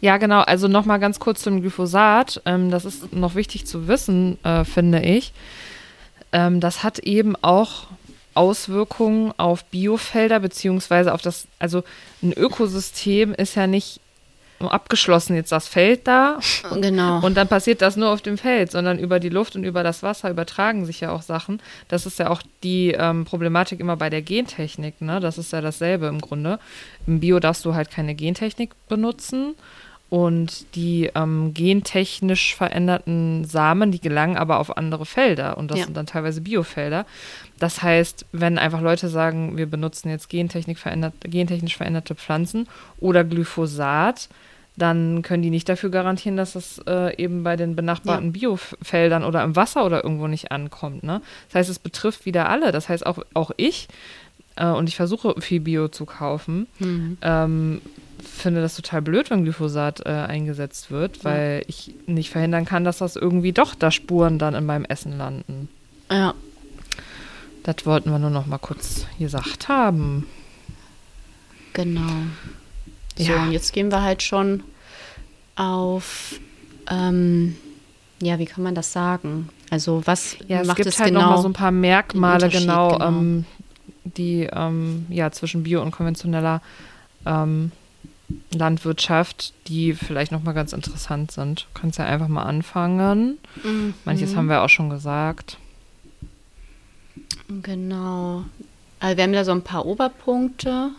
Ja, 0.00 0.16
genau. 0.16 0.40
Also 0.40 0.68
nochmal 0.68 0.98
ganz 0.98 1.20
kurz 1.20 1.42
zum 1.42 1.60
Glyphosat. 1.60 2.42
Ähm, 2.44 2.70
das 2.70 2.84
ist 2.84 3.12
noch 3.12 3.34
wichtig 3.34 3.66
zu 3.66 3.88
wissen, 3.88 4.42
äh, 4.44 4.64
finde 4.64 5.00
ich. 5.00 5.32
Ähm, 6.32 6.60
das 6.60 6.82
hat 6.82 6.98
eben 6.98 7.36
auch 7.36 7.86
Auswirkungen 8.34 9.32
auf 9.38 9.64
Biofelder 9.64 10.40
beziehungsweise 10.40 11.14
auf 11.14 11.22
das, 11.22 11.46
also 11.58 11.84
ein 12.22 12.32
Ökosystem 12.32 13.32
ist 13.32 13.54
ja 13.54 13.66
nicht 13.66 14.00
abgeschlossen, 14.60 15.36
jetzt 15.36 15.52
das 15.52 15.68
Feld 15.68 16.06
da 16.06 16.38
Genau. 16.80 17.24
und 17.24 17.36
dann 17.36 17.48
passiert 17.48 17.82
das 17.82 17.96
nur 17.96 18.10
auf 18.10 18.22
dem 18.22 18.38
Feld, 18.38 18.70
sondern 18.70 18.98
über 18.98 19.20
die 19.20 19.28
Luft 19.28 19.56
und 19.56 19.64
über 19.64 19.82
das 19.82 20.02
Wasser 20.02 20.30
übertragen 20.30 20.84
sich 20.86 21.00
ja 21.00 21.12
auch 21.12 21.22
Sachen. 21.22 21.60
Das 21.88 22.06
ist 22.06 22.18
ja 22.18 22.30
auch 22.30 22.42
die 22.62 22.92
ähm, 22.92 23.24
Problematik 23.24 23.80
immer 23.80 23.96
bei 23.96 24.10
der 24.10 24.22
Gentechnik. 24.22 25.00
Ne? 25.00 25.20
Das 25.20 25.38
ist 25.38 25.52
ja 25.52 25.60
dasselbe 25.60 26.06
im 26.06 26.20
Grunde. 26.20 26.58
Im 27.06 27.20
Bio 27.20 27.38
darfst 27.40 27.64
du 27.64 27.74
halt 27.74 27.90
keine 27.90 28.14
Gentechnik 28.14 28.70
benutzen. 28.88 29.54
Und 30.08 30.76
die 30.76 31.10
ähm, 31.16 31.52
gentechnisch 31.52 32.54
veränderten 32.54 33.44
Samen, 33.44 33.90
die 33.90 34.00
gelangen 34.00 34.36
aber 34.36 34.60
auf 34.60 34.76
andere 34.76 35.04
Felder. 35.04 35.58
Und 35.58 35.70
das 35.70 35.80
Ja. 35.80 35.84
sind 35.86 35.96
dann 35.96 36.06
teilweise 36.06 36.40
Biofelder. 36.42 37.06
Das 37.58 37.82
heißt, 37.82 38.24
wenn 38.30 38.56
einfach 38.56 38.80
Leute 38.80 39.08
sagen, 39.08 39.56
wir 39.56 39.66
benutzen 39.66 40.08
jetzt 40.08 40.28
Gentechnik 40.28 40.78
verändert, 40.78 41.14
gentechnisch 41.22 41.76
veränderte 41.76 42.14
Pflanzen 42.14 42.68
oder 43.00 43.24
Glyphosat, 43.24 44.28
dann 44.76 45.22
können 45.22 45.42
die 45.42 45.50
nicht 45.50 45.68
dafür 45.68 45.90
garantieren, 45.90 46.36
dass 46.36 46.54
es 46.54 46.78
äh, 46.86 47.16
eben 47.16 47.42
bei 47.42 47.56
den 47.56 47.74
benachbarten 47.74 48.26
ja. 48.26 48.32
Biofeldern 48.32 49.24
oder 49.24 49.42
im 49.42 49.56
Wasser 49.56 49.86
oder 49.86 50.04
irgendwo 50.04 50.26
nicht 50.28 50.52
ankommt. 50.52 51.02
Ne? 51.02 51.22
Das 51.48 51.54
heißt, 51.56 51.70
es 51.70 51.78
betrifft 51.78 52.26
wieder 52.26 52.48
alle. 52.48 52.72
Das 52.72 52.88
heißt, 52.88 53.06
auch, 53.06 53.18
auch 53.32 53.50
ich, 53.56 53.88
äh, 54.56 54.66
und 54.66 54.88
ich 54.88 54.96
versuche 54.96 55.34
viel 55.40 55.60
Bio 55.60 55.88
zu 55.88 56.04
kaufen, 56.04 56.66
mhm. 56.78 57.16
ähm, 57.22 57.80
finde 58.28 58.60
das 58.60 58.76
total 58.76 59.02
blöd, 59.02 59.30
wenn 59.30 59.44
Glyphosat 59.44 60.00
äh, 60.06 60.10
eingesetzt 60.10 60.90
wird, 60.90 61.24
weil 61.24 61.58
ja. 61.60 61.68
ich 61.68 61.94
nicht 62.06 62.30
verhindern 62.30 62.64
kann, 62.64 62.84
dass 62.84 62.98
das 62.98 63.16
irgendwie 63.16 63.52
doch 63.52 63.74
da 63.74 63.90
Spuren 63.90 64.38
dann 64.38 64.54
in 64.54 64.66
meinem 64.66 64.84
Essen 64.84 65.16
landen. 65.16 65.68
Ja. 66.10 66.34
Das 67.62 67.84
wollten 67.84 68.10
wir 68.10 68.18
nur 68.18 68.30
noch 68.30 68.46
mal 68.46 68.58
kurz 68.58 69.06
gesagt 69.18 69.68
haben. 69.68 70.26
Genau. 71.72 72.22
So, 73.18 73.32
ja. 73.32 73.42
und 73.42 73.52
jetzt 73.52 73.72
gehen 73.72 73.90
wir 73.90 74.02
halt 74.02 74.22
schon 74.22 74.62
auf, 75.56 76.38
ähm, 76.88 77.56
ja, 78.22 78.38
wie 78.38 78.44
kann 78.44 78.62
man 78.62 78.74
das 78.74 78.92
sagen? 78.92 79.48
Also 79.70 80.02
was 80.06 80.36
ja, 80.46 80.60
es 80.60 80.68
macht 80.68 80.76
gibt 80.76 80.88
es 80.88 80.98
halt 80.98 81.08
genau? 81.08 81.22
noch 81.22 81.30
mal 81.30 81.42
so 81.42 81.48
ein 81.48 81.54
paar 81.54 81.72
Merkmale 81.72 82.48
genau, 82.48 82.92
genau. 82.92 83.08
Ähm, 83.08 83.46
die 84.04 84.48
ähm, 84.52 85.06
ja 85.08 85.32
zwischen 85.32 85.64
Bio 85.64 85.82
und 85.82 85.90
konventioneller 85.90 86.62
ähm, 87.24 87.72
Landwirtschaft, 88.52 89.52
die 89.68 89.92
vielleicht 89.92 90.32
noch 90.32 90.42
mal 90.42 90.52
ganz 90.52 90.72
interessant 90.72 91.30
sind. 91.30 91.66
Du 91.72 91.80
kannst 91.80 91.98
ja 91.98 92.06
einfach 92.06 92.28
mal 92.28 92.42
anfangen. 92.42 93.38
Mhm. 93.62 93.94
Manches 94.04 94.34
haben 94.34 94.48
wir 94.48 94.62
auch 94.62 94.68
schon 94.68 94.90
gesagt. 94.90 95.58
Genau. 97.62 98.44
Also 98.98 99.16
wir 99.16 99.24
haben 99.24 99.32
da 99.32 99.44
so 99.44 99.52
ein 99.52 99.62
paar 99.62 99.86
Oberpunkte 99.86 100.90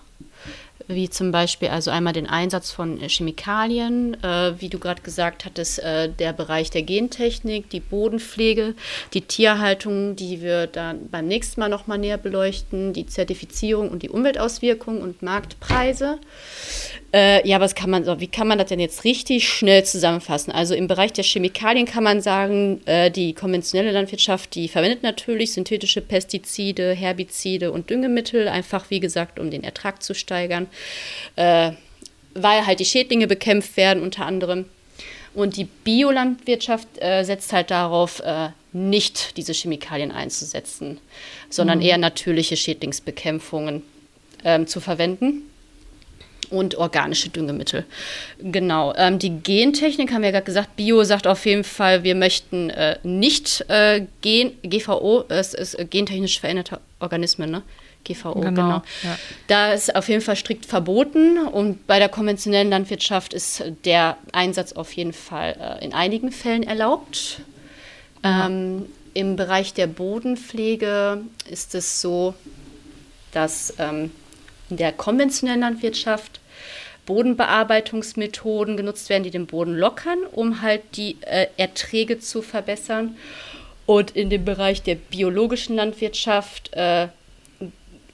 wie 0.87 1.09
zum 1.09 1.31
Beispiel 1.31 1.67
also 1.67 1.91
einmal 1.91 2.13
den 2.13 2.27
Einsatz 2.27 2.71
von 2.71 3.01
äh, 3.01 3.09
Chemikalien, 3.09 4.21
äh, 4.23 4.53
wie 4.59 4.69
du 4.69 4.79
gerade 4.79 5.01
gesagt 5.01 5.45
hattest, 5.45 5.79
äh, 5.79 6.09
der 6.09 6.33
Bereich 6.33 6.69
der 6.71 6.83
Gentechnik, 6.83 7.69
die 7.69 7.79
Bodenpflege, 7.79 8.73
die 9.13 9.21
Tierhaltung, 9.21 10.15
die 10.15 10.41
wir 10.41 10.67
dann 10.67 11.09
beim 11.09 11.27
nächsten 11.27 11.59
Mal 11.59 11.69
nochmal 11.69 11.97
näher 11.97 12.17
beleuchten, 12.17 12.93
die 12.93 13.05
Zertifizierung 13.05 13.89
und 13.89 14.01
die 14.03 14.09
Umweltauswirkungen 14.09 15.01
und 15.01 15.21
Marktpreise. 15.21 16.19
Äh, 17.13 17.47
ja, 17.47 17.61
was 17.61 17.73
kann 17.73 17.89
man, 17.89 18.19
wie 18.19 18.27
kann 18.27 18.47
man 18.49 18.57
das 18.57 18.67
denn 18.67 18.81
jetzt 18.81 19.05
richtig 19.05 19.47
schnell 19.47 19.85
zusammenfassen? 19.85 20.51
Also 20.51 20.75
im 20.75 20.87
Bereich 20.87 21.13
der 21.13 21.23
Chemikalien 21.23 21.85
kann 21.85 22.03
man 22.03 22.19
sagen, 22.19 22.81
äh, 22.85 23.09
die 23.09 23.33
konventionelle 23.33 23.91
Landwirtschaft, 23.91 24.53
die 24.55 24.67
verwendet 24.67 25.03
natürlich 25.03 25.53
synthetische 25.53 26.01
Pestizide, 26.01 26.93
Herbizide 26.93 27.71
und 27.71 27.89
Düngemittel, 27.89 28.49
einfach 28.49 28.89
wie 28.89 28.99
gesagt, 28.99 29.39
um 29.39 29.49
den 29.51 29.63
Ertrag 29.63 30.03
zu 30.03 30.13
steigern, 30.13 30.67
äh, 31.37 31.71
weil 32.33 32.65
halt 32.65 32.81
die 32.81 32.85
Schädlinge 32.85 33.27
bekämpft 33.27 33.77
werden 33.77 34.03
unter 34.03 34.25
anderem. 34.25 34.65
Und 35.33 35.55
die 35.55 35.65
Biolandwirtschaft 35.65 36.87
äh, 36.99 37.23
setzt 37.23 37.53
halt 37.53 37.71
darauf, 37.71 38.19
äh, 38.19 38.49
nicht 38.73 39.37
diese 39.37 39.53
Chemikalien 39.53 40.11
einzusetzen, 40.11 40.99
sondern 41.49 41.79
mhm. 41.79 41.85
eher 41.85 41.97
natürliche 41.97 42.57
Schädlingsbekämpfungen 42.57 43.81
ähm, 44.43 44.67
zu 44.67 44.81
verwenden 44.81 45.43
und 46.49 46.75
organische 46.75 47.29
Düngemittel. 47.29 47.85
Genau. 48.39 48.93
Ähm, 48.95 49.19
die 49.19 49.39
Gentechnik 49.39 50.11
haben 50.11 50.23
wir 50.23 50.31
gerade 50.31 50.45
gesagt. 50.45 50.75
Bio 50.75 51.03
sagt 51.03 51.27
auf 51.27 51.45
jeden 51.45 51.63
Fall, 51.63 52.03
wir 52.03 52.15
möchten 52.15 52.69
äh, 52.69 52.97
nicht 53.03 53.65
äh, 53.69 54.05
Gen, 54.21 54.53
GVO, 54.63 55.25
es 55.29 55.53
ist 55.53 55.77
äh, 55.77 55.85
gentechnisch 55.85 56.39
veränderte 56.39 56.79
Organismen, 56.99 57.51
ne? 57.51 57.61
GVO, 58.03 58.33
genau. 58.35 58.49
genau. 58.49 58.81
Ja. 59.03 59.17
Da 59.47 59.73
ist 59.73 59.95
auf 59.95 60.07
jeden 60.07 60.21
Fall 60.21 60.35
strikt 60.35 60.65
verboten 60.65 61.39
und 61.39 61.85
bei 61.87 61.99
der 61.99 62.09
konventionellen 62.09 62.69
Landwirtschaft 62.69 63.33
ist 63.33 63.63
der 63.85 64.17
Einsatz 64.31 64.73
auf 64.73 64.93
jeden 64.93 65.13
Fall 65.13 65.79
äh, 65.81 65.85
in 65.85 65.93
einigen 65.93 66.31
Fällen 66.31 66.63
erlaubt. 66.63 67.41
Ähm, 68.23 68.85
Im 69.13 69.35
Bereich 69.35 69.73
der 69.73 69.87
Bodenpflege 69.87 71.21
ist 71.49 71.75
es 71.75 72.01
so, 72.01 72.33
dass 73.31 73.73
ähm, 73.77 74.11
in 74.69 74.77
der 74.77 74.91
konventionellen 74.91 75.61
Landwirtschaft 75.61 76.39
Bodenbearbeitungsmethoden 77.07 78.77
genutzt 78.77 79.09
werden, 79.09 79.23
die 79.23 79.31
den 79.31 79.47
Boden 79.47 79.75
lockern, 79.75 80.19
um 80.31 80.61
halt 80.61 80.81
die 80.95 81.17
äh, 81.21 81.47
Erträge 81.57 82.19
zu 82.19 82.43
verbessern. 82.43 83.15
Und 83.87 84.11
in 84.11 84.29
dem 84.29 84.45
Bereich 84.45 84.83
der 84.83 84.95
biologischen 84.95 85.77
Landwirtschaft 85.77 86.73
äh, 86.73 87.07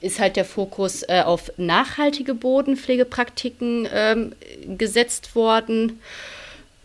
ist 0.00 0.20
halt 0.20 0.36
der 0.36 0.44
Fokus 0.44 1.02
äh, 1.02 1.22
auf 1.24 1.50
nachhaltige 1.56 2.34
Bodenpflegepraktiken 2.34 3.88
ähm, 3.92 4.34
gesetzt 4.78 5.34
worden. 5.34 6.00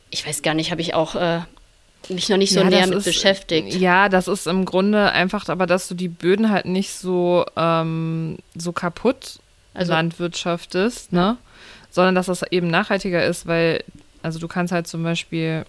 Ich 0.10 0.26
weiß 0.26 0.42
gar 0.42 0.56
nicht, 0.56 0.72
habe 0.72 0.82
ich 0.82 0.96
auch 0.96 1.16
äh, 1.16 1.42
mich 2.08 2.30
noch 2.30 2.38
nicht 2.38 2.54
so 2.54 2.62
ja, 2.62 2.70
näher 2.70 2.88
mit 2.88 2.98
ist, 2.98 3.06
beschäftigt. 3.06 3.76
Ja, 3.76 4.10
das 4.10 4.28
ist 4.28 4.48
im 4.48 4.66
Grunde 4.66 5.12
einfach, 5.12 5.48
aber 5.50 5.68
dass 5.68 5.88
du 5.88 5.94
die 5.94 6.08
Böden 6.08 6.50
halt 6.50 6.66
nicht 6.66 6.94
so, 6.94 7.46
ähm, 7.56 8.38
so 8.56 8.72
kaputt 8.72 9.40
also, 9.80 9.92
landwirtschaftest, 9.92 11.14
ne? 11.14 11.38
Sondern 11.90 12.16
dass 12.16 12.28
das 12.28 12.44
eben 12.52 12.68
nachhaltiger 12.68 13.26
ist, 13.26 13.48
weil, 13.48 13.84
also 14.22 14.40
du 14.40 14.48
kannst 14.48 14.72
halt 14.72 14.88
zum 14.88 15.04
Beispiel, 15.04 15.66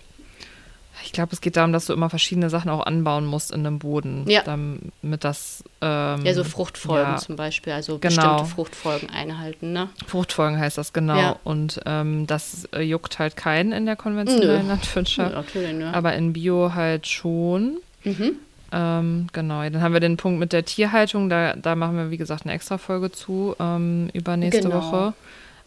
ich 1.03 1.13
glaube, 1.13 1.33
es 1.33 1.41
geht 1.41 1.57
darum, 1.57 1.73
dass 1.73 1.87
du 1.87 1.93
immer 1.93 2.11
verschiedene 2.11 2.51
Sachen 2.51 2.71
auch 2.71 2.85
anbauen 2.85 3.25
musst 3.25 3.53
in 3.53 3.67
einem 3.67 3.79
Boden, 3.79 4.25
ja. 4.29 4.43
damit 4.43 5.25
das 5.25 5.65
ähm, 5.81 6.25
ja 6.25 6.35
so 6.35 6.45
Fruchtfolgen 6.45 7.13
ja, 7.13 7.17
zum 7.17 7.37
Beispiel, 7.37 7.73
also 7.73 7.99
genau. 7.99 8.15
bestimmte 8.15 8.45
Fruchtfolgen 8.55 9.11
einhalten, 9.11 9.73
ne? 9.73 9.89
Fruchtfolgen 10.07 10.59
heißt 10.59 10.77
das 10.77 10.93
genau 10.93 11.17
ja. 11.17 11.37
und 11.45 11.81
ähm, 11.87 12.27
das 12.27 12.69
äh, 12.73 12.83
juckt 12.83 13.19
halt 13.19 13.37
keinen 13.37 13.73
in 13.73 13.87
der 13.87 13.97
konventionellen 13.97 14.67
Nö. 14.67 14.73
Landwirtschaft, 14.73 15.31
Nö, 15.31 15.37
natürlich, 15.37 15.73
ne? 15.73 15.95
aber 15.95 16.15
in 16.15 16.33
Bio 16.33 16.75
halt 16.75 17.07
schon. 17.07 17.79
Mhm. 18.05 18.37
Ähm, 18.73 19.27
genau, 19.33 19.63
dann 19.63 19.81
haben 19.81 19.93
wir 19.93 20.01
den 20.01 20.17
Punkt 20.17 20.39
mit 20.39 20.53
der 20.53 20.65
Tierhaltung. 20.65 21.29
Da, 21.29 21.55
da 21.55 21.75
machen 21.75 21.97
wir, 21.97 22.11
wie 22.11 22.17
gesagt, 22.17 22.45
eine 22.45 22.53
extra 22.55 22.79
Folge 22.79 23.11
zu 23.11 23.57
ähm, 23.59 24.11
über 24.13 24.37
nächste 24.37 24.63
genau. 24.63 24.77
Woche. 24.77 25.15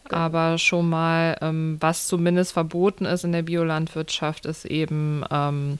Genau. 0.08 0.20
Aber 0.20 0.58
schon 0.58 0.88
mal, 0.88 1.36
ähm, 1.40 1.78
was 1.80 2.06
zumindest 2.06 2.52
verboten 2.52 3.04
ist 3.04 3.24
in 3.24 3.32
der 3.32 3.42
Biolandwirtschaft, 3.42 4.46
ist 4.46 4.64
eben, 4.66 5.24
ähm, 5.30 5.78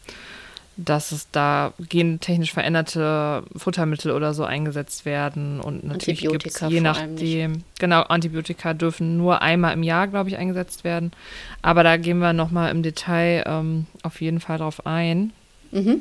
dass 0.76 1.12
es 1.12 1.30
da 1.30 1.72
gentechnisch 1.88 2.52
veränderte 2.52 3.44
Futtermittel 3.54 4.10
oder 4.10 4.34
so 4.34 4.44
eingesetzt 4.44 5.04
werden. 5.04 5.60
Und 5.60 5.84
natürlich 5.84 6.22
gibt 6.22 6.46
es 6.46 6.60
je 6.68 6.80
nachdem, 6.80 7.62
genau, 7.78 8.02
Antibiotika 8.02 8.74
dürfen 8.74 9.16
nur 9.16 9.40
einmal 9.40 9.72
im 9.74 9.82
Jahr, 9.82 10.08
glaube 10.08 10.30
ich, 10.30 10.36
eingesetzt 10.36 10.82
werden. 10.82 11.12
Aber 11.62 11.84
da 11.84 11.96
gehen 11.96 12.18
wir 12.18 12.32
nochmal 12.32 12.70
im 12.70 12.82
Detail 12.82 13.44
ähm, 13.46 13.86
auf 14.02 14.20
jeden 14.20 14.40
Fall 14.40 14.58
drauf 14.58 14.84
ein. 14.86 15.32
Mhm. 15.70 16.00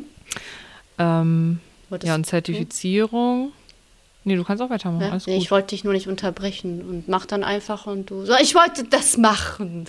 Ähm, 1.00 1.60
ja, 2.04 2.16
und 2.16 2.26
Zertifizierung. 2.26 3.46
Hm? 3.46 3.52
Nee, 4.26 4.36
du 4.36 4.44
kannst 4.44 4.64
auch 4.64 4.70
weitermachen. 4.70 5.02
Ja? 5.02 5.18
Nee, 5.26 5.38
ich 5.38 5.52
wollte 5.52 5.70
dich 5.70 5.84
nur 5.84 5.94
nicht 5.94 6.08
unterbrechen 6.08 6.82
und 6.82 7.08
mach 7.08 7.26
dann 7.26 7.44
einfach 7.44 7.88
und 7.88 8.10
du 8.10 8.26
so, 8.26 8.34
ich 8.42 8.56
wollte 8.56 8.86
das 8.86 9.18
machen. 9.18 9.88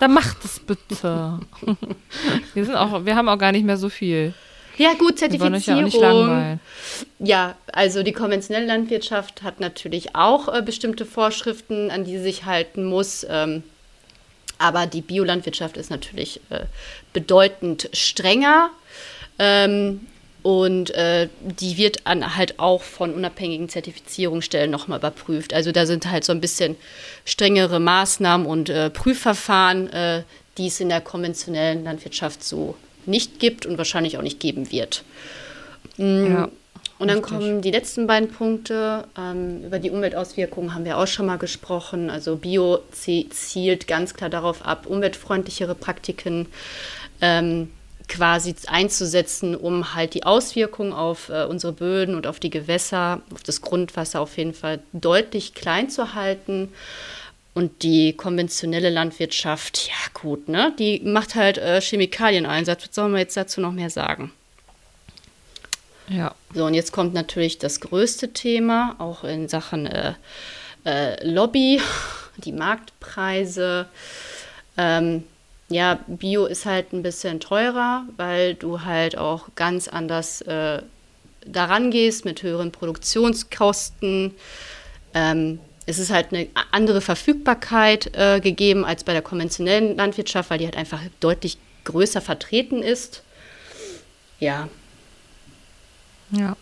Dann 0.00 0.12
mach 0.12 0.34
das 0.34 0.60
bitte. 0.60 1.40
wir 2.54 2.64
sind 2.64 2.74
auch, 2.74 3.04
wir 3.04 3.16
haben 3.16 3.28
auch 3.28 3.38
gar 3.38 3.52
nicht 3.52 3.64
mehr 3.64 3.76
so 3.76 3.88
viel. 3.88 4.34
Ja, 4.76 4.92
gut, 4.94 5.18
Zertifizierung. 5.18 6.28
Ja, 6.28 6.58
ja, 7.20 7.56
also 7.72 8.02
die 8.02 8.12
konventionelle 8.12 8.66
Landwirtschaft 8.66 9.42
hat 9.42 9.60
natürlich 9.60 10.16
auch 10.16 10.52
äh, 10.52 10.62
bestimmte 10.62 11.06
Vorschriften, 11.06 11.90
an 11.90 12.04
die 12.04 12.18
sie 12.18 12.24
sich 12.24 12.44
halten 12.44 12.84
muss. 12.84 13.24
Ähm, 13.28 13.62
aber 14.58 14.86
die 14.86 15.00
Biolandwirtschaft 15.00 15.76
ist 15.76 15.90
natürlich 15.90 16.40
äh, 16.50 16.64
bedeutend 17.12 17.88
strenger. 17.92 18.70
Ähm, 19.38 20.06
und 20.44 20.90
äh, 20.90 21.30
die 21.40 21.78
wird 21.78 22.06
an, 22.06 22.36
halt 22.36 22.60
auch 22.60 22.82
von 22.82 23.14
unabhängigen 23.14 23.70
Zertifizierungsstellen 23.70 24.70
nochmal 24.70 24.98
überprüft. 24.98 25.54
Also 25.54 25.72
da 25.72 25.86
sind 25.86 26.10
halt 26.10 26.22
so 26.22 26.32
ein 26.32 26.42
bisschen 26.42 26.76
strengere 27.24 27.80
Maßnahmen 27.80 28.46
und 28.46 28.68
äh, 28.68 28.90
Prüfverfahren, 28.90 29.90
äh, 29.90 30.22
die 30.58 30.66
es 30.66 30.80
in 30.80 30.90
der 30.90 31.00
konventionellen 31.00 31.82
Landwirtschaft 31.84 32.44
so 32.44 32.76
nicht 33.06 33.40
gibt 33.40 33.64
und 33.64 33.78
wahrscheinlich 33.78 34.18
auch 34.18 34.22
nicht 34.22 34.38
geben 34.38 34.70
wird. 34.70 35.02
Mhm. 35.96 36.30
Ja. 36.30 36.48
Und 36.98 37.08
dann 37.08 37.22
kommen 37.22 37.62
die 37.62 37.70
letzten 37.70 38.06
beiden 38.06 38.28
Punkte. 38.28 39.06
Ähm, 39.18 39.64
über 39.64 39.78
die 39.78 39.90
Umweltauswirkungen 39.90 40.74
haben 40.74 40.84
wir 40.84 40.98
auch 40.98 41.06
schon 41.06 41.24
mal 41.24 41.38
gesprochen. 41.38 42.10
Also 42.10 42.36
Bio 42.36 42.80
zielt 42.90 43.88
ganz 43.88 44.12
klar 44.12 44.28
darauf 44.28 44.64
ab, 44.64 44.86
umweltfreundlichere 44.86 45.74
Praktiken 45.74 46.48
ähm, 47.22 47.70
quasi 48.08 48.54
einzusetzen, 48.66 49.56
um 49.56 49.94
halt 49.94 50.14
die 50.14 50.24
Auswirkungen 50.24 50.92
auf 50.92 51.28
äh, 51.28 51.44
unsere 51.44 51.72
Böden 51.72 52.14
und 52.14 52.26
auf 52.26 52.38
die 52.38 52.50
Gewässer, 52.50 53.22
auf 53.32 53.42
das 53.42 53.60
Grundwasser 53.60 54.20
auf 54.20 54.36
jeden 54.36 54.54
Fall 54.54 54.80
deutlich 54.92 55.54
klein 55.54 55.90
zu 55.90 56.14
halten. 56.14 56.72
Und 57.54 57.84
die 57.84 58.14
konventionelle 58.14 58.90
Landwirtschaft, 58.90 59.86
ja 59.86 60.20
gut, 60.20 60.48
ne, 60.48 60.74
die 60.78 61.00
macht 61.00 61.36
halt 61.36 61.56
äh, 61.56 61.80
Chemikalieneinsatz. 61.80 62.88
Was 62.88 62.94
sollen 62.94 63.12
wir 63.12 63.20
jetzt 63.20 63.36
dazu 63.36 63.60
noch 63.60 63.72
mehr 63.72 63.90
sagen? 63.90 64.32
Ja. 66.08 66.34
So, 66.52 66.66
und 66.66 66.74
jetzt 66.74 66.92
kommt 66.92 67.14
natürlich 67.14 67.58
das 67.58 67.80
größte 67.80 68.32
Thema, 68.32 68.96
auch 68.98 69.24
in 69.24 69.48
Sachen 69.48 69.86
äh, 69.86 70.14
äh 70.84 71.24
Lobby, 71.26 71.80
die 72.38 72.52
Marktpreise. 72.52 73.86
Ähm, 74.76 75.22
ja, 75.68 75.98
Bio 76.06 76.46
ist 76.46 76.66
halt 76.66 76.92
ein 76.92 77.02
bisschen 77.02 77.40
teurer, 77.40 78.04
weil 78.16 78.54
du 78.54 78.82
halt 78.82 79.16
auch 79.16 79.48
ganz 79.54 79.88
anders 79.88 80.42
äh, 80.42 80.82
daran 81.46 81.90
gehst 81.90 82.24
mit 82.24 82.42
höheren 82.42 82.70
Produktionskosten. 82.70 84.34
Ähm, 85.14 85.60
es 85.86 85.98
ist 85.98 86.10
halt 86.10 86.32
eine 86.32 86.48
andere 86.70 87.00
Verfügbarkeit 87.00 88.16
äh, 88.16 88.40
gegeben 88.40 88.84
als 88.84 89.04
bei 89.04 89.12
der 89.12 89.22
konventionellen 89.22 89.96
Landwirtschaft, 89.96 90.50
weil 90.50 90.58
die 90.58 90.64
halt 90.64 90.76
einfach 90.76 91.00
deutlich 91.20 91.58
größer 91.84 92.20
vertreten 92.20 92.82
ist. 92.82 93.22
Ja. 94.40 94.68
Ja. 96.30 96.56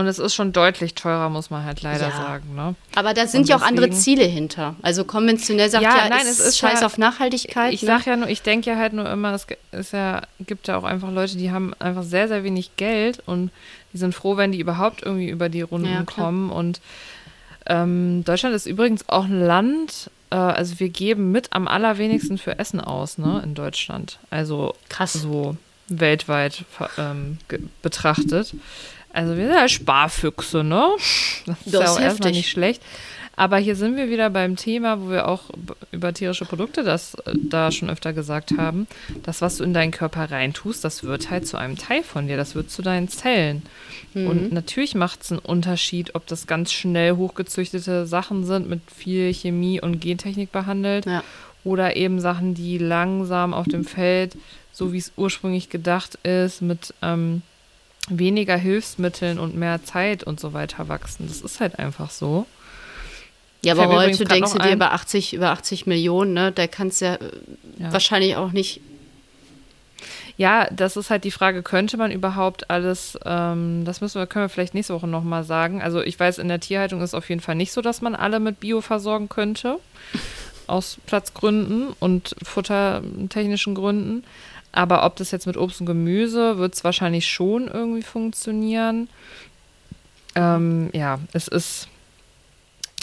Und 0.00 0.06
es 0.06 0.18
ist 0.18 0.34
schon 0.34 0.52
deutlich 0.54 0.94
teurer, 0.94 1.28
muss 1.28 1.50
man 1.50 1.64
halt 1.64 1.82
leider 1.82 2.08
Ja. 2.08 2.16
sagen. 2.16 2.54
Ne? 2.54 2.74
Aber 2.94 3.12
da 3.12 3.26
sind 3.26 3.42
Und 3.42 3.48
ja 3.50 3.56
auch 3.56 3.62
andere 3.62 3.86
deswegen- 3.88 4.02
Ziele 4.02 4.24
hinter. 4.24 4.74
Also 4.80 5.04
konventionell 5.04 5.68
sagt 5.68 5.84
Ja, 5.84 5.94
ja, 5.96 6.08
nein, 6.08 6.22
ist, 6.22 6.38
es 6.38 6.40
ist 6.40 6.58
scheiß 6.58 6.80
ja- 6.80 6.86
auf 6.86 6.96
Nachhaltigkeit. 6.96 7.74
Ich 7.74 7.82
ne? 7.82 7.86
sag 7.88 8.06
ja 8.06 8.16
nur, 8.16 8.28
ich 8.28 8.40
denke 8.40 8.70
ja 8.70 8.76
halt 8.76 8.94
nur 8.94 9.08
immer, 9.10 9.34
es 9.34 9.46
ist 9.72 9.92
ja, 9.92 10.22
gibt 10.40 10.68
ja 10.68 10.78
auch 10.78 10.84
einfach 10.84 11.12
Leute, 11.12 11.36
die 11.36 11.50
haben 11.50 11.74
einfach 11.80 12.02
sehr, 12.02 12.28
sehr 12.28 12.44
wenig 12.44 12.76
Geld 12.76 13.22
und 13.26 13.50
die 13.92 13.98
sind 13.98 14.14
froh, 14.14 14.38
wenn 14.38 14.52
die 14.52 14.60
überhaupt 14.60 15.02
irgendwie 15.02 15.28
über 15.28 15.48
die 15.50 15.60
Runden 15.62 16.06
kommen. 16.06 16.50
Und 16.50 16.80
ähm, 17.66 18.24
Deutschland 18.24 18.54
ist 18.56 18.66
übrigens 18.66 19.06
auch 19.08 19.24
ein 19.24 19.38
Land, 19.44 20.10
äh, 20.30 20.36
also 20.36 20.80
wir 20.80 20.88
geben 20.88 21.30
mit 21.30 21.48
am 21.52 21.68
allerwenigsten 21.68 22.38
für 22.38 22.58
Essen 22.58 22.80
aus, 22.80 23.18
ne, 23.18 23.42
in 23.44 23.54
Deutschland. 23.54 24.18
Also 24.30 24.74
Krass. 24.88 25.12
so 25.12 25.56
weltweit 25.88 26.64
ähm, 26.98 27.38
betrachtet. 27.82 28.54
Also 29.12 29.36
wir 29.36 29.46
sind 29.46 29.54
ja 29.56 29.68
Sparfüchse, 29.68 30.62
ne? 30.64 30.86
Das 31.46 31.56
ist 31.66 31.66
Das 31.66 31.72
ja 31.72 31.80
ist 31.84 31.90
auch 31.90 32.00
erstmal 32.00 32.30
nicht 32.32 32.48
schlecht. 32.50 32.82
Aber 33.36 33.56
hier 33.56 33.74
sind 33.74 33.96
wir 33.96 34.10
wieder 34.10 34.28
beim 34.28 34.56
Thema, 34.56 35.00
wo 35.00 35.08
wir 35.10 35.26
auch 35.26 35.44
über 35.92 36.12
tierische 36.12 36.44
Produkte 36.44 36.84
das 36.84 37.14
äh, 37.14 37.32
da 37.34 37.72
schon 37.72 37.88
öfter 37.88 38.12
gesagt 38.12 38.52
haben. 38.58 38.86
Das, 39.22 39.40
was 39.40 39.56
du 39.56 39.64
in 39.64 39.72
deinen 39.72 39.92
Körper 39.92 40.30
reintust, 40.30 40.84
das 40.84 41.04
wird 41.04 41.30
halt 41.30 41.46
zu 41.46 41.56
einem 41.56 41.78
Teil 41.78 42.02
von 42.02 42.26
dir. 42.26 42.36
Das 42.36 42.54
wird 42.54 42.70
zu 42.70 42.82
deinen 42.82 43.08
Zellen. 43.08 43.62
Mhm. 44.12 44.26
Und 44.26 44.52
natürlich 44.52 44.94
macht 44.94 45.22
es 45.22 45.30
einen 45.30 45.38
Unterschied, 45.40 46.14
ob 46.14 46.26
das 46.26 46.46
ganz 46.46 46.70
schnell 46.70 47.16
hochgezüchtete 47.16 48.06
Sachen 48.06 48.44
sind, 48.44 48.68
mit 48.68 48.82
viel 48.94 49.32
Chemie 49.32 49.80
und 49.80 50.00
Gentechnik 50.00 50.52
behandelt 50.52 51.06
Ja. 51.06 51.24
oder 51.64 51.96
eben 51.96 52.20
Sachen, 52.20 52.54
die 52.54 52.76
langsam 52.76 53.54
auf 53.54 53.66
dem 53.66 53.84
Feld, 53.86 54.36
so 54.70 54.92
wie 54.92 54.98
es 54.98 55.12
ursprünglich 55.16 55.70
gedacht 55.70 56.16
ist, 56.24 56.60
mit 56.60 56.92
ähm, 57.00 57.40
weniger 58.10 58.56
Hilfsmitteln 58.56 59.38
und 59.38 59.56
mehr 59.56 59.82
Zeit 59.84 60.24
und 60.24 60.40
so 60.40 60.52
weiter 60.52 60.88
wachsen. 60.88 61.26
Das 61.28 61.40
ist 61.40 61.60
halt 61.60 61.78
einfach 61.78 62.10
so. 62.10 62.46
Ja, 63.62 63.74
aber 63.74 63.88
heute 63.88 64.24
denkst 64.24 64.52
du 64.52 64.58
dir 64.58 64.72
über 64.72 64.92
80, 64.92 65.34
über 65.34 65.50
80 65.50 65.86
Millionen, 65.86 66.32
ne? 66.32 66.50
Da 66.52 66.66
kannst 66.66 67.00
du 67.00 67.04
ja, 67.06 67.14
äh, 67.14 67.18
Ja. 67.78 67.92
wahrscheinlich 67.92 68.36
auch 68.36 68.52
nicht. 68.52 68.80
Ja, 70.38 70.66
das 70.70 70.96
ist 70.96 71.10
halt 71.10 71.24
die 71.24 71.30
Frage, 71.30 71.62
könnte 71.62 71.98
man 71.98 72.10
überhaupt 72.10 72.70
alles, 72.70 73.18
ähm, 73.26 73.84
das 73.84 74.00
müssen 74.00 74.18
wir, 74.18 74.26
können 74.26 74.46
wir 74.46 74.48
vielleicht 74.48 74.72
nächste 74.72 74.94
Woche 74.94 75.06
nochmal 75.06 75.44
sagen. 75.44 75.82
Also 75.82 76.00
ich 76.00 76.18
weiß, 76.18 76.38
in 76.38 76.48
der 76.48 76.60
Tierhaltung 76.60 77.02
ist 77.02 77.12
auf 77.12 77.28
jeden 77.28 77.42
Fall 77.42 77.56
nicht 77.56 77.72
so, 77.72 77.82
dass 77.82 78.00
man 78.00 78.14
alle 78.14 78.40
mit 78.40 78.60
Bio 78.60 78.80
versorgen 78.80 79.28
könnte. 79.28 79.78
Aus 80.66 80.96
Platzgründen 81.04 81.88
und 81.98 82.34
futtertechnischen 82.42 83.74
Gründen. 83.74 84.24
Aber 84.72 85.04
ob 85.04 85.16
das 85.16 85.30
jetzt 85.32 85.46
mit 85.46 85.56
Obst 85.56 85.80
und 85.80 85.86
Gemüse, 85.86 86.58
wird 86.58 86.74
es 86.74 86.84
wahrscheinlich 86.84 87.26
schon 87.26 87.68
irgendwie 87.68 88.02
funktionieren. 88.02 89.08
Ähm, 90.36 90.90
ja, 90.92 91.18
es 91.32 91.48
ist, 91.48 91.88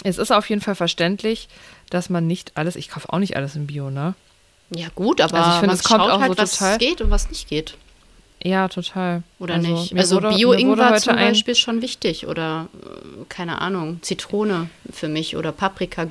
es 0.02 0.16
ist 0.18 0.30
auf 0.30 0.48
jeden 0.48 0.62
Fall 0.62 0.74
verständlich, 0.74 1.48
dass 1.90 2.08
man 2.08 2.26
nicht 2.26 2.52
alles, 2.56 2.76
ich 2.76 2.88
kaufe 2.88 3.12
auch 3.12 3.18
nicht 3.18 3.36
alles 3.36 3.54
im 3.54 3.66
Bio, 3.66 3.90
ne? 3.90 4.14
Ja, 4.74 4.88
gut, 4.94 5.20
aber 5.20 5.36
Also 5.38 5.50
ich 5.50 5.56
finde, 5.58 5.74
es 5.74 5.82
kommt 5.84 6.00
auch 6.02 6.20
halt, 6.20 6.36
so 6.36 6.42
was 6.42 6.52
total- 6.52 6.78
geht 6.78 7.00
und 7.00 7.10
was 7.10 7.28
nicht 7.28 7.48
geht. 7.48 7.76
Ja, 8.42 8.68
total. 8.68 9.24
Oder 9.40 9.54
Also, 9.54 9.68
nicht? 9.68 9.96
Also 9.96 10.20
Bio-Ingwer 10.20 10.96
zum 10.98 11.16
Beispiel 11.16 11.52
ist 11.52 11.58
schon 11.58 11.82
wichtig. 11.82 12.28
Oder, 12.28 12.68
äh, 12.82 13.24
keine 13.28 13.60
Ahnung, 13.60 13.98
Zitrone 14.02 14.70
für 14.92 15.08
mich. 15.08 15.36
Oder 15.36 15.50
Paprika, 15.50 16.04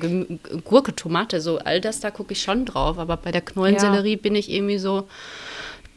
Gurke, 0.64 0.94
Tomate. 0.94 1.40
So 1.40 1.58
all 1.58 1.80
das, 1.80 2.00
da 2.00 2.10
gucke 2.10 2.32
ich 2.34 2.42
schon 2.42 2.66
drauf. 2.66 2.98
Aber 2.98 3.16
bei 3.16 3.32
der 3.32 3.40
Knollensellerie 3.40 4.16
bin 4.16 4.34
ich 4.34 4.50
irgendwie 4.50 4.76
so, 4.76 5.08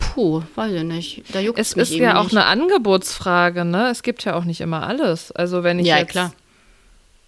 puh, 0.02 0.42
weiß 0.56 0.72
ich 0.74 0.84
nicht. 0.84 1.24
Da 1.34 1.40
juckt 1.40 1.58
Es 1.58 1.76
mich 1.78 1.92
ist 1.92 1.98
ja 1.98 2.18
auch 2.20 2.26
nicht. 2.26 2.36
eine 2.38 2.46
Angebotsfrage, 2.46 3.64
ne? 3.64 3.90
Es 3.90 4.04
gibt 4.04 4.26
ja 4.26 4.36
auch 4.36 4.44
nicht 4.44 4.60
immer 4.60 4.86
alles. 4.86 5.32
Also 5.32 5.64
wenn 5.64 5.80
ich 5.80 5.88
Ja, 5.88 6.00
jetzt 6.00 6.10
klar. 6.12 6.34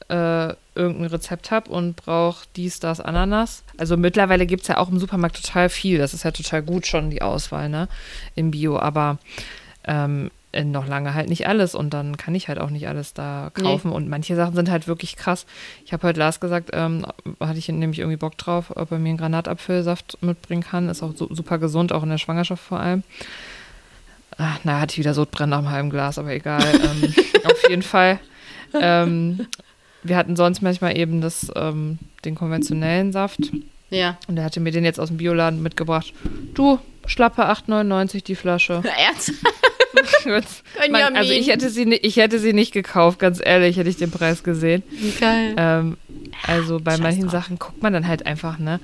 Äh, 0.10 0.56
irgendein 0.76 1.06
Rezept 1.06 1.50
habe 1.52 1.70
und 1.72 1.96
brauche 1.96 2.46
dies, 2.58 2.80
das, 2.80 3.00
Ananas. 3.00 3.64
Also 3.78 3.96
mittlerweile 3.96 4.46
gibt 4.46 4.64
es 4.64 4.68
ja 4.68 4.78
auch 4.78 4.90
im 4.90 5.00
Supermarkt 5.00 5.42
total 5.42 5.70
viel. 5.70 5.98
Das 5.98 6.14
ist 6.14 6.24
ja 6.24 6.32
total 6.32 6.62
gut 6.62 6.86
schon, 6.88 7.10
die 7.10 7.22
Auswahl, 7.22 7.70
ne? 7.70 7.88
Im 8.36 8.52
Bio, 8.52 8.78
aber 8.78 9.18
ähm, 9.86 10.28
äh, 10.28 10.30
noch 10.64 10.88
lange 10.88 11.14
halt 11.16 11.30
nicht 11.30 11.48
alles 11.48 11.74
und 11.74 11.94
dann 11.94 12.16
kann 12.18 12.36
ich 12.36 12.48
halt 12.48 12.60
auch 12.60 12.70
nicht 12.70 12.88
alles 12.88 13.14
da 13.14 13.52
Nee. 13.58 13.64
kaufen. 13.64 13.92
Und 13.92 14.08
manche 14.08 14.36
Sachen 14.36 14.54
sind 14.56 14.70
halt 14.70 14.88
wirklich 14.88 15.16
krass. 15.16 15.46
Ich 15.86 15.94
habe 15.94 16.08
heute 16.08 16.20
Lars 16.20 16.40
gesagt, 16.40 16.70
ähm, 16.74 17.06
hatte 17.40 17.58
ich 17.58 17.68
nämlich 17.70 18.00
irgendwie 18.00 18.18
Bock 18.18 18.38
drauf, 18.38 18.72
ob 18.76 18.92
er 18.92 19.00
mir 19.00 19.10
einen 19.10 19.18
Granatapfelsaft 19.18 20.20
mitbringen 20.22 20.64
kann. 20.64 20.90
Ist 20.90 21.02
auch 21.02 21.16
su 21.16 21.28
super 21.34 21.58
gesund, 21.58 21.92
auch 21.92 22.04
in 22.04 22.10
der 22.10 22.18
Schwangerschaft 22.20 22.64
vor 22.64 22.80
allem. 22.80 23.04
Ach, 24.38 24.60
na, 24.64 24.80
hatte 24.80 24.94
ich 24.94 25.00
wieder 25.00 25.14
Sodbrennen 25.14 25.50
nach 25.52 25.60
einem 25.60 25.70
halben 25.72 25.90
Glas, 25.90 26.18
aber 26.18 26.32
egal. 26.34 26.64
ähm, 26.74 27.14
auf 27.46 27.70
jeden 27.70 27.84
Fall. 27.84 28.20
Ähm, 28.80 29.48
wir 30.04 30.18
hatten 30.18 30.36
sonst 30.36 30.62
manchmal 30.62 30.98
eben 30.98 31.22
das, 31.22 31.52
ähm, 31.56 31.98
den 32.26 32.36
konventionellen 32.36 33.12
Saft. 33.12 33.40
Ja. 33.90 34.18
Und 34.28 34.38
er 34.38 34.44
hatte 34.44 34.60
mir 34.60 34.72
den 34.72 34.86
jetzt 34.86 35.00
aus 35.00 35.10
dem 35.10 35.18
Bioladen 35.18 35.62
mitgebracht. 35.62 36.14
Du, 36.56 36.80
schlappe 37.06 37.44
8,99 37.48 38.24
die 38.24 38.36
Flasche. 38.36 38.82
Ernst? 38.98 39.34
Benjamin. 40.26 41.16
also 41.18 41.32
ich 41.34 41.48
hätte, 41.48 41.70
sie, 41.70 41.84
ich 41.94 42.18
hätte 42.18 42.40
sie 42.40 42.54
nicht 42.54 42.72
gekauft, 42.74 43.20
ganz 43.20 43.40
ehrlich, 43.44 43.78
hätte 43.78 43.90
ich 43.90 43.98
den 43.98 44.12
Preis 44.12 44.44
gesehen. 44.44 44.84
Geil. 45.20 45.54
Ähm, 45.58 45.98
also 46.48 46.80
bei 46.80 46.92
Scheiß 46.92 47.02
manchen 47.02 47.24
drauf. 47.24 47.32
Sachen 47.32 47.60
guckt 47.60 47.82
man 47.84 47.94
dann 47.94 48.08
halt 48.08 48.26
einfach, 48.26 48.60
ne? 48.60 48.80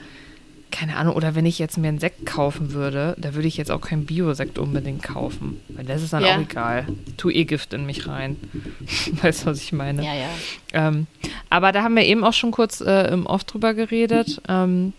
Keine 0.72 0.98
Ahnung, 0.98 1.16
oder 1.16 1.34
wenn 1.34 1.48
ich 1.48 1.58
jetzt 1.58 1.80
mir 1.80 1.88
einen 1.88 1.98
Sekt 1.98 2.28
kaufen 2.28 2.74
würde, 2.74 3.16
da 3.18 3.34
würde 3.34 3.48
ich 3.48 3.58
jetzt 3.58 3.72
auch 3.72 3.82
keinen 3.82 4.06
Biosekt 4.06 4.60
unbedingt 4.60 5.02
kaufen. 5.02 5.60
Weil 5.70 5.86
das 5.86 6.04
ist 6.04 6.14
dann 6.14 6.24
Ja. 6.24 6.36
auch 6.36 6.42
egal. 6.42 6.86
Tu 7.18 7.32
eh 7.32 7.46
Gift 7.46 7.74
in 7.74 7.88
mich 7.88 8.08
rein. 8.08 8.38
weißt 9.24 9.42
du, 9.42 9.46
was 9.48 9.62
ich 9.62 9.74
meine? 9.74 10.04
Ja, 10.06 10.14
ja. 10.14 10.30
Ähm, 10.74 11.08
aber 11.50 11.72
da 11.72 11.82
haben 11.82 11.96
wir 11.96 12.04
eben 12.06 12.24
auch 12.24 12.34
schon 12.34 12.52
kurz 12.52 12.82
äh, 12.82 13.12
im 13.12 13.26
Off 13.26 13.46
drüber 13.46 13.74
geredet. 13.74 14.42
Ähm, 14.48 14.94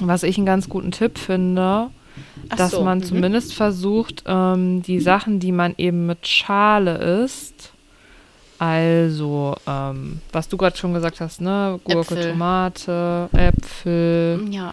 was 0.00 0.22
ich 0.22 0.36
einen 0.36 0.46
ganz 0.46 0.68
guten 0.68 0.92
Tipp 0.92 1.18
finde, 1.18 1.90
Ach 2.48 2.56
dass 2.56 2.70
so, 2.72 2.82
man 2.82 2.98
mhm. 2.98 3.04
zumindest 3.04 3.54
versucht, 3.54 4.22
ähm, 4.26 4.82
die 4.82 5.00
Sachen, 5.00 5.40
die 5.40 5.52
man 5.52 5.74
eben 5.78 6.06
mit 6.06 6.26
Schale 6.26 7.22
isst, 7.24 7.72
also, 8.58 9.54
ähm, 9.66 10.20
was 10.32 10.48
du 10.48 10.56
gerade 10.56 10.76
schon 10.76 10.94
gesagt 10.94 11.20
hast, 11.20 11.40
ne? 11.40 11.78
Gurke, 11.84 12.14
Äpfel. 12.14 12.30
Tomate, 12.32 13.28
Äpfel, 13.32 14.46
Ja. 14.50 14.72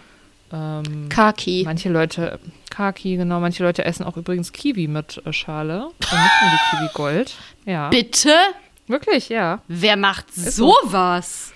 ähm, 0.52 1.08
Kaki. 1.10 1.62
manche 1.66 1.90
Leute, 1.90 2.38
Kaki, 2.70 3.16
genau, 3.16 3.40
manche 3.40 3.62
Leute 3.62 3.84
essen 3.84 4.04
auch 4.04 4.16
übrigens 4.16 4.52
Kiwi 4.52 4.88
mit 4.88 5.20
äh, 5.26 5.32
Schale 5.32 5.84
und 5.86 5.92
nicht 6.00 6.10
nur 6.10 6.50
die 6.50 6.76
Kiwi 6.76 6.88
Gold. 6.94 7.34
Ja, 7.66 7.90
Bitte? 7.90 8.32
wirklich, 8.86 9.28
ja. 9.28 9.60
Wer 9.68 9.96
macht 9.96 10.32
so. 10.34 10.72
sowas? 10.82 11.52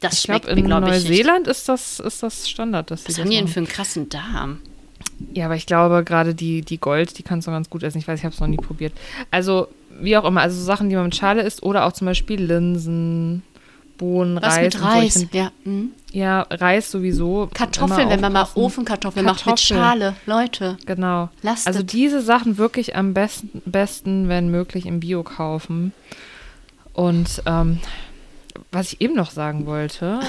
Das 0.00 0.14
Ich 0.14 0.20
schmeckt 0.22 0.46
glaube, 0.46 0.56
mir, 0.56 0.60
in 0.62 0.66
glaube 0.66 0.86
ich, 0.88 0.92
nicht. 0.94 1.08
Neuseeland 1.08 1.46
ist 1.46 1.68
das, 1.68 2.00
ist 2.00 2.22
das 2.22 2.48
Standard, 2.50 2.90
dass 2.90 3.02
sie 3.02 3.08
Was 3.08 3.14
das 3.14 3.22
haben 3.22 3.30
die 3.30 3.36
denn 3.36 3.48
für 3.48 3.60
einen 3.60 3.68
krassen 3.68 4.08
Darm? 4.08 4.58
Ja, 5.32 5.46
aber 5.46 5.56
ich 5.56 5.66
glaube, 5.66 6.04
gerade 6.04 6.34
die, 6.34 6.62
die 6.62 6.78
Gold, 6.78 7.16
die 7.18 7.22
kannst 7.22 7.46
du 7.46 7.50
ganz 7.52 7.70
gut 7.70 7.82
essen. 7.82 7.98
Ich 7.98 8.06
weiß, 8.08 8.18
ich 8.18 8.24
habe 8.24 8.34
es 8.34 8.40
noch 8.40 8.46
nie 8.48 8.56
probiert. 8.56 8.92
Also, 9.30 9.68
wie 10.00 10.16
auch 10.16 10.24
immer, 10.24 10.40
also 10.42 10.58
so 10.58 10.64
Sachen, 10.64 10.88
die 10.90 10.96
man 10.96 11.04
mit 11.06 11.16
Schale 11.16 11.42
isst 11.42 11.62
oder 11.62 11.86
auch 11.86 11.92
zum 11.92 12.06
Beispiel 12.06 12.42
Linsen, 12.42 13.42
Bohnen, 13.96 14.36
Was 14.42 14.56
Reis. 14.56 14.62
mit 14.64 14.72
so. 14.74 14.84
Reis? 14.84 15.12
find, 15.14 15.34
ja. 15.34 15.52
mhm. 15.64 15.90
ja, 16.12 16.40
Reis 16.50 16.90
sowieso. 16.90 17.48
Kartoffeln, 17.54 18.08
wenn 18.10 18.20
man 18.20 18.32
mal. 18.32 18.46
Ofenkartoffeln 18.54 19.24
macht 19.24 19.46
mit. 19.46 19.60
Schale. 19.60 20.16
Leute, 20.26 20.76
Genau. 20.84 21.28
lasst 21.42 21.66
Also 21.68 21.80
es. 21.80 21.86
diese 21.86 22.20
Sachen 22.20 22.58
wirklich 22.58 22.96
am 22.96 23.14
besten, 23.14 23.62
besten 23.64 24.28
wenn 24.28 24.50
möglich, 24.50 24.86
im 24.86 24.98
Bio 25.00 25.22
kaufen. 25.22 25.92
Und 26.92 27.42
ähm, 27.46 27.78
was 28.72 28.92
ich 28.92 29.00
eben 29.00 29.14
noch 29.14 29.30
sagen 29.30 29.66
wollte, 29.66 30.20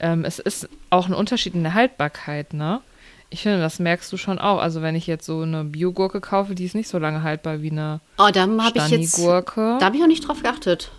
ähm, 0.00 0.24
es 0.24 0.38
ist 0.38 0.68
auch 0.90 1.06
ein 1.08 1.14
Unterschied 1.14 1.54
in 1.54 1.62
der 1.62 1.74
Haltbarkeit, 1.74 2.52
ne? 2.54 2.80
Ich 3.28 3.42
finde, 3.42 3.58
das 3.58 3.78
merkst 3.78 4.12
du 4.12 4.16
schon 4.16 4.38
auch. 4.38 4.58
Also 4.58 4.82
wenn 4.82 4.94
ich 4.94 5.06
jetzt 5.06 5.26
so 5.26 5.40
eine 5.40 5.64
Biogurke 5.64 6.20
kaufe, 6.20 6.54
die 6.54 6.64
ist 6.64 6.74
nicht 6.74 6.88
so 6.88 6.98
lange 6.98 7.22
haltbar 7.22 7.60
wie 7.60 7.70
eine 7.70 8.00
Oh, 8.18 8.28
da 8.32 8.42
habe 8.42 8.72
ich 8.78 8.88
jetzt. 8.88 9.18
Da 9.18 9.80
habe 9.80 9.96
ich 9.96 10.02
auch 10.02 10.06
nicht 10.06 10.26
drauf 10.26 10.42
geachtet. 10.42 10.92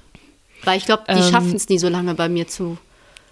Weil 0.63 0.77
ich 0.77 0.85
glaube, 0.85 1.03
die 1.07 1.13
Ähm, 1.13 1.23
schaffen 1.23 1.55
es 1.55 1.69
nie 1.69 1.77
so 1.77 1.87
lange 1.87 2.13
bei 2.15 2.29
mir 2.29 2.47
zu. 2.47 2.77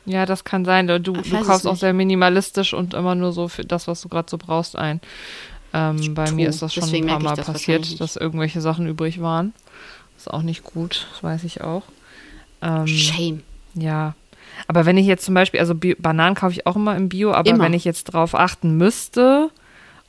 Ja, 0.05 0.25
das 0.25 0.43
kann 0.43 0.65
sein. 0.65 0.87
Du, 0.87 0.99
du 0.99 1.13
kaufst 1.41 1.67
auch 1.67 1.75
sehr 1.75 1.93
minimalistisch 1.93 2.73
und 2.73 2.93
immer 2.93 3.15
nur 3.15 3.31
so 3.31 3.47
für 3.47 3.65
das, 3.65 3.87
was 3.87 4.01
du 4.01 4.09
gerade 4.09 4.29
so 4.29 4.37
brauchst, 4.37 4.77
ein. 4.77 5.01
Ähm, 5.73 6.13
bei 6.13 6.25
tu. 6.25 6.35
mir 6.35 6.47
ist 6.47 6.61
das 6.61 6.73
schon 6.73 6.83
Deswegen 6.83 7.09
ein 7.09 7.15
paar 7.15 7.31
Mal 7.31 7.35
das 7.35 7.47
passiert, 7.47 7.99
dass 7.99 8.15
irgendwelche 8.15 8.61
Sachen 8.61 8.87
übrig 8.87 9.19
waren. 9.19 9.53
Ist 10.15 10.31
auch 10.31 10.43
nicht 10.43 10.63
gut, 10.63 11.07
das 11.11 11.23
weiß 11.23 11.43
ich 11.43 11.61
auch. 11.61 11.83
Ähm, 12.61 12.87
Shame. 12.87 13.43
ja. 13.73 14.15
Aber 14.68 14.86
wenn 14.86 14.97
ich 14.97 15.06
jetzt 15.06 15.26
zum 15.26 15.34
Beispiel, 15.34 15.60
also 15.60 15.76
Bio, 15.76 15.95
Bananen 15.99 16.36
kaufe 16.36 16.53
ich 16.53 16.66
auch 16.66 16.76
immer 16.76 16.95
im 16.95 17.10
Bio, 17.10 17.32
aber 17.34 17.49
Immer. 17.49 17.64
wenn 17.66 17.74
ich 17.74 17.86
jetzt 17.86 18.06
drauf 18.06 18.36
achten 18.36 18.78
müsste 18.78 19.49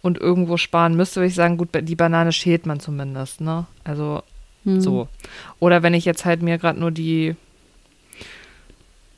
und 0.02 0.18
irgendwo 0.18 0.56
sparen 0.56 0.96
müsste, 0.96 1.20
würde 1.20 1.28
ich 1.28 1.34
sagen, 1.34 1.56
gut, 1.56 1.68
die 1.80 1.96
Banane 1.96 2.32
schält 2.32 2.66
man 2.66 2.80
zumindest, 2.80 3.40
ne? 3.40 3.66
Also 3.84 4.22
Hm. 4.66 4.80
so. 4.80 5.08
Oder 5.60 5.82
wenn 5.82 5.94
ich 5.94 6.04
jetzt 6.04 6.24
halt 6.24 6.42
mir 6.42 6.58
gerade 6.58 6.78
nur 6.78 6.90
die 6.90 7.36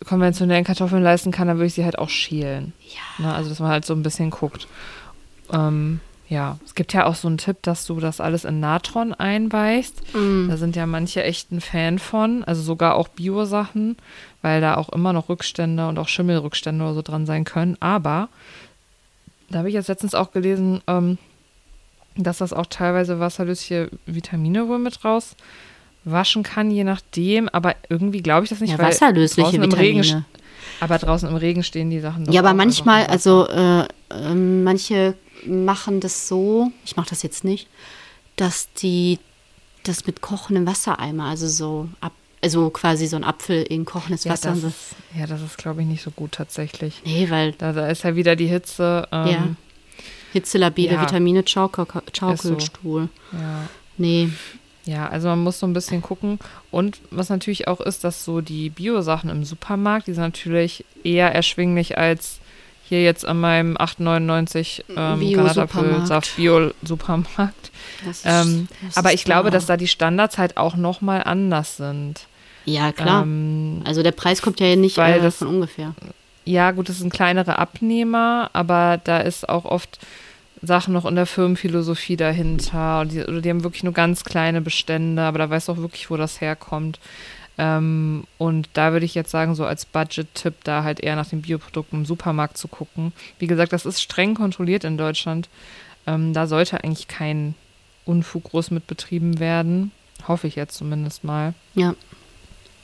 konventionellen 0.04 0.64
Kartoffeln 0.64 1.02
leisten 1.02 1.32
kann, 1.32 1.48
dann 1.48 1.56
würde 1.56 1.66
ich 1.66 1.74
sie 1.74 1.84
halt 1.84 1.98
auch 1.98 2.10
schälen. 2.10 2.72
Ja. 3.18 3.26
Ne? 3.26 3.34
Also, 3.34 3.48
dass 3.48 3.58
man 3.58 3.70
halt 3.70 3.84
so 3.84 3.94
ein 3.94 4.02
bisschen 4.02 4.30
guckt. 4.30 4.68
Ähm, 5.52 6.00
ja, 6.28 6.58
es 6.64 6.74
gibt 6.74 6.92
ja 6.92 7.06
auch 7.06 7.14
so 7.14 7.26
einen 7.26 7.38
Tipp, 7.38 7.56
dass 7.62 7.86
du 7.86 7.98
das 8.00 8.20
alles 8.20 8.44
in 8.44 8.60
Natron 8.60 9.14
einweichst. 9.14 10.02
Mm. 10.14 10.48
Da 10.50 10.58
sind 10.58 10.76
ja 10.76 10.84
manche 10.86 11.24
echt 11.24 11.50
ein 11.50 11.62
Fan 11.62 11.98
von, 11.98 12.44
also 12.44 12.60
sogar 12.60 12.96
auch 12.96 13.08
Bio-Sachen, 13.08 13.96
weil 14.42 14.60
da 14.60 14.76
auch 14.76 14.88
immer 14.90 15.12
noch 15.12 15.28
Rückstände 15.28 15.88
und 15.88 15.98
auch 15.98 16.08
Schimmelrückstände 16.08 16.84
oder 16.84 16.94
so 16.94 17.02
dran 17.02 17.26
sein 17.26 17.44
können. 17.44 17.76
Aber 17.80 18.28
da 19.50 19.58
habe 19.58 19.68
ich 19.68 19.74
jetzt 19.74 19.88
letztens 19.88 20.14
auch 20.14 20.30
gelesen, 20.32 20.80
ähm, 20.86 21.18
dass 22.16 22.38
das 22.38 22.52
auch 22.52 22.66
teilweise 22.66 23.20
wasserlösliche 23.20 23.90
Vitamine 24.06 24.68
wohl 24.68 24.78
mit 24.78 25.04
raus 25.04 25.36
waschen 26.04 26.42
kann, 26.42 26.70
je 26.70 26.84
nachdem. 26.84 27.48
Aber 27.48 27.74
irgendwie 27.88 28.22
glaube 28.22 28.44
ich 28.44 28.50
das 28.50 28.60
nicht, 28.60 28.72
Ja, 28.72 28.78
weil 28.78 28.88
wasserlösliche 28.88 29.56
im 29.56 29.72
Regen, 29.72 30.02
Vitamine. 30.02 30.24
aber 30.80 30.98
draußen 30.98 31.28
im 31.28 31.36
Regen 31.36 31.62
stehen 31.62 31.90
die 31.90 32.00
Sachen. 32.00 32.30
Ja, 32.30 32.40
aber 32.40 32.50
einfach 32.50 32.64
manchmal, 32.64 33.06
also 33.06 33.48
äh, 33.48 33.80
äh, 34.10 34.34
manche 34.34 35.14
machen 35.46 36.00
das 36.00 36.28
so, 36.28 36.70
ich 36.84 36.96
mache 36.96 37.10
das 37.10 37.22
jetzt 37.22 37.44
nicht, 37.44 37.68
dass 38.36 38.72
die 38.74 39.18
das 39.84 40.06
mit 40.06 40.20
kochendem 40.20 40.66
Wassereimer, 40.66 41.24
also 41.26 41.46
so 41.48 41.88
ab, 42.00 42.12
also 42.42 42.70
quasi 42.70 43.06
so 43.06 43.16
ein 43.16 43.24
Apfel 43.24 43.62
in 43.62 43.84
kochendes 43.84 44.24
ja, 44.24 44.32
Wasser. 44.32 44.50
das 44.50 44.60
so. 44.60 44.66
ist, 44.68 44.94
ja, 45.16 45.26
das 45.26 45.42
ist, 45.42 45.58
glaube 45.58 45.82
ich, 45.82 45.86
nicht 45.88 46.02
so 46.02 46.10
gut 46.10 46.32
tatsächlich. 46.32 47.02
Nee, 47.04 47.28
weil 47.30 47.52
Da, 47.52 47.72
da 47.72 47.88
ist 47.88 48.04
ja 48.04 48.14
wieder 48.16 48.36
die 48.36 48.46
Hitze. 48.46 49.06
Ähm, 49.12 49.26
Ja. 49.28 49.48
Hitzelabile 50.32 50.92
Ja. 50.94 51.02
Vitamine 51.02 51.42
Schaukel, 51.46 51.86
Schaukelstuhl. 52.16 53.08
ja. 53.32 53.68
Nee. 53.96 54.30
Ja, 54.84 55.06
also 55.08 55.28
man 55.28 55.42
muss 55.42 55.58
so 55.58 55.66
ein 55.66 55.74
bisschen 55.74 56.00
gucken. 56.00 56.38
Und 56.70 57.00
was 57.10 57.28
natürlich 57.28 57.68
auch 57.68 57.80
ist, 57.80 58.04
dass 58.04 58.24
so 58.24 58.40
die 58.40 58.70
Bio-Sachen 58.70 59.28
im 59.28 59.44
Supermarkt, 59.44 60.06
die 60.06 60.14
sind 60.14 60.22
natürlich 60.22 60.84
eher 61.04 61.34
erschwinglich 61.34 61.98
als 61.98 62.40
hier 62.88 63.02
jetzt 63.02 63.24
an 63.26 63.38
meinem 63.40 63.76
8,99 63.76 64.82
ähm, 64.96 65.20
Bio-Supermarkt. 65.20 65.72
Granatapfelsaft 65.72 66.36
Bio-Supermarkt. 66.36 67.70
Ähm, 68.24 68.68
aber 68.94 69.12
ich 69.12 69.24
glaube, 69.24 69.50
dass 69.50 69.66
da 69.66 69.76
die 69.76 69.88
Standards 69.88 70.38
halt 70.38 70.56
auch 70.56 70.76
nochmal 70.76 71.22
anders 71.24 71.76
sind. 71.76 72.26
Ja, 72.64 72.92
klar. 72.92 73.22
Ähm, 73.22 73.82
also 73.84 74.02
der 74.02 74.12
Preis 74.12 74.42
kommt 74.42 74.60
ja 74.60 74.74
nicht 74.76 74.96
weil 74.96 75.18
äh, 75.18 75.22
das- 75.22 75.36
von 75.36 75.48
ungefähr. 75.48 75.94
ja, 76.44 76.70
gut, 76.70 76.88
das 76.88 76.98
sind 76.98 77.12
kleinere 77.12 77.58
Abnehmer, 77.58 78.50
aber 78.52 79.00
da 79.02 79.18
ist 79.18 79.48
auch 79.48 79.64
oft 79.64 79.98
Sachen 80.60 80.92
noch 80.92 81.04
in 81.06 81.14
der 81.14 81.26
Firmenphilosophie 81.26 82.16
dahinter. 82.16 83.04
Die, 83.04 83.22
oder 83.22 83.40
die 83.40 83.48
haben 83.50 83.62
wirklich 83.64 83.84
nur 83.84 83.92
ganz 83.92 84.24
kleine 84.24 84.60
Bestände, 84.60 85.22
aber 85.22 85.38
da 85.38 85.48
weißt 85.50 85.68
du 85.68 85.72
auch 85.72 85.76
wirklich, 85.78 86.10
wo 86.10 86.16
das 86.16 86.40
herkommt. 86.40 86.98
Ähm, 87.58 88.24
und 88.38 88.68
da 88.72 88.92
würde 88.92 89.04
ich 89.04 89.14
jetzt 89.14 89.32
sagen, 89.32 89.56
so 89.56 89.66
als 89.66 89.84
Budget-Tipp, 89.84 90.54
da 90.62 90.84
halt 90.84 91.00
eher 91.00 91.16
nach 91.16 91.28
den 91.28 91.42
Bioprodukten 91.42 92.00
im 92.00 92.06
Supermarkt 92.06 92.56
zu 92.56 92.68
gucken. 92.68 93.12
Wie 93.38 93.48
gesagt, 93.48 93.72
das 93.72 93.84
ist 93.84 94.00
streng 94.00 94.34
kontrolliert 94.34 94.84
in 94.84 94.96
Deutschland. 94.96 95.48
Ähm, 96.06 96.32
da 96.32 96.46
sollte 96.46 96.82
eigentlich 96.82 97.08
kein 97.08 97.54
Unfug 98.04 98.44
groß 98.44 98.70
mit 98.70 98.86
betrieben 98.86 99.40
werden. 99.40 99.90
Hoffe 100.26 100.46
ich 100.46 100.56
jetzt 100.56 100.76
zumindest 100.76 101.24
mal. 101.24 101.52
Ja. 101.74 101.94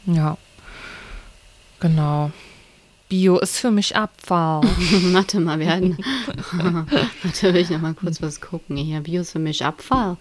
Ja. 0.06 0.36
Genau. 1.80 2.32
Bio 3.08 3.38
ist 3.38 3.58
für 3.58 3.70
mich 3.70 3.94
Abfall. 3.94 4.62
Warte 5.12 5.38
mal, 5.38 5.58
wir 5.58 5.68
hatten. 5.68 5.96
Warte, 7.22 7.54
will 7.54 7.60
ich 7.60 7.70
noch 7.70 7.80
mal 7.80 7.94
kurz 7.94 8.20
was 8.20 8.40
gucken. 8.40 8.76
Hier, 8.76 9.00
Bios 9.00 9.30
für 9.32 9.38
mich 9.38 9.64
Abfall. 9.64 10.16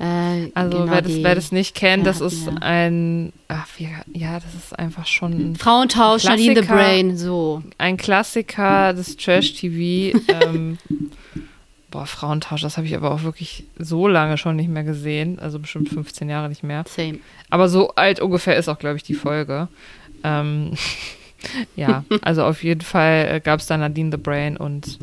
Äh, 0.00 0.50
Also 0.54 0.78
genau 0.80 0.92
wer, 0.92 1.02
das, 1.02 1.12
die- 1.12 1.24
wer 1.24 1.34
das 1.34 1.50
nicht 1.52 1.74
kennt, 1.74 2.06
Ja, 2.06 2.12
das 2.12 2.20
ist 2.20 2.46
ja. 2.46 2.52
ein, 2.60 3.32
ach, 3.48 3.66
ja, 4.12 4.38
das 4.40 4.54
ist 4.54 4.78
einfach 4.78 5.06
schon 5.06 5.32
ein, 5.52 5.56
Frauentausch, 5.56 6.24
Nadine 6.24 6.62
the. 6.62 6.68
Brain, 6.68 7.16
so. 7.16 7.62
ein 7.78 7.96
Klassiker 7.96 8.92
des 8.94 9.16
Trash-TV. 9.16 10.16
ähm, 10.28 10.78
boah, 11.90 12.06
Frauentausch, 12.06 12.60
das 12.62 12.76
habe 12.76 12.86
ich 12.86 12.94
aber 12.94 13.10
auch 13.10 13.22
wirklich 13.24 13.64
so 13.78 14.06
lange 14.06 14.38
schon 14.38 14.54
nicht 14.56 14.68
mehr 14.70 14.84
gesehen. 14.84 15.38
Also 15.40 15.58
bestimmt 15.58 15.88
15 15.88 16.28
Jahre 16.28 16.48
nicht 16.48 16.62
mehr. 16.62 16.84
Same. 16.88 17.18
Aber 17.50 17.68
so 17.68 17.94
alt 17.96 18.20
ungefähr 18.20 18.56
ist 18.56 18.68
auch, 18.68 18.78
glaube 18.78 18.96
ich, 18.98 19.02
die 19.02 19.14
Folge. 19.14 19.68
Ähm, 20.22 20.72
ja, 21.76 22.04
also 22.22 22.44
auf 22.44 22.62
jeden 22.62 22.82
Fall 22.82 23.28
äh, 23.32 23.40
gab 23.40 23.60
es 23.60 23.66
da 23.66 23.76
Nadine 23.76 24.10
the 24.12 24.16
Brain 24.16 24.56
und 24.56 24.98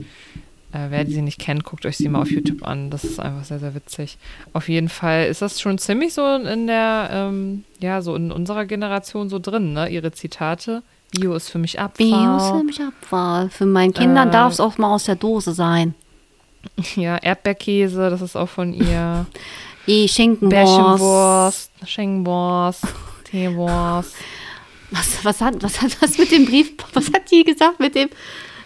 äh, 0.76 0.92
wer 0.92 1.06
sie 1.06 1.22
nicht 1.22 1.40
kennt, 1.40 1.64
guckt 1.64 1.86
euch 1.86 1.96
sie 1.98 2.10
mal 2.10 2.22
auf 2.22 2.30
YouTube 2.30 2.68
an. 2.68 2.90
Das 2.90 3.06
ist 3.06 3.20
einfach 3.20 3.46
sehr, 3.46 3.60
sehr 3.60 3.74
witzig. 3.76 4.18
Auf 4.52 4.68
jeden 4.68 4.90
Fall 4.90 5.28
ist 5.28 5.42
das 5.42 5.62
schon 5.62 5.78
ziemlich 5.78 6.14
so 6.14 6.36
in 6.36 6.68
der, 6.68 7.10
ähm, 7.12 7.64
ja, 7.80 8.02
so 8.02 8.14
in 8.16 8.32
unserer 8.32 8.66
Generation 8.66 9.30
so 9.30 9.40
drin, 9.40 9.74
ne? 9.74 9.88
Ihre 9.88 10.12
Zitate. 10.12 10.84
Bio 11.12 11.34
ist 11.34 11.50
für 11.50 11.60
mich 11.60 11.80
Abfall. 11.80 12.08
Bio 12.08 12.38
ist 12.38 12.50
für 12.50 12.64
mich 12.64 12.82
Abfall. 12.82 13.50
Für 13.50 13.66
meinen 13.66 13.94
Kindern 13.94 14.28
Äh, 14.28 14.32
darf 14.32 14.52
es 14.52 14.60
auch 14.60 14.78
mal 14.78 14.94
aus 14.94 15.06
der 15.06 15.16
Dose 15.16 15.54
sein. 15.54 15.96
Ja, 16.96 17.18
Erdbeerkäse, 17.18 18.10
das 18.10 18.22
ist 18.22 18.36
auch 18.36 18.50
von 18.50 18.74
ihr. 18.74 19.26
Eh, 19.88 20.08
Schinkenwurst. 20.08 21.70
Schenkenwurst, 21.86 22.88
Teewurst. 23.30 24.16
Was, 24.90 25.24
was, 25.24 25.42
hat, 25.42 25.62
was 25.62 25.80
hat 25.80 25.96
das 26.02 26.18
mit 26.18 26.32
dem 26.32 26.48
Brief, 26.48 26.74
was 26.94 27.14
hat 27.14 27.30
die 27.30 27.44
gesagt 27.44 27.80
mit 27.80 27.94
dem, 27.94 28.10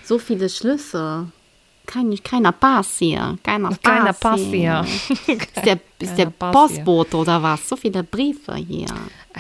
so 0.02 0.18
viele 0.18 0.48
Schlüssel? 0.48 1.26
Kein, 1.90 2.16
keiner 2.24 2.52
Pass 2.52 3.00
hier, 3.00 3.40
keiner 3.44 3.70
Pass 3.70 3.82
Keiner 3.82 4.14
Pass 4.14 4.40
hier. 4.42 4.86
Ist 5.28 5.66
der, 5.66 5.80
ist 5.98 6.18
der 6.18 6.28
Postbote 6.28 7.18
oder 7.18 7.42
was? 7.42 7.68
So 7.68 7.76
viele 7.76 8.04
Briefe 8.04 8.54
hier. 8.56 8.86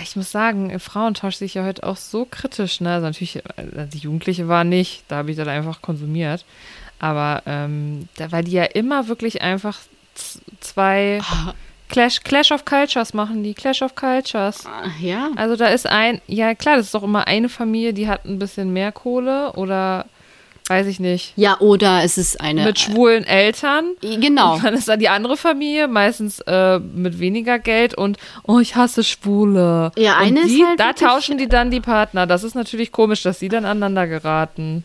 Ich 0.01 0.15
muss 0.15 0.31
sagen, 0.31 0.77
Frauentausch 0.79 1.35
sehe 1.35 1.45
ich 1.45 1.53
ja 1.53 1.63
heute 1.63 1.83
auch 1.83 1.95
so 1.95 2.25
kritisch. 2.29 2.81
Ne? 2.81 2.91
Also 2.93 3.05
natürlich, 3.05 3.35
äh, 3.35 3.41
die 3.93 3.99
Jugendliche 3.99 4.47
war 4.47 4.63
nicht, 4.63 5.03
da 5.07 5.17
habe 5.17 5.29
ich 5.31 5.37
dann 5.37 5.47
einfach 5.47 5.81
konsumiert. 5.83 6.43
Aber 6.97 7.43
ähm, 7.45 8.09
da, 8.17 8.31
weil 8.31 8.43
die 8.43 8.51
ja 8.53 8.63
immer 8.63 9.07
wirklich 9.07 9.41
einfach 9.43 9.77
zwei 10.59 11.21
Clash, 11.89 12.21
Clash 12.21 12.51
of 12.51 12.65
Cultures 12.65 13.13
machen, 13.13 13.43
die 13.43 13.53
Clash 13.53 13.81
of 13.81 13.95
Cultures. 13.95 14.65
Ah, 14.65 14.89
Ja, 14.99 15.29
Also 15.35 15.55
da 15.55 15.67
ist 15.67 15.87
ein, 15.87 16.19
ja 16.27 16.55
klar, 16.55 16.77
das 16.77 16.87
ist 16.87 16.95
doch 16.95 17.03
immer 17.03 17.27
eine 17.27 17.47
Familie, 17.49 17.93
die 17.93 18.07
hat 18.07 18.25
ein 18.25 18.39
bisschen 18.39 18.73
mehr 18.73 18.91
Kohle 18.91 19.53
oder 19.53 20.05
weiß 20.69 20.87
ich 20.87 20.99
nicht, 20.99 21.33
ja 21.35 21.59
oder 21.59 22.03
es 22.03 22.17
ist 22.17 22.39
eine. 22.39 22.63
mit 22.63 22.79
schwulen 22.79 23.23
Eltern. 23.25 23.95
genau. 24.01 24.55
Und 24.55 24.63
dann 24.63 24.73
ist 24.75 24.87
da 24.87 24.97
die 24.97 25.09
andere 25.09 25.37
Familie, 25.37 25.87
meistens 25.87 26.39
äh, 26.47 26.79
mit 26.79 27.19
weniger 27.19 27.59
Geld 27.59 27.95
und 27.95 28.17
oh, 28.43 28.59
ich 28.59 28.75
hasse 28.75 29.03
Schwule. 29.03 29.91
Ja, 29.97 30.17
eine 30.17 30.41
ist 30.41 30.49
die, 30.49 30.63
halt 30.65 30.79
Da 30.79 30.93
tauschen 30.93 31.37
die 31.37 31.47
dann 31.47 31.71
die 31.71 31.81
Partner. 31.81 32.27
Das 32.27 32.43
ist 32.43 32.55
natürlich 32.55 32.91
komisch, 32.91 33.23
dass 33.23 33.39
sie 33.39 33.49
dann 33.49 33.65
aneinander 33.65 34.07
geraten. 34.07 34.83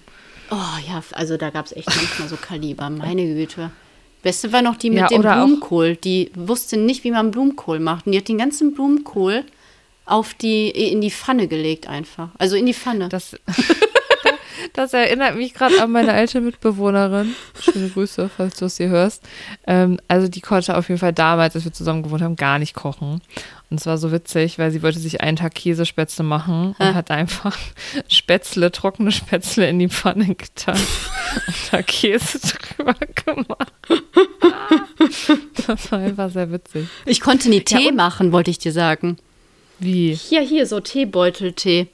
Oh 0.50 0.56
ja, 0.88 1.02
also 1.12 1.36
da 1.36 1.50
gab 1.50 1.66
es 1.66 1.72
echt 1.72 1.88
manchmal 1.94 2.28
so 2.28 2.36
Kaliber, 2.36 2.90
meine 2.90 3.24
Güte. 3.24 3.70
Beste 4.22 4.52
war 4.52 4.62
noch 4.62 4.76
die 4.76 4.88
mit 4.90 5.00
Ja, 5.00 5.08
dem 5.08 5.20
Blumenkohl. 5.20 5.96
Die 5.96 6.30
wusste 6.34 6.78
nicht, 6.78 7.04
wie 7.04 7.10
man 7.10 7.30
Blumenkohl 7.30 7.78
macht. 7.78 8.06
Und 8.06 8.12
die 8.12 8.18
hat 8.18 8.28
den 8.28 8.38
ganzen 8.38 8.72
Blumenkohl 8.74 9.44
auf 10.06 10.34
die, 10.34 10.70
in 10.70 11.00
die 11.00 11.10
Pfanne 11.10 11.46
gelegt 11.48 11.88
einfach. 11.88 12.28
Also 12.38 12.56
in 12.56 12.66
die 12.66 12.74
Pfanne. 12.74 13.08
Das, 13.10 13.36
das 14.72 14.92
erinnert 14.92 15.36
mich 15.36 15.54
gerade 15.54 15.80
an 15.82 15.92
meine 15.92 16.12
alte 16.12 16.40
Mitbewohnerin. 16.40 17.34
Schöne 17.60 17.88
Grüße, 17.90 18.30
falls 18.34 18.56
du 18.56 18.64
es 18.64 18.76
hier 18.76 18.88
hörst. 18.88 19.22
Ähm, 19.66 19.98
also 20.08 20.28
die 20.28 20.40
konnte 20.40 20.76
auf 20.76 20.88
jeden 20.88 20.98
Fall 20.98 21.12
damals, 21.12 21.54
als 21.54 21.64
wir 21.64 21.72
zusammen 21.72 22.02
gewohnt 22.02 22.22
haben, 22.22 22.36
gar 22.36 22.58
nicht 22.58 22.74
kochen. 22.74 23.20
Und 23.70 23.80
es 23.80 23.86
war 23.86 23.98
so 23.98 24.12
witzig, 24.12 24.58
weil 24.58 24.70
sie 24.70 24.82
wollte 24.82 24.98
sich 24.98 25.20
einen 25.20 25.36
Tag 25.36 25.54
Käsespätzle 25.54 26.24
machen 26.24 26.74
und 26.78 26.94
hat 26.94 27.10
einfach 27.10 27.56
Spätzle, 28.08 28.70
trockene 28.70 29.10
Spätzle 29.12 29.68
in 29.68 29.78
die 29.78 29.88
Pfanne 29.88 30.34
getan 30.34 30.78
und 31.46 31.56
da 31.72 31.82
Käse 31.82 32.38
drüber 32.76 32.94
gemacht. 33.24 33.72
Das 35.66 35.90
war 35.90 35.98
einfach 36.00 36.30
sehr 36.30 36.50
witzig. 36.52 36.86
Ich 37.06 37.20
konnte 37.20 37.48
nie 37.48 37.60
Tee 37.62 37.88
und- 37.88 37.96
machen, 37.96 38.32
wollte 38.32 38.50
ich 38.50 38.58
dir 38.58 38.72
sagen. 38.72 39.16
Wie? 39.80 40.14
Hier, 40.14 40.40
hier, 40.42 40.66
so 40.66 40.80
Teebeuteltee. 40.80 41.88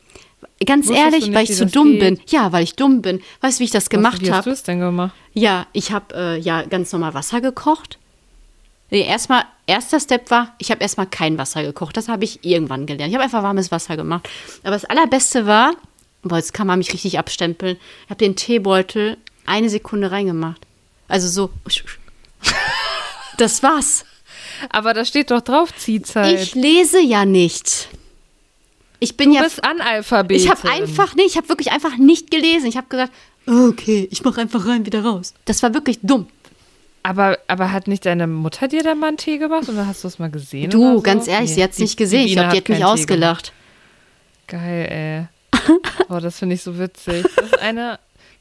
Ganz 0.66 0.86
Wusstest 0.88 1.04
ehrlich, 1.04 1.26
nicht, 1.26 1.34
weil 1.34 1.44
ich 1.44 1.56
zu 1.56 1.64
dumm 1.66 1.92
geht? 1.92 2.00
bin. 2.00 2.20
Ja, 2.28 2.52
weil 2.52 2.62
ich 2.64 2.74
dumm 2.76 3.00
bin. 3.00 3.22
Weißt 3.40 3.58
du, 3.58 3.60
wie 3.60 3.64
ich 3.64 3.70
das 3.70 3.88
gemacht 3.88 4.20
Wie 4.20 4.30
hast 4.30 4.44
du 4.44 4.50
habe? 4.50 4.50
es 4.50 4.62
denn 4.62 4.80
gemacht? 4.80 5.14
Ja, 5.32 5.66
ich 5.72 5.90
habe 5.92 6.14
äh, 6.14 6.38
ja 6.38 6.62
ganz 6.62 6.92
normal 6.92 7.14
Wasser 7.14 7.40
gekocht. 7.40 7.98
Nee, 8.90 9.02
erstmal, 9.06 9.44
erster 9.66 10.00
Step 10.00 10.30
war, 10.30 10.54
ich 10.58 10.70
habe 10.70 10.82
erstmal 10.82 11.06
kein 11.06 11.38
Wasser 11.38 11.62
gekocht. 11.62 11.96
Das 11.96 12.08
habe 12.08 12.24
ich 12.24 12.44
irgendwann 12.44 12.86
gelernt. 12.86 13.08
Ich 13.10 13.14
habe 13.14 13.24
einfach 13.24 13.42
warmes 13.42 13.70
Wasser 13.70 13.96
gemacht. 13.96 14.28
Aber 14.62 14.72
das 14.72 14.84
Allerbeste 14.84 15.46
war, 15.46 15.72
boah, 16.22 16.36
jetzt 16.36 16.52
kann 16.52 16.66
man 16.66 16.78
mich 16.78 16.92
richtig 16.92 17.18
abstempeln. 17.18 17.76
Ich 18.04 18.10
habe 18.10 18.18
den 18.18 18.36
Teebeutel 18.36 19.16
eine 19.46 19.70
Sekunde 19.70 20.10
reingemacht. 20.10 20.60
Also 21.08 21.28
so. 21.28 21.50
Das 23.36 23.62
war's. 23.62 24.04
Aber 24.68 24.92
da 24.92 25.06
steht 25.06 25.30
doch 25.30 25.40
drauf 25.40 25.74
Ziehzeit. 25.74 26.38
Ich 26.42 26.54
lese 26.54 27.00
ja 27.00 27.24
nicht. 27.24 27.88
Ich 29.00 29.16
bin 29.16 29.30
Du 29.30 29.36
ja. 29.36 29.42
bist 29.42 29.64
Analphabet. 29.64 30.36
Ich 30.36 30.48
habe 30.50 30.68
einfach, 30.70 31.14
nee, 31.16 31.22
ich 31.26 31.36
habe 31.36 31.48
wirklich 31.48 31.72
einfach 31.72 31.96
nicht 31.96 32.30
gelesen. 32.30 32.66
Ich 32.66 32.76
habe 32.76 32.86
gesagt, 32.88 33.12
okay, 33.46 34.06
ich 34.10 34.22
mache 34.22 34.40
einfach 34.40 34.66
rein, 34.66 34.86
wieder 34.86 35.02
raus. 35.04 35.34
Das 35.46 35.62
war 35.62 35.74
wirklich 35.74 35.98
dumm. 36.02 36.26
Aber, 37.02 37.38
aber 37.48 37.72
hat 37.72 37.88
nicht 37.88 38.04
deine 38.04 38.26
Mutter 38.26 38.68
dir 38.68 38.82
da 38.82 38.94
mal 38.94 39.08
einen 39.08 39.16
Tee 39.16 39.38
gemacht 39.38 39.68
oder 39.70 39.86
hast 39.86 40.04
du 40.04 40.08
es 40.08 40.18
mal 40.18 40.30
gesehen? 40.30 40.68
Du, 40.70 40.96
so? 40.96 41.00
ganz 41.00 41.26
ehrlich, 41.28 41.48
Nee, 41.50 41.54
sie 41.56 41.62
hat's 41.64 41.76
die- 41.76 41.82
nicht 41.84 41.96
gesehen. 41.96 42.20
Ich 42.26 42.34
Biene 42.34 42.42
glaube, 42.42 42.52
die 42.52 42.72
hat 42.72 42.78
mich 42.78 42.84
ausgelacht. 42.84 43.52
Geil, 44.46 45.28
ey. 45.54 45.70
Oh, 46.10 46.18
das 46.18 46.38
finde 46.38 46.56
ich 46.56 46.62
so 46.62 46.78
witzig. 46.78 47.24
Das 47.36 47.46
ist 47.46 47.58
eine. 47.58 47.98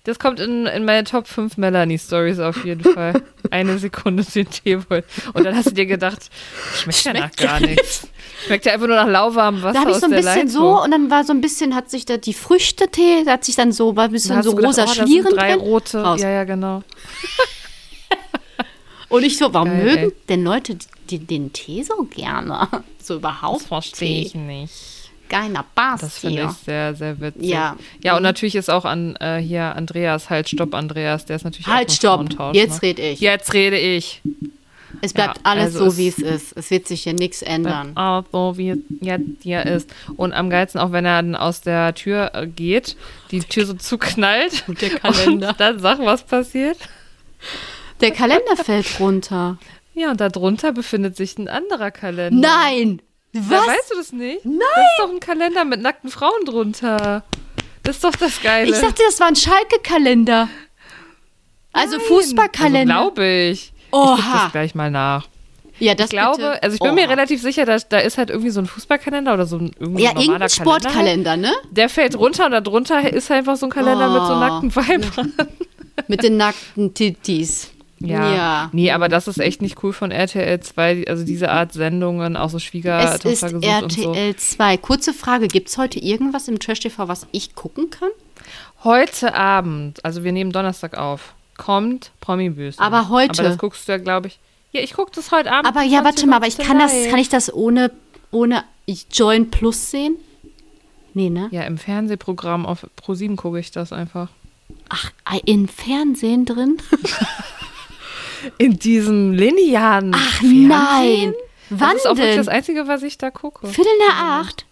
Das 0.10 0.18
kommt 0.18 0.40
in, 0.40 0.66
in 0.66 0.86
meine 0.86 1.04
Top 1.04 1.28
5 1.28 1.58
Melanie-Stories 1.58 2.40
auf 2.40 2.66
jeden 2.66 2.84
Fall. 2.84 3.22
Eine 3.52 3.78
Sekunde 3.78 4.24
den 4.24 4.50
Tee 4.50 4.80
wollen. 4.90 5.04
Und 5.34 5.44
dann 5.44 5.56
hast 5.56 5.70
du 5.70 5.76
dir 5.76 5.86
gedacht, 5.86 6.32
schmeckt 6.76 6.98
Schmeckt 6.98 7.38
gar 7.38 7.60
gar 7.60 7.68
nichts. 7.68 8.08
Schmeckt 8.48 8.66
ja 8.66 8.74
einfach 8.74 8.88
nur 8.88 8.96
nach 8.96 9.08
lauwarmem 9.08 9.62
Wasser 9.62 9.74
Da 9.74 9.82
habe 9.82 9.92
ich 9.92 9.98
so 9.98 10.06
ein 10.06 10.12
bisschen 10.12 10.26
Leitung. 10.26 10.50
so 10.50 10.84
und 10.84 10.90
dann 10.90 11.12
war 11.12 11.24
so 11.24 11.32
ein 11.32 11.42
bisschen, 11.42 11.76
hat 11.76 11.92
sich 11.92 12.06
da 12.06 12.18
die 12.18 12.34
Früchtetee, 12.34 13.24
da 13.24 13.34
hat 13.34 13.46
sich 13.46 13.56
dann 13.56 13.72
so, 13.72 13.96
war 13.96 14.06
ein 14.06 14.12
bisschen 14.12 14.42
so 14.42 14.50
du 14.50 14.56
gedacht, 14.56 14.80
rosa 14.80 14.86
oh, 14.90 14.94
Schlieren 14.94 15.36
drei 15.36 15.52
drin. 15.52 15.60
rote. 15.60 16.02
Raus. 16.02 16.22
Ja, 16.22 16.30
ja, 16.30 16.44
genau. 16.44 16.82
Und 19.10 19.24
ich 19.24 19.38
so, 19.38 19.54
warum 19.54 19.70
Geil, 19.70 19.84
mögen 19.84 19.98
ey. 19.98 20.12
denn 20.28 20.44
Leute 20.44 20.78
die, 21.10 21.20
den 21.20 21.54
Tee 21.54 21.84
so 21.84 22.04
gerne? 22.04 22.68
So 23.02 23.16
überhaupt 23.16 23.62
Das 23.62 23.68
verstehe 23.68 24.22
ich 24.22 24.36
nicht. 24.36 24.72
Keiner 25.30 25.64
Bass 25.76 26.02
Das 26.02 26.18
finde 26.18 26.50
ich 26.50 26.66
sehr, 26.66 26.96
sehr 26.96 27.20
witzig. 27.22 27.44
Ja. 27.44 27.76
Ja, 28.04 28.18
und 28.18 28.24
natürlich 28.24 28.56
ist 28.56 28.70
auch 28.70 28.86
an 28.86 29.16
äh, 29.18 29.38
hier 29.38 29.76
Andreas, 29.76 30.30
halt, 30.30 30.50
stopp, 30.50 30.74
Andreas, 30.74 31.26
der 31.26 31.36
ist 31.36 31.44
natürlich 31.44 31.68
auch 31.68 31.74
Halt, 31.74 31.92
stopp. 31.92 32.54
Jetzt 32.54 32.82
ne? 32.82 32.90
rede 32.90 33.02
ich. 33.04 33.20
Jetzt 33.20 33.54
rede 33.54 33.78
ich. 33.78 34.22
Es 35.02 35.14
bleibt 35.14 35.38
Ja, 35.38 35.44
alles 35.44 35.76
also 35.76 35.92
so, 35.92 35.98
wie 35.98 36.08
es 36.08 36.18
ist. 36.18 36.58
Es 36.58 36.72
wird 36.72 36.88
sich 36.88 37.04
hier 37.04 37.14
nichts 37.14 37.42
ändern. 37.42 37.96
Auch 37.96 38.24
so, 38.32 38.58
wie 38.58 38.72
es 38.72 38.80
jetzt 39.02 39.44
hier 39.44 39.66
ist. 39.66 39.90
Und 40.18 40.34
am 40.34 40.50
geilsten 40.50 40.82
auch, 40.82 40.92
wenn 40.92 41.06
er 41.06 41.22
dann 41.22 41.36
aus 41.36 41.62
der 41.62 41.94
Tür 41.94 42.32
äh, 42.34 42.48
geht, 42.48 42.98
die 43.32 43.40
Tür 43.40 43.66
so 43.66 43.74
zuknallt. 43.76 44.64
Und 44.68 44.82
der 44.82 44.90
Kalender. 44.90 45.50
Und 45.50 45.60
dann 45.60 45.80
sag, 45.80 46.00
was 46.00 46.24
passiert. 46.24 46.78
Der 48.02 48.12
Kalender 48.12 48.56
fällt 48.58 49.00
runter. 49.00 49.58
Ja, 49.94 50.12
und 50.12 50.22
darunter 50.22 50.72
befindet 50.72 51.18
sich 51.18 51.38
ein 51.38 51.50
anderer 51.50 51.92
Kalender. 51.92 52.48
Nein! 52.48 53.02
Ja, 53.32 53.42
Was? 53.48 53.68
weißt 53.68 53.92
du 53.92 53.96
das 53.98 54.12
nicht? 54.12 54.46
Nein! 54.46 54.58
Das 54.76 54.84
ist 54.84 55.00
doch 55.00 55.10
ein 55.12 55.20
Kalender 55.20 55.66
mit 55.66 55.82
nackten 55.82 56.10
Frauen 56.10 56.46
drunter. 56.46 57.24
Das 57.84 57.96
ist 57.98 58.04
doch 58.04 58.16
das 58.16 58.42
Geile. 58.42 58.72
Ich 58.72 58.80
dachte, 58.82 59.02
das 59.06 59.20
war 59.20 59.28
ein 59.28 59.36
Schalke-Kalender. 59.36 60.50
Also 61.72 61.96
Also 61.98 62.08
Fußballkalender. 62.08 62.94
glaube 62.94 63.26
ich. 63.26 63.72
Ich 63.76 63.92
guck 63.92 64.02
Oha. 64.20 64.44
das 64.44 64.52
gleich 64.52 64.76
mal 64.76 64.90
nach. 64.92 65.28
ja, 65.80 65.94
das 65.96 66.06
Ich 66.08 66.12
glaube, 66.12 66.38
bitte. 66.38 66.64
also 66.64 66.74
ich 66.76 66.80
bin 66.82 66.96
mir 66.96 67.04
Oha. 67.04 67.10
relativ 67.12 67.42
sicher, 67.42 67.66
dass 67.66 67.88
da 67.88 68.00
ist 68.00 68.18
halt 68.18 68.30
irgendwie 68.32 68.50
so 68.50 68.60
ein 68.62 68.66
Fußballkalender 68.66 69.34
oder 69.36 69.46
so 69.46 69.58
ein 69.58 69.72
irgendwie 69.80 70.04
Ja, 70.04 70.10
normaler 70.10 70.22
irgendein 70.26 70.42
halt. 70.42 70.52
Sportkalender, 70.52 71.38
ne? 71.38 71.52
Der 71.72 71.90
fällt 71.90 72.18
runter 72.18 72.46
und 72.48 72.52
darunter 72.52 73.12
ist 73.14 73.30
einfach 73.32 73.56
so 73.56 73.68
ein 73.68 73.72
Kalender 73.72 74.10
mit 74.10 74.26
so 74.28 74.34
Oh. 74.34 74.40
nackten 74.40 74.76
Weibern. 74.76 75.34
Mit 76.08 76.24
den 76.24 76.38
nackten 76.38 76.94
Tittis. 76.94 77.70
Ja. 78.00 78.34
Ja. 78.34 78.70
Nee, 78.72 78.92
aber 78.92 79.10
das 79.10 79.28
ist 79.28 79.40
echt 79.40 79.62
nicht 79.62 79.84
cool 79.84 79.94
von 79.94 80.12
RTL 80.12 80.60
2. 80.60 81.06
Also 81.08 81.26
diese 81.26 81.52
Art 81.52 81.74
Sendungen, 81.74 82.38
auch 82.38 82.50
so 82.50 82.58
Es 82.58 82.64
Schwiegertochter 82.64 83.30
ist 83.30 83.42
gesucht 83.42 83.84
und 83.84 83.92
so. 83.92 84.14
RTL 84.14 84.36
2. 84.36 84.78
Kurze 84.78 85.14
Frage, 85.14 85.48
gibt 85.48 85.70
es 85.70 85.78
heute 85.78 86.00
irgendwas 86.00 86.48
im 86.48 86.60
Trash 86.60 86.80
TV, 86.80 87.08
was 87.08 87.28
ich 87.32 87.56
gucken 87.56 87.90
kann? 87.90 88.10
Heute 88.84 89.36
Abend, 89.36 90.04
also 90.06 90.24
wir 90.24 90.32
nehmen 90.32 90.52
Donnerstag 90.52 90.98
auf, 90.98 91.34
kommt 91.58 92.12
Promi-Büßen. 92.22 92.82
Aber 92.82 93.10
heute? 93.10 93.42
Aber 93.42 93.50
das 93.50 93.58
guckst 93.58 93.88
du 93.88 93.92
ja, 93.92 93.98
glaube 93.98 94.28
ich. 94.28 94.40
Ja, 94.72 94.82
ich 94.82 94.94
gucke 94.94 95.12
das 95.14 95.32
heute 95.32 95.52
Abend. 95.52 95.68
Aber 95.68 95.82
ja, 95.82 96.02
20 96.02 96.06
warte 96.06 96.28
mal, 96.28 96.36
aber 96.38 96.48
ich 96.48 96.56
15 96.56 96.78
kann 96.78 96.80
das, 96.80 97.10
kann 97.10 97.20
ich 97.20 97.30
das 97.30 97.54
ohne, 97.54 97.92
ohne 98.32 98.64
Join 99.12 99.52
Plus 99.52 99.92
sehen? 99.92 100.16
Nee, 101.14 101.30
ne? 101.30 101.50
Ja, 101.52 101.64
im 101.64 101.78
Fernsehprogramm 101.78 102.66
auf 102.66 102.88
Pro7 103.02 103.36
gucke 103.36 103.60
ich 103.60 103.72
das 103.72 103.92
einfach. 103.92 104.30
Ach, 104.88 105.12
im 105.46 105.68
Fernsehen 105.68 106.46
drin? 106.46 106.78
In 108.58 108.80
diesem 108.80 109.34
linearen 109.34 110.12
Ach 110.16 110.42
nein! 110.42 111.34
Wann 111.70 111.92
das 111.94 111.98
ist 111.98 112.08
auch 112.08 112.18
wirklich 112.18 112.36
das? 112.38 112.48
Einzige, 112.48 112.88
was 112.88 113.04
ich 113.04 113.18
da 113.18 113.30
gucke. 113.30 113.68
Viertel 113.68 113.92
nach 114.08 114.42
acht? 114.42 114.66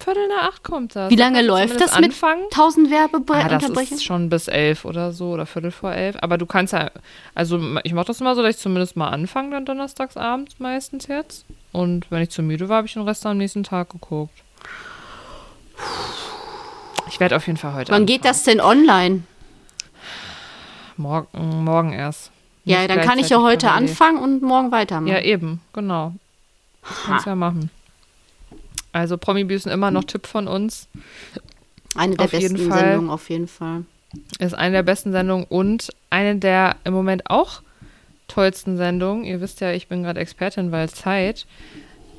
Viertel 0.00 0.28
nach 0.28 0.48
acht 0.48 0.64
kommt 0.64 0.96
das. 0.96 1.10
Wie 1.10 1.16
lange 1.16 1.42
läuft 1.42 1.80
das 1.80 1.94
mit 1.96 2.06
anfangen? 2.06 2.42
1000 2.44 2.86
Ah, 2.86 2.90
das 2.90 2.98
Werbeunterbrechungen? 2.98 3.92
ist 3.98 4.04
schon 4.04 4.28
bis 4.28 4.48
elf 4.48 4.84
oder 4.84 5.12
so 5.12 5.30
oder 5.30 5.46
Viertel 5.46 5.70
vor 5.70 5.92
elf. 5.92 6.16
Aber 6.20 6.38
du 6.38 6.46
kannst 6.46 6.72
ja, 6.72 6.90
also 7.34 7.60
ich 7.84 7.92
mache 7.92 8.06
das 8.06 8.20
immer 8.20 8.34
so, 8.34 8.42
dass 8.42 8.56
ich 8.56 8.60
zumindest 8.60 8.96
mal 8.96 9.08
anfange 9.10 9.50
dann 9.50 9.64
donnerstags 9.64 10.16
abends 10.16 10.56
meistens 10.58 11.06
jetzt. 11.06 11.44
Und 11.72 12.10
wenn 12.10 12.22
ich 12.22 12.30
zu 12.30 12.42
müde 12.42 12.68
war, 12.68 12.78
habe 12.78 12.86
ich 12.86 12.94
den 12.94 13.02
Rest 13.02 13.24
am 13.26 13.38
nächsten 13.38 13.62
Tag 13.62 13.90
geguckt. 13.90 14.32
Ich 17.08 17.20
werde 17.20 17.36
auf 17.36 17.46
jeden 17.46 17.58
Fall 17.58 17.74
heute. 17.74 17.92
Wann 17.92 18.06
geht 18.06 18.24
das 18.24 18.42
denn 18.42 18.60
online? 18.60 19.22
Morgen, 20.96 21.64
morgen 21.64 21.92
erst. 21.92 22.32
Ja, 22.66 22.86
dann 22.88 23.00
kann 23.00 23.18
ich 23.18 23.30
ja 23.30 23.40
heute 23.40 23.70
anfangen 23.70 24.18
und 24.18 24.42
morgen 24.42 24.72
weitermachen. 24.72 25.12
Ja, 25.12 25.20
eben, 25.20 25.60
genau. 25.72 26.12
Das 26.82 27.02
kannst 27.04 27.26
du 27.26 27.30
ja 27.30 27.36
machen. 27.36 27.70
Also 28.92 29.16
Promi-Büßen 29.16 29.70
immer 29.70 29.90
noch 29.90 30.04
Tipp 30.04 30.26
von 30.26 30.48
uns. 30.48 30.88
Eine 31.94 32.16
der 32.16 32.24
auf 32.26 32.32
jeden 32.32 32.54
besten 32.54 32.70
Fall. 32.70 32.80
Sendungen 32.80 33.10
auf 33.10 33.30
jeden 33.30 33.48
Fall. 33.48 33.84
Ist 34.38 34.54
eine 34.54 34.72
der 34.72 34.82
besten 34.82 35.12
Sendungen 35.12 35.46
und 35.48 35.90
eine 36.10 36.36
der 36.36 36.76
im 36.84 36.92
Moment 36.92 37.30
auch 37.30 37.62
tollsten 38.28 38.76
Sendungen. 38.76 39.24
Ihr 39.24 39.40
wisst 39.40 39.60
ja, 39.60 39.72
ich 39.72 39.88
bin 39.88 40.02
gerade 40.02 40.20
Expertin, 40.20 40.72
weil 40.72 40.88
Zeit. 40.88 41.46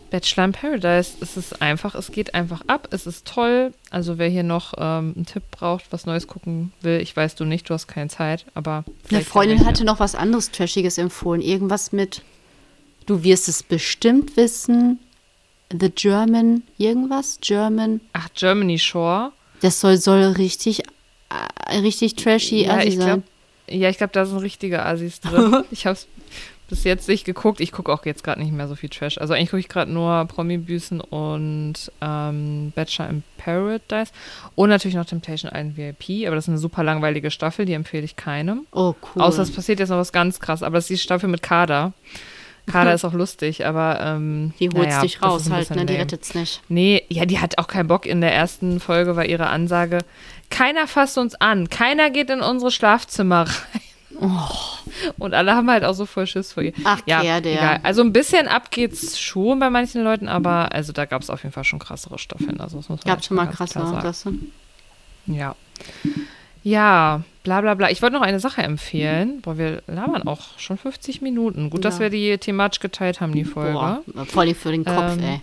Bachelor 0.10 0.46
in 0.46 0.52
Paradise. 0.54 1.14
Es 1.22 1.38
ist 1.38 1.62
einfach, 1.62 1.96
es 1.96 2.12
geht 2.12 2.34
einfach 2.34 2.62
ab. 2.68 2.88
Es 2.92 3.06
ist 3.08 3.28
toll. 3.28 3.74
Also 3.90 4.18
wer 4.18 4.30
hier 4.30 4.44
noch 4.44 4.74
ähm, 4.78 5.14
einen 5.16 5.26
Tipp 5.26 5.44
braucht, 5.52 5.86
was 5.92 6.06
Neues 6.06 6.28
gucken 6.28 6.72
will, 6.82 7.00
ich 7.02 7.16
weiß 7.16 7.36
du 7.36 7.46
nicht, 7.46 7.70
du 7.70 7.74
hast 7.74 7.88
keine 7.88 8.10
Zeit, 8.10 8.46
aber 8.54 8.84
Eine 9.10 9.22
Freundin 9.22 9.66
hatte 9.66 9.84
noch 9.84 10.00
was 10.00 10.16
anderes 10.16 10.52
Trashiges 10.52 10.98
empfohlen. 10.98 11.42
Irgendwas 11.42 11.92
mit, 11.92 12.22
du 13.06 13.24
wirst 13.24 13.48
es 13.50 13.64
bestimmt 13.64 14.38
wissen, 14.38 15.00
The 15.72 15.90
German, 15.90 16.64
irgendwas, 16.78 17.40
German. 17.42 18.00
Ach, 18.14 18.30
Germany 18.34 18.80
Shore. 18.80 19.32
Das 19.62 19.80
soll, 19.82 19.98
soll 19.98 20.24
richtig, 20.34 20.84
äh, 21.70 21.78
richtig 21.80 22.16
trashy 22.16 22.64
Ja, 22.66 22.76
assi 22.78 22.88
ich 22.88 22.96
sein. 22.98 23.06
glaube, 23.06 23.24
ja, 23.70 23.90
ich 23.90 23.98
glaube, 23.98 24.14
da 24.14 24.26
sind 24.26 24.38
richtige 24.38 24.86
Assis 24.86 25.20
drin. 25.20 25.64
ich 25.72 25.86
habe 25.86 25.96
es 25.96 26.08
bis 26.70 26.84
jetzt 26.84 27.08
nicht 27.08 27.26
geguckt. 27.26 27.60
Ich 27.60 27.72
gucke 27.72 27.92
auch 27.92 28.06
jetzt 28.06 28.24
gerade 28.24 28.42
nicht 28.42 28.52
mehr 28.52 28.68
so 28.68 28.76
viel 28.76 28.90
Trash. 28.90 29.18
Also 29.18 29.34
eigentlich 29.34 29.50
gucke 29.50 29.60
ich 29.60 29.70
gerade 29.70 29.92
nur 29.92 30.26
Promi-Büßen 30.26 31.00
und 31.02 31.74
ähm, 32.02 32.72
Bachelor 32.76 33.10
in 33.10 33.24
Paradise 33.38 34.12
und 34.56 34.70
natürlich 34.70 34.96
noch 34.96 35.06
Temptation 35.06 35.52
Island 35.54 35.78
VIP. 35.78 36.28
Aber 36.28 36.36
das 36.36 36.46
ist 36.46 36.50
eine 36.50 36.58
super 36.58 36.84
langweilige 36.84 37.32
Staffel, 37.32 37.66
die 37.66 37.74
empfehle 37.74 38.04
ich 38.04 38.16
keinem. 38.16 38.68
Oh, 38.72 38.94
cool. 39.16 39.22
Außer 39.22 39.42
es 39.42 39.52
passiert 39.52 39.80
jetzt 39.80 39.90
noch 39.90 39.98
was 39.98 40.12
ganz 40.12 40.40
krass. 40.40 40.64
Aber 40.64 40.78
das 40.78 40.86
ist 40.86 40.90
die 40.90 40.98
Staffel 40.98 41.30
mit 41.30 41.42
Kader. 41.42 41.94
Kader 42.66 42.94
ist 42.96 43.06
auch 43.06 43.14
lustig, 43.14 43.66
aber 43.66 44.00
ähm, 44.02 44.54
die 44.60 44.70
holt's 44.70 44.96
naja, 44.96 45.02
dich 45.02 45.22
raus 45.22 45.50
halt, 45.50 45.70
ne? 45.72 45.86
Die 45.86 45.96
rettet's 45.96 46.36
nicht. 46.36 46.62
Nee, 46.68 47.04
ja, 47.10 47.26
die 47.26 47.40
hat 47.40 47.58
auch 47.58 47.68
keinen 47.68 47.88
Bock. 47.88 48.06
In 48.06 48.22
der 48.22 48.34
ersten 48.34 48.80
Folge 48.80 49.16
war 49.16 49.26
ihre 49.26 49.48
Ansage, 49.48 50.00
keiner 50.50 50.88
fasst 50.88 51.18
uns 51.18 51.36
an, 51.36 51.70
keiner 51.70 52.10
geht 52.10 52.30
in 52.30 52.42
unsere 52.42 52.72
Schlafzimmer 52.72 53.42
rein. 53.74 53.82
Und 55.18 55.34
alle 55.34 55.54
haben 55.56 55.70
halt 55.70 55.84
auch 55.84 55.94
so 55.94 56.06
voll 56.06 56.28
Schiss 56.28 56.54
vor 56.54 56.64
ihr. 56.64 56.74
Oh. 56.80 56.82
Ach, 56.86 57.02
ja, 57.06 57.22
Gerde, 57.22 57.50
ja. 57.52 57.58
egal. 57.58 57.80
Also 57.84 58.02
ein 58.02 58.14
bisschen 58.14 58.48
ab 58.48 58.72
geht's 58.72 59.20
schon 59.20 59.60
bei 59.60 59.70
manchen 59.70 60.04
Leuten, 60.04 60.28
aber 60.28 60.72
also 60.74 60.94
da 60.94 61.06
gab 61.06 61.22
es 61.22 61.30
auf 61.30 61.44
jeden 61.44 61.54
Fall 61.54 61.64
schon 61.66 61.80
krassere 61.80 62.18
Staffeln. 62.18 62.60
Also 62.60 62.78
das 62.78 62.90
muss 62.90 63.06
man 63.06 63.16
Gab 63.16 63.24
schon 63.24 63.36
mal 63.38 63.46
ganz 63.46 63.58
krasse 63.58 63.74
klar 63.74 63.86
sagen. 63.88 63.98
Anlässe. 63.98 64.34
Ja. 65.28 65.56
Ja, 66.64 67.22
bla 67.44 67.62
bla 67.62 67.76
bla. 67.76 67.90
Ich 67.92 68.02
wollte 68.02 68.16
noch 68.16 68.22
eine 68.22 68.40
Sache 68.40 68.62
empfehlen. 68.62 69.42
Boah, 69.42 69.58
wir 69.58 69.84
labern 69.88 70.24
auch 70.28 70.58
schon 70.58 70.78
50 70.78 71.22
Minuten. 71.22 71.70
Gut, 71.70 71.86
dass 71.86 71.96
Ja. 71.96 72.02
wir 72.06 72.10
die 72.10 72.38
thematisch 72.38 72.80
geteilt 72.80 73.22
haben, 73.22 73.34
die 73.34 73.46
Folge. 73.46 73.74
Boah, 73.74 74.02
voll 74.26 74.54
für 74.54 74.72
den 74.72 74.84
Kopf, 74.84 75.18
Ähm, 75.18 75.24
ey. 75.24 75.42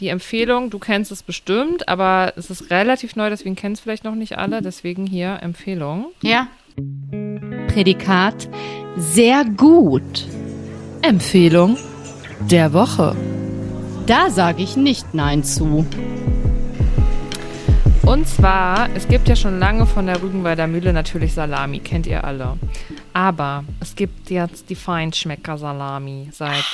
Die 0.00 0.08
Empfehlung, 0.08 0.70
du 0.70 0.78
kennst 0.80 1.12
es 1.12 1.22
bestimmt, 1.22 1.86
aber 1.88 2.32
es 2.36 2.50
ist 2.50 2.70
relativ 2.70 3.14
neu, 3.14 3.30
deswegen 3.30 3.54
kennen 3.54 3.74
es 3.74 3.80
vielleicht 3.80 4.02
noch 4.02 4.16
nicht 4.16 4.38
alle. 4.38 4.60
Deswegen 4.62 5.06
hier 5.06 5.38
Empfehlung. 5.42 6.06
Ja? 6.22 6.48
Prädikat 7.68 8.48
sehr 8.96 9.44
gut. 9.44 10.26
Empfehlung 11.02 11.76
der 12.50 12.72
Woche. 12.72 13.16
Da 14.06 14.30
sage 14.30 14.62
ich 14.62 14.76
nicht 14.76 15.14
Nein 15.14 15.44
zu. 15.44 15.86
Und 18.04 18.28
zwar, 18.28 18.90
es 18.94 19.08
gibt 19.08 19.28
ja 19.28 19.36
schon 19.36 19.58
lange 19.58 19.86
von 19.86 20.06
der 20.06 20.20
Rügenwalder 20.22 20.66
Mühle 20.66 20.92
natürlich 20.92 21.32
Salami, 21.34 21.78
kennt 21.78 22.06
ihr 22.06 22.24
alle. 22.24 22.58
Aber 23.12 23.64
es 23.80 23.94
gibt 23.94 24.30
jetzt 24.30 24.68
die 24.70 24.74
Feinschmecker 24.74 25.56
Salami 25.56 26.28
seit, 26.32 26.64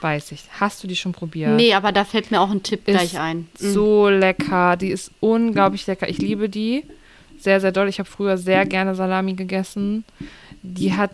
weiß 0.00 0.32
ich, 0.32 0.44
hast 0.60 0.82
du 0.82 0.86
die 0.86 0.96
schon 0.96 1.12
probiert? 1.12 1.56
Nee, 1.56 1.74
aber 1.74 1.92
da 1.92 2.04
fällt 2.04 2.30
mir 2.30 2.40
auch 2.40 2.50
ein 2.50 2.62
Tipp 2.62 2.86
Ist 2.86 2.94
gleich 2.94 3.18
ein. 3.18 3.48
Mhm. 3.60 3.72
So 3.72 4.08
lecker, 4.08 4.76
die 4.76 4.88
ist 4.88 5.10
unglaublich 5.20 5.86
lecker. 5.86 6.08
Ich 6.08 6.18
liebe 6.18 6.48
die 6.48 6.84
sehr, 7.42 7.60
sehr 7.60 7.72
doll. 7.72 7.88
Ich 7.88 7.98
habe 7.98 8.08
früher 8.08 8.38
sehr 8.38 8.66
gerne 8.66 8.94
Salami 8.94 9.34
gegessen. 9.34 10.04
Die 10.62 10.94
hat 10.94 11.10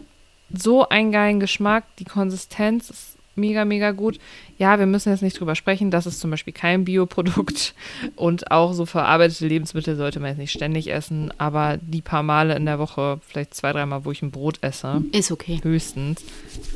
so 0.52 0.88
einen 0.88 1.12
geilen 1.12 1.40
Geschmack, 1.40 1.84
die 1.98 2.04
Konsistenz 2.04 2.90
ist 2.90 3.18
mega, 3.38 3.64
mega 3.64 3.92
gut. 3.92 4.18
Ja, 4.58 4.78
wir 4.78 4.86
müssen 4.86 5.10
jetzt 5.10 5.22
nicht 5.22 5.38
drüber 5.38 5.54
sprechen. 5.54 5.90
Das 5.90 6.06
ist 6.06 6.20
zum 6.20 6.30
Beispiel 6.30 6.52
kein 6.52 6.84
Bioprodukt. 6.84 7.74
Und 8.16 8.50
auch 8.50 8.72
so 8.72 8.84
verarbeitete 8.84 9.46
Lebensmittel 9.46 9.96
sollte 9.96 10.20
man 10.20 10.30
jetzt 10.30 10.38
nicht 10.38 10.52
ständig 10.52 10.92
essen. 10.92 11.32
Aber 11.38 11.78
die 11.80 12.02
paar 12.02 12.22
Male 12.22 12.56
in 12.56 12.66
der 12.66 12.78
Woche, 12.78 13.20
vielleicht 13.26 13.54
zwei, 13.54 13.72
dreimal, 13.72 14.04
wo 14.04 14.10
ich 14.10 14.22
ein 14.22 14.30
Brot 14.30 14.58
esse, 14.62 15.02
Ist 15.12 15.30
okay. 15.30 15.60
höchstens, 15.62 16.24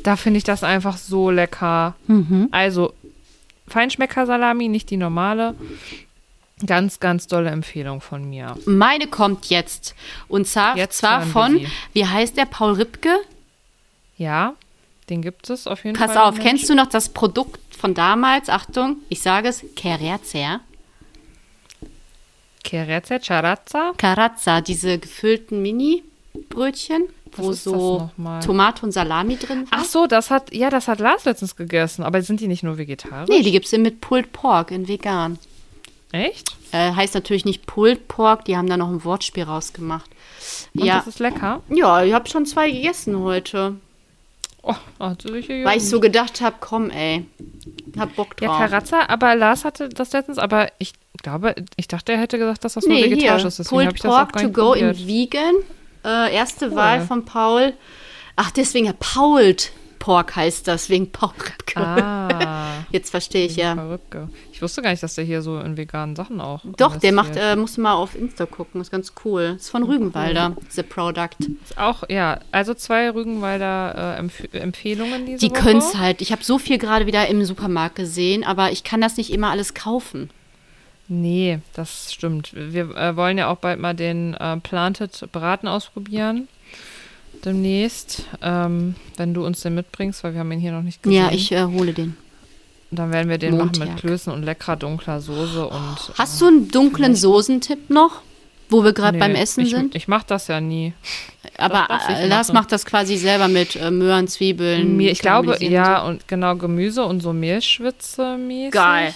da 0.04 0.16
finde 0.16 0.38
ich 0.38 0.44
das 0.44 0.62
einfach 0.62 0.96
so 0.96 1.30
lecker. 1.30 1.94
Mhm. 2.06 2.48
Also, 2.52 2.94
Feinschmecker-Salami, 3.68 4.68
nicht 4.68 4.90
die 4.90 4.96
normale. 4.96 5.54
Ganz, 6.66 7.00
ganz 7.00 7.26
tolle 7.26 7.50
Empfehlung 7.50 8.00
von 8.00 8.28
mir. 8.28 8.56
Meine 8.66 9.06
kommt 9.06 9.46
jetzt. 9.46 9.94
Und 10.28 10.46
zwar, 10.46 10.76
Jetzt 10.76 10.98
zwar 10.98 11.22
von, 11.22 11.66
wie 11.92 12.06
heißt 12.06 12.36
der, 12.36 12.46
Paul 12.46 12.74
Ripke? 12.74 13.16
Ja, 14.16 14.54
den 15.10 15.22
gibt 15.22 15.50
es 15.50 15.66
auf 15.66 15.84
jeden 15.84 15.96
Pass 15.96 16.12
Fall. 16.12 16.28
auf, 16.28 16.38
kennst 16.38 16.68
du 16.70 16.74
noch 16.74 16.86
das 16.86 17.08
Produkt 17.08 17.60
von 17.74 17.94
damals? 17.94 18.48
Achtung, 18.48 18.96
ich 19.08 19.20
sage 19.20 19.48
es, 19.48 19.64
Kerezer. 19.74 20.60
Kereze, 22.62 23.18
Charazza? 23.20 23.92
Carazza, 23.96 24.60
diese 24.60 24.98
gefüllten 24.98 25.62
Mini-Brötchen, 25.62 27.08
wo 27.36 27.52
so? 27.52 28.10
Tomate 28.44 28.86
und 28.86 28.92
Salami 28.92 29.36
drin 29.36 29.66
war. 29.70 29.80
Ach 29.80 29.84
so, 29.84 30.06
das 30.06 30.30
hat, 30.30 30.54
ja, 30.54 30.70
das 30.70 30.86
hat 30.86 31.00
Lars 31.00 31.24
letztens 31.24 31.56
gegessen. 31.56 32.04
Aber 32.04 32.22
sind 32.22 32.40
die 32.40 32.46
nicht 32.48 32.62
nur 32.62 32.78
vegetarisch? 32.78 33.28
Nee, 33.28 33.42
die 33.42 33.50
gibt 33.50 33.66
es 33.66 33.72
mit 33.72 34.00
Pulled 34.00 34.32
Pork 34.32 34.70
in 34.70 34.86
vegan. 34.86 35.38
Echt? 36.12 36.56
Äh, 36.72 36.92
heißt 36.92 37.14
natürlich 37.14 37.44
nicht 37.44 37.66
Pulled 37.66 38.06
Pork, 38.08 38.44
die 38.44 38.56
haben 38.56 38.68
da 38.68 38.76
noch 38.76 38.88
ein 38.88 39.04
Wortspiel 39.04 39.44
rausgemacht. 39.44 40.10
Und 40.74 40.84
ja, 40.84 40.98
das 40.98 41.06
ist 41.06 41.18
lecker? 41.18 41.62
ja, 41.68 42.02
ich 42.04 42.12
habe 42.12 42.28
schon 42.28 42.46
zwei 42.46 42.70
gegessen 42.70 43.18
heute. 43.18 43.76
Oh, 44.64 44.74
sicher 45.20 45.64
Weil 45.64 45.78
ich 45.78 45.88
so 45.88 45.98
gedacht 45.98 46.40
habe, 46.40 46.56
komm 46.60 46.90
ey, 46.90 47.26
hab 47.98 48.14
Bock 48.14 48.36
Ja, 48.40 48.48
drauf. 48.48 48.58
Karazza, 48.58 49.08
aber 49.08 49.34
Lars 49.34 49.64
hatte 49.64 49.88
das 49.88 50.12
letztens, 50.12 50.38
aber 50.38 50.68
ich 50.78 50.92
glaube, 51.22 51.56
ich 51.76 51.88
dachte, 51.88 52.12
er 52.12 52.18
hätte 52.18 52.38
gesagt, 52.38 52.64
dass 52.64 52.74
das 52.74 52.86
nur 52.86 52.94
nee, 52.94 53.04
vegetarisch 53.04 53.42
hier, 53.42 53.48
ist. 53.48 53.58
Deswegen 53.58 53.80
Pulled 53.80 53.96
ich 53.96 54.02
das 54.02 54.12
auch 54.12 54.28
Pork 54.28 54.36
to 54.40 54.50
go 54.50 54.72
in 54.74 54.90
probiert. 54.90 55.06
vegan. 55.08 55.54
Äh, 56.04 56.34
erste 56.34 56.66
Cool. 56.68 56.76
Wahl 56.76 57.00
von 57.00 57.24
Paul. 57.24 57.72
Ach, 58.36 58.50
deswegen, 58.52 58.86
ja, 58.86 58.92
Pauled 58.98 59.72
Pork 59.98 60.36
heißt 60.36 60.68
das, 60.68 60.88
wegen 60.88 61.10
Paul. 61.10 61.32
Ah, 61.76 62.84
Jetzt 62.90 63.10
verstehe 63.10 63.46
ich 63.46 63.56
ja. 63.56 63.74
verrückt. 63.74 64.16
Ich 64.62 64.64
wusste 64.64 64.82
gar 64.82 64.90
nicht, 64.90 65.02
dass 65.02 65.16
der 65.16 65.24
hier 65.24 65.42
so 65.42 65.58
in 65.58 65.76
veganen 65.76 66.14
Sachen 66.14 66.40
auch. 66.40 66.60
Doch, 66.76 66.94
der 66.94 67.10
macht, 67.10 67.32
äh, 67.34 67.56
musst 67.56 67.78
du 67.78 67.80
mal 67.80 67.94
auf 67.94 68.14
Insta 68.14 68.46
gucken, 68.46 68.80
ist 68.80 68.92
ganz 68.92 69.12
cool. 69.24 69.56
Ist 69.56 69.70
von 69.70 69.82
Rügenwalder, 69.82 70.56
The 70.68 70.84
Product. 70.84 71.48
Ist 71.64 71.76
auch, 71.76 72.04
ja, 72.08 72.38
also 72.52 72.72
zwei 72.72 73.10
Rügenwalder 73.10 74.14
äh, 74.14 74.18
Empf 74.20 74.44
Empfehlungen 74.52 75.26
diese 75.26 75.38
Die 75.38 75.50
können 75.50 75.80
es 75.80 75.98
halt. 75.98 76.22
Ich 76.22 76.30
habe 76.30 76.44
so 76.44 76.60
viel 76.60 76.78
gerade 76.78 77.06
wieder 77.06 77.26
im 77.26 77.44
Supermarkt 77.44 77.96
gesehen, 77.96 78.44
aber 78.44 78.70
ich 78.70 78.84
kann 78.84 79.00
das 79.00 79.16
nicht 79.16 79.32
immer 79.32 79.50
alles 79.50 79.74
kaufen. 79.74 80.30
Nee, 81.08 81.58
das 81.74 82.12
stimmt. 82.12 82.52
Wir 82.54 82.96
äh, 82.96 83.16
wollen 83.16 83.38
ja 83.38 83.48
auch 83.48 83.58
bald 83.58 83.80
mal 83.80 83.94
den 83.94 84.34
äh, 84.34 84.58
Planted 84.58 85.26
Braten 85.32 85.66
ausprobieren. 85.66 86.46
Demnächst, 87.44 88.26
ähm, 88.40 88.94
wenn 89.16 89.34
du 89.34 89.44
uns 89.44 89.62
den 89.62 89.74
mitbringst, 89.74 90.22
weil 90.22 90.34
wir 90.34 90.38
haben 90.38 90.52
ihn 90.52 90.60
hier 90.60 90.70
noch 90.70 90.82
nicht 90.82 91.02
gesehen. 91.02 91.18
Ja, 91.18 91.32
ich 91.32 91.50
äh, 91.50 91.64
hole 91.64 91.92
den. 91.92 92.16
Dann 92.94 93.10
werden 93.10 93.30
wir 93.30 93.38
den 93.38 93.56
machen 93.56 93.72
Montag. 93.78 93.88
mit 93.88 93.96
Klößen 94.00 94.30
und 94.32 94.42
leckerer 94.42 94.76
dunkler 94.76 95.20
Soße 95.22 95.66
und. 95.66 95.96
Hast 96.18 96.40
du 96.40 96.46
einen 96.46 96.68
dunklen 96.68 97.16
Soßentipp 97.16 97.88
noch, 97.88 98.20
wo 98.68 98.84
wir 98.84 98.92
gerade 98.92 99.16
Nee, 99.16 99.20
beim 99.20 99.34
Essen 99.34 99.62
ich, 99.62 99.70
sind? 99.70 99.94
Ich 99.94 100.08
mach 100.08 100.24
das 100.24 100.48
ja 100.48 100.60
nie. 100.60 100.92
aber 101.56 101.88
ich 102.10 102.16
äh, 102.16 102.26
Lars 102.26 102.48
machen. 102.48 102.56
macht 102.56 102.72
das 102.72 102.84
quasi 102.84 103.16
selber 103.16 103.48
mit 103.48 103.76
äh, 103.76 103.90
Möhren, 103.90 104.28
Zwiebeln. 104.28 104.98
Mir, 104.98 105.10
ich 105.10 105.20
glaube, 105.20 105.56
ja, 105.64 106.02
und 106.02 106.12
und 106.12 106.28
genau 106.28 106.54
Gemüse 106.56 107.04
und 107.04 107.20
so 107.20 107.32
Mehlschwitze 107.32 108.36
mäßig. 108.36 108.72
Geil. 108.72 109.14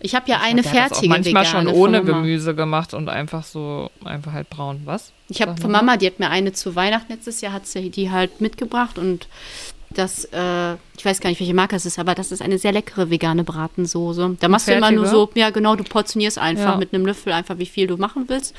Ich 0.00 0.16
habe 0.16 0.28
ja 0.28 0.40
eine 0.40 0.62
auch 0.62 0.64
fertige 0.64 1.08
manchmal 1.08 1.44
vegane 1.44 1.68
schon 1.68 1.76
ohne. 1.76 2.02
Gemüse 2.02 2.56
gemacht 2.56 2.92
und 2.92 3.08
einfach 3.08 3.44
so, 3.44 3.90
einfach 4.04 4.32
halt 4.32 4.50
braun. 4.50 4.82
Was? 4.84 5.12
Ich 5.28 5.42
habe 5.42 5.60
von. 5.60 5.70
Mama, 5.70 5.96
die 5.96 6.06
hat 6.06 6.18
mir 6.18 6.30
eine 6.30 6.52
zu 6.52 6.74
Weihnachten 6.74 7.12
letztes 7.12 7.40
Jahr, 7.40 7.52
hat 7.52 7.68
sie 7.68 7.90
die 7.90 8.10
halt 8.10 8.40
mitgebracht 8.40 8.98
und 8.98 9.28
das, 9.98 10.24
äh, 10.26 10.74
ich 10.96 11.04
weiß 11.04 11.20
gar 11.20 11.28
nicht, 11.30 11.40
welche 11.40 11.54
Marke 11.54 11.76
es 11.76 11.84
ist, 11.86 11.98
aber 11.98 12.14
das 12.14 12.30
ist 12.32 12.40
eine 12.40 12.58
sehr 12.58 12.72
leckere 12.72 13.10
vegane 13.10 13.44
Bratensoße. 13.44 14.36
Da 14.40 14.48
machst 14.48 14.68
du 14.68 14.72
immer 14.72 14.90
nur 14.90 15.04
fertige? 15.06 15.32
so, 15.34 15.40
ja 15.40 15.50
genau, 15.50 15.76
du 15.76 15.84
portionierst 15.84 16.38
einfach 16.38 16.72
Ja. 16.72 16.76
mit 16.76 16.94
einem 16.94 17.04
Löffel 17.06 17.32
einfach, 17.32 17.58
wie 17.58 17.66
viel 17.66 17.86
du 17.86 17.96
machen 17.96 18.24
willst. 18.28 18.54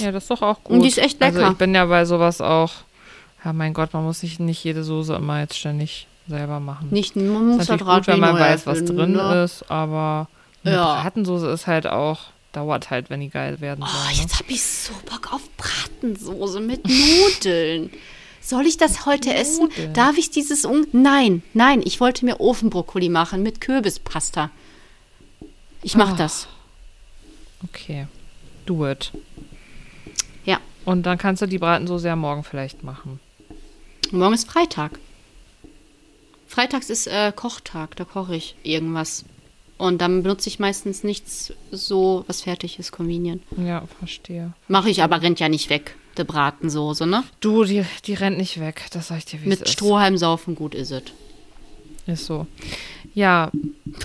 Ja, 0.00 0.10
das 0.12 0.24
ist 0.24 0.30
doch 0.30 0.42
auch 0.42 0.62
gut. 0.64 0.76
Und 0.76 0.82
die 0.82 0.88
ist 0.88 0.98
echt 0.98 1.20
lecker. 1.20 1.36
Also 1.38 1.52
ich 1.52 1.58
bin 1.58 1.74
ja 1.74 1.84
bei 1.86 2.04
sowas 2.04 2.40
auch, 2.40 2.72
ja 3.44 3.52
mein 3.52 3.72
Gott, 3.74 3.92
man 3.92 4.04
muss 4.04 4.20
sich 4.20 4.38
nicht 4.40 4.62
jede 4.64 4.84
Soße 4.84 5.14
immer 5.14 5.40
jetzt 5.40 5.56
ständig 5.58 6.06
selber 6.26 6.58
machen. 6.60 6.88
Nicht, 6.90 7.16
man 7.16 7.26
muss 7.48 7.68
halt 7.68 7.80
natürlich 7.80 7.94
gut, 7.96 8.06
wenn 8.08 8.20
man 8.20 8.34
weiß, 8.38 8.66
was 8.66 8.84
drin 8.84 9.12
ne? 9.12 9.44
ist, 9.44 9.70
aber 9.70 10.28
eine 10.64 10.74
Ja. 10.74 11.02
Bratensoße 11.02 11.48
ist 11.48 11.66
halt 11.66 11.86
auch, 11.86 12.20
dauert 12.52 12.90
halt, 12.90 13.10
wenn 13.10 13.20
die 13.20 13.28
geil 13.30 13.60
werden 13.60 13.84
Oh, 13.84 13.86
soll. 13.86 14.12
Ne? 14.14 14.22
jetzt 14.22 14.34
habe 14.40 14.50
ich 14.50 14.62
so 14.62 14.92
Bock 15.10 15.32
auf 15.34 15.42
Bratensoße 15.56 16.60
mit 16.60 16.82
Nudeln. 16.86 17.90
Soll 18.44 18.66
ich 18.66 18.76
das 18.76 19.06
heute 19.06 19.32
essen? 19.32 19.64
Nudeln? 19.68 19.92
Darf 19.94 20.18
ich 20.18 20.30
dieses 20.30 20.64
Un 20.66 20.86
Nein, 20.92 21.42
nein, 21.54 21.80
ich 21.84 21.98
wollte 22.00 22.24
mir 22.26 22.40
Ofenbrokkoli 22.40 23.08
machen 23.08 23.42
mit 23.42 23.60
Kürbispasta. 23.62 24.50
Ich 25.82 25.96
mache 25.96 26.12
Oh. 26.12 26.16
das. 26.18 26.46
Okay, 27.64 28.06
do 28.66 28.86
it. 28.88 29.12
Ja. 30.44 30.58
Und 30.84 31.04
dann 31.04 31.16
kannst 31.16 31.40
du 31.40 31.46
die 31.46 31.58
Bratensoße 31.58 32.06
ja 32.06 32.16
morgen 32.16 32.44
vielleicht 32.44 32.82
machen. 32.82 33.18
Morgen 34.10 34.34
ist 34.34 34.48
Freitag. 34.50 34.98
Freitags 36.46 36.90
ist 36.90 37.06
äh, 37.06 37.32
Kochtag, 37.34 37.96
da 37.96 38.04
koche 38.04 38.36
ich 38.36 38.54
irgendwas. 38.62 39.24
Und 39.78 40.00
dann 40.02 40.22
benutze 40.22 40.48
ich 40.50 40.58
meistens 40.58 41.02
nichts 41.02 41.52
so, 41.72 42.24
was 42.28 42.42
fertig 42.42 42.78
ist, 42.78 42.92
convenient. 42.92 43.42
Ja, 43.56 43.84
verstehe. 43.98 44.52
Mache 44.68 44.90
ich 44.90 45.02
aber, 45.02 45.20
rennt 45.22 45.40
ja 45.40 45.48
nicht 45.48 45.68
weg, 45.70 45.96
die 46.14 46.24
Bratensoße, 46.24 47.06
ne? 47.06 47.24
Du, 47.40 47.64
die, 47.64 47.84
die 48.06 48.14
rennt 48.14 48.38
nicht 48.38 48.60
weg, 48.60 48.86
das 48.92 49.08
sag 49.08 49.18
ich 49.18 49.24
dir, 49.26 49.42
wie 49.42 49.48
Mit 49.48 49.60
es 49.60 49.66
ist. 49.66 49.72
Strohhalm 49.72 50.16
saufen, 50.18 50.54
gut 50.54 50.74
ist 50.74 50.90
es. 50.90 51.02
Ist 52.06 52.26
so. 52.26 52.46
Ja, 53.14 53.50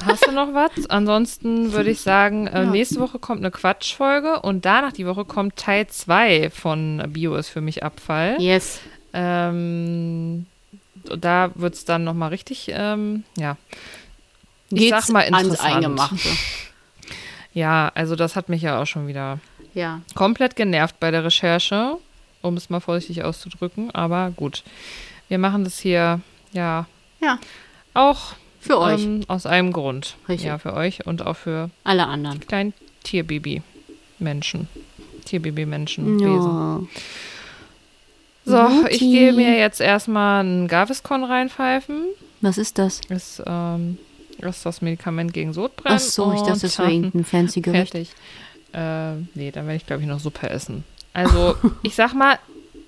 hast 0.06 0.26
du 0.28 0.32
noch 0.32 0.54
was? 0.54 0.90
Ansonsten 0.90 1.74
würde 1.74 1.90
ich 1.92 2.00
sagen, 2.00 2.48
äh, 2.48 2.64
Ja. 2.64 2.70
nächste 2.70 3.00
Woche 3.02 3.20
kommt 3.20 3.40
eine 3.42 3.52
Quatschfolge 3.52 4.40
und 4.42 4.64
danach 4.66 4.94
die 4.94 5.06
Woche 5.06 5.26
kommt 5.26 5.56
Teil 5.58 5.88
2 5.88 6.50
von 6.52 7.04
Bio 7.10 7.36
ist 7.36 7.50
für 7.50 7.62
mich 7.62 7.84
Abfall. 7.84 8.38
Yes. 8.40 8.80
Ähm, 9.14 10.46
da 11.18 11.52
wird 11.56 11.74
es 11.74 11.86
dann 11.86 12.04
nochmal 12.04 12.30
richtig, 12.30 12.68
ähm, 12.74 13.24
ja. 13.38 13.58
Ich 14.70 14.80
Geht's 14.80 15.08
sag 15.08 15.14
mal 15.14 15.24
ans 15.24 15.42
interessant. 15.44 15.76
Eingemachte. 15.76 16.30
Ja, 17.52 17.92
also 17.96 18.16
das 18.16 18.36
hat 18.36 18.48
mich 18.48 18.62
ja 18.62 18.80
auch 18.80 18.86
schon 18.86 19.08
wieder 19.08 19.40
Ja. 19.80 20.02
komplett 20.16 20.56
genervt 20.56 21.00
bei 21.00 21.12
der 21.12 21.24
Recherche, 21.24 21.98
um 22.42 22.56
es 22.58 22.70
mal 22.70 22.80
vorsichtig 22.80 23.24
auszudrücken. 23.24 23.92
Aber 23.92 24.32
gut, 24.36 24.64
wir 25.28 25.38
machen 25.38 25.64
das 25.64 25.80
hier 25.80 26.22
ja 26.52 26.86
Ja. 27.22 27.40
auch 27.94 28.34
Für 28.60 28.80
euch. 28.80 29.04
ähm, 29.04 29.22
aus 29.28 29.46
einem 29.46 29.72
Grund. 29.74 30.16
Richtig. 30.28 30.48
Ja, 30.48 30.58
für 30.58 30.74
euch 30.74 31.06
und 31.06 31.26
auch 31.26 31.36
für 31.36 31.70
Alle 31.84 32.08
anderen. 32.08 32.40
kleinen 32.42 32.74
Tierbaby-Menschen. 33.04 34.68
Tierbaby-Menschen. 35.26 36.20
Ja. 36.20 36.82
So, 38.46 38.68
ich 38.90 39.02
Mutti. 39.02 39.12
gehe 39.12 39.34
mir 39.34 39.58
jetzt 39.58 39.80
erstmal 39.80 40.40
einen 40.42 40.68
Gaviscon 40.68 41.24
reinpfeifen. 41.24 42.04
Was 42.42 42.58
ist 42.58 42.78
das? 42.78 43.02
Ist, 43.10 43.44
ähm, 43.46 43.98
ist 44.40 44.66
das 44.66 44.82
Medikament 44.82 45.34
gegen 45.34 45.54
Sodbrennen. 45.54 45.98
Ach 45.98 46.04
so, 46.04 46.34
ich 46.34 46.42
dachte, 46.42 46.62
das 46.62 46.80
wäre 46.80 46.92
irgendein 46.92 47.26
fancy 47.26 47.62
Gericht. 47.62 47.92
Fertig. 47.92 48.10
Äh, 48.74 49.16
nee, 49.36 49.52
dann 49.52 49.66
werde 49.66 49.76
ich, 49.78 49.86
glaube 49.86 50.02
ich, 50.02 50.08
noch 50.08 50.20
Suppe 50.20 50.50
essen. 50.50 50.84
Also, 51.14 51.56
ich 51.84 51.96
sag 51.96 52.14
mal, 52.14 52.38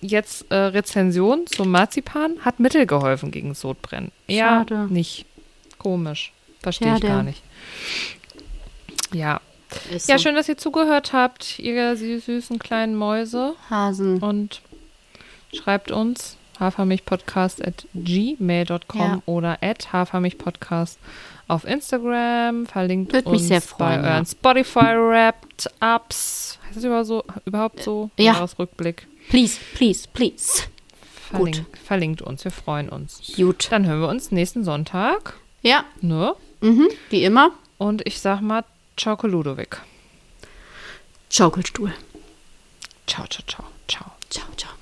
jetzt 0.01 0.45
äh, 0.51 0.55
Rezension 0.55 1.47
zum 1.47 1.69
Marzipan 1.71 2.35
hat 2.45 2.59
Mittel 2.59 2.85
geholfen 2.85 3.31
gegen 3.31 3.53
Sodbrennen. 3.55 4.11
Ja, 4.27 4.59
Schade. 4.59 4.87
nicht. 4.93 5.25
Komisch. 5.77 6.31
Verstehe 6.61 6.89
ich 6.89 6.93
Schade. 6.95 7.07
gar 7.07 7.23
nicht. 7.23 7.41
Ja. 9.13 9.41
Ist 9.93 10.07
Ja, 10.09 10.17
so. 10.17 10.23
schön, 10.23 10.35
dass 10.35 10.49
ihr 10.49 10.57
zugehört 10.57 11.13
habt, 11.13 11.57
ihr 11.59 11.95
sü- 11.97 12.19
süßen 12.19 12.59
kleinen 12.59 12.95
Mäuse. 12.95 13.55
Hasen. 13.69 14.21
Und 14.21 14.61
schreibt 15.53 15.91
uns 15.91 16.37
hafermilchpodcast 16.61 17.61
at 17.65 17.85
gmail.com 17.93 19.01
Ja. 19.01 19.21
oder 19.25 19.57
at 19.61 19.91
hafermilchpodcast 19.91 20.97
auf 21.49 21.65
Instagram. 21.65 22.65
Verlinkt 22.67 23.11
Würde 23.11 23.29
mich 23.31 23.39
uns 23.41 23.49
sehr 23.49 23.59
freuen, 23.61 24.01
bei 24.01 24.07
ja. 24.07 24.13
euren 24.13 24.25
Spotify-Wrapped-Ups. 24.25 26.59
Heißt 26.65 26.77
das 26.77 26.83
überhaupt 26.85 27.07
so, 27.07 27.23
überhaupt 27.45 27.83
so? 27.83 28.09
Ja. 28.17 28.31
Jahresrückblick. 28.33 29.07
Please, 29.29 29.57
please, 29.75 30.07
please. 30.13 30.63
Gut. 31.31 31.55
Verlinkt, 31.55 31.77
verlinkt 31.77 32.21
uns, 32.21 32.43
wir 32.43 32.51
freuen 32.51 32.89
uns. 32.89 33.33
Gut. 33.35 33.67
Dann 33.71 33.85
hören 33.85 34.01
wir 34.01 34.09
uns 34.09 34.31
nächsten 34.31 34.63
Sonntag, 34.63 35.35
Ja, 35.61 35.85
ne? 36.01 36.35
mhm. 36.61 36.89
wie 37.09 37.23
immer. 37.23 37.51
Und 37.77 38.05
ich 38.05 38.19
sag 38.19 38.41
mal, 38.41 38.63
ciao, 38.97 39.17
Ludovic. 39.25 39.81
Schaukelstuhl. 41.29 41.93
Ciao, 43.07 43.25
ciao, 43.27 43.43
ciao, 43.47 43.65
ciao. 43.87 44.11
Ciao, 44.29 44.45
ciao. 44.57 44.80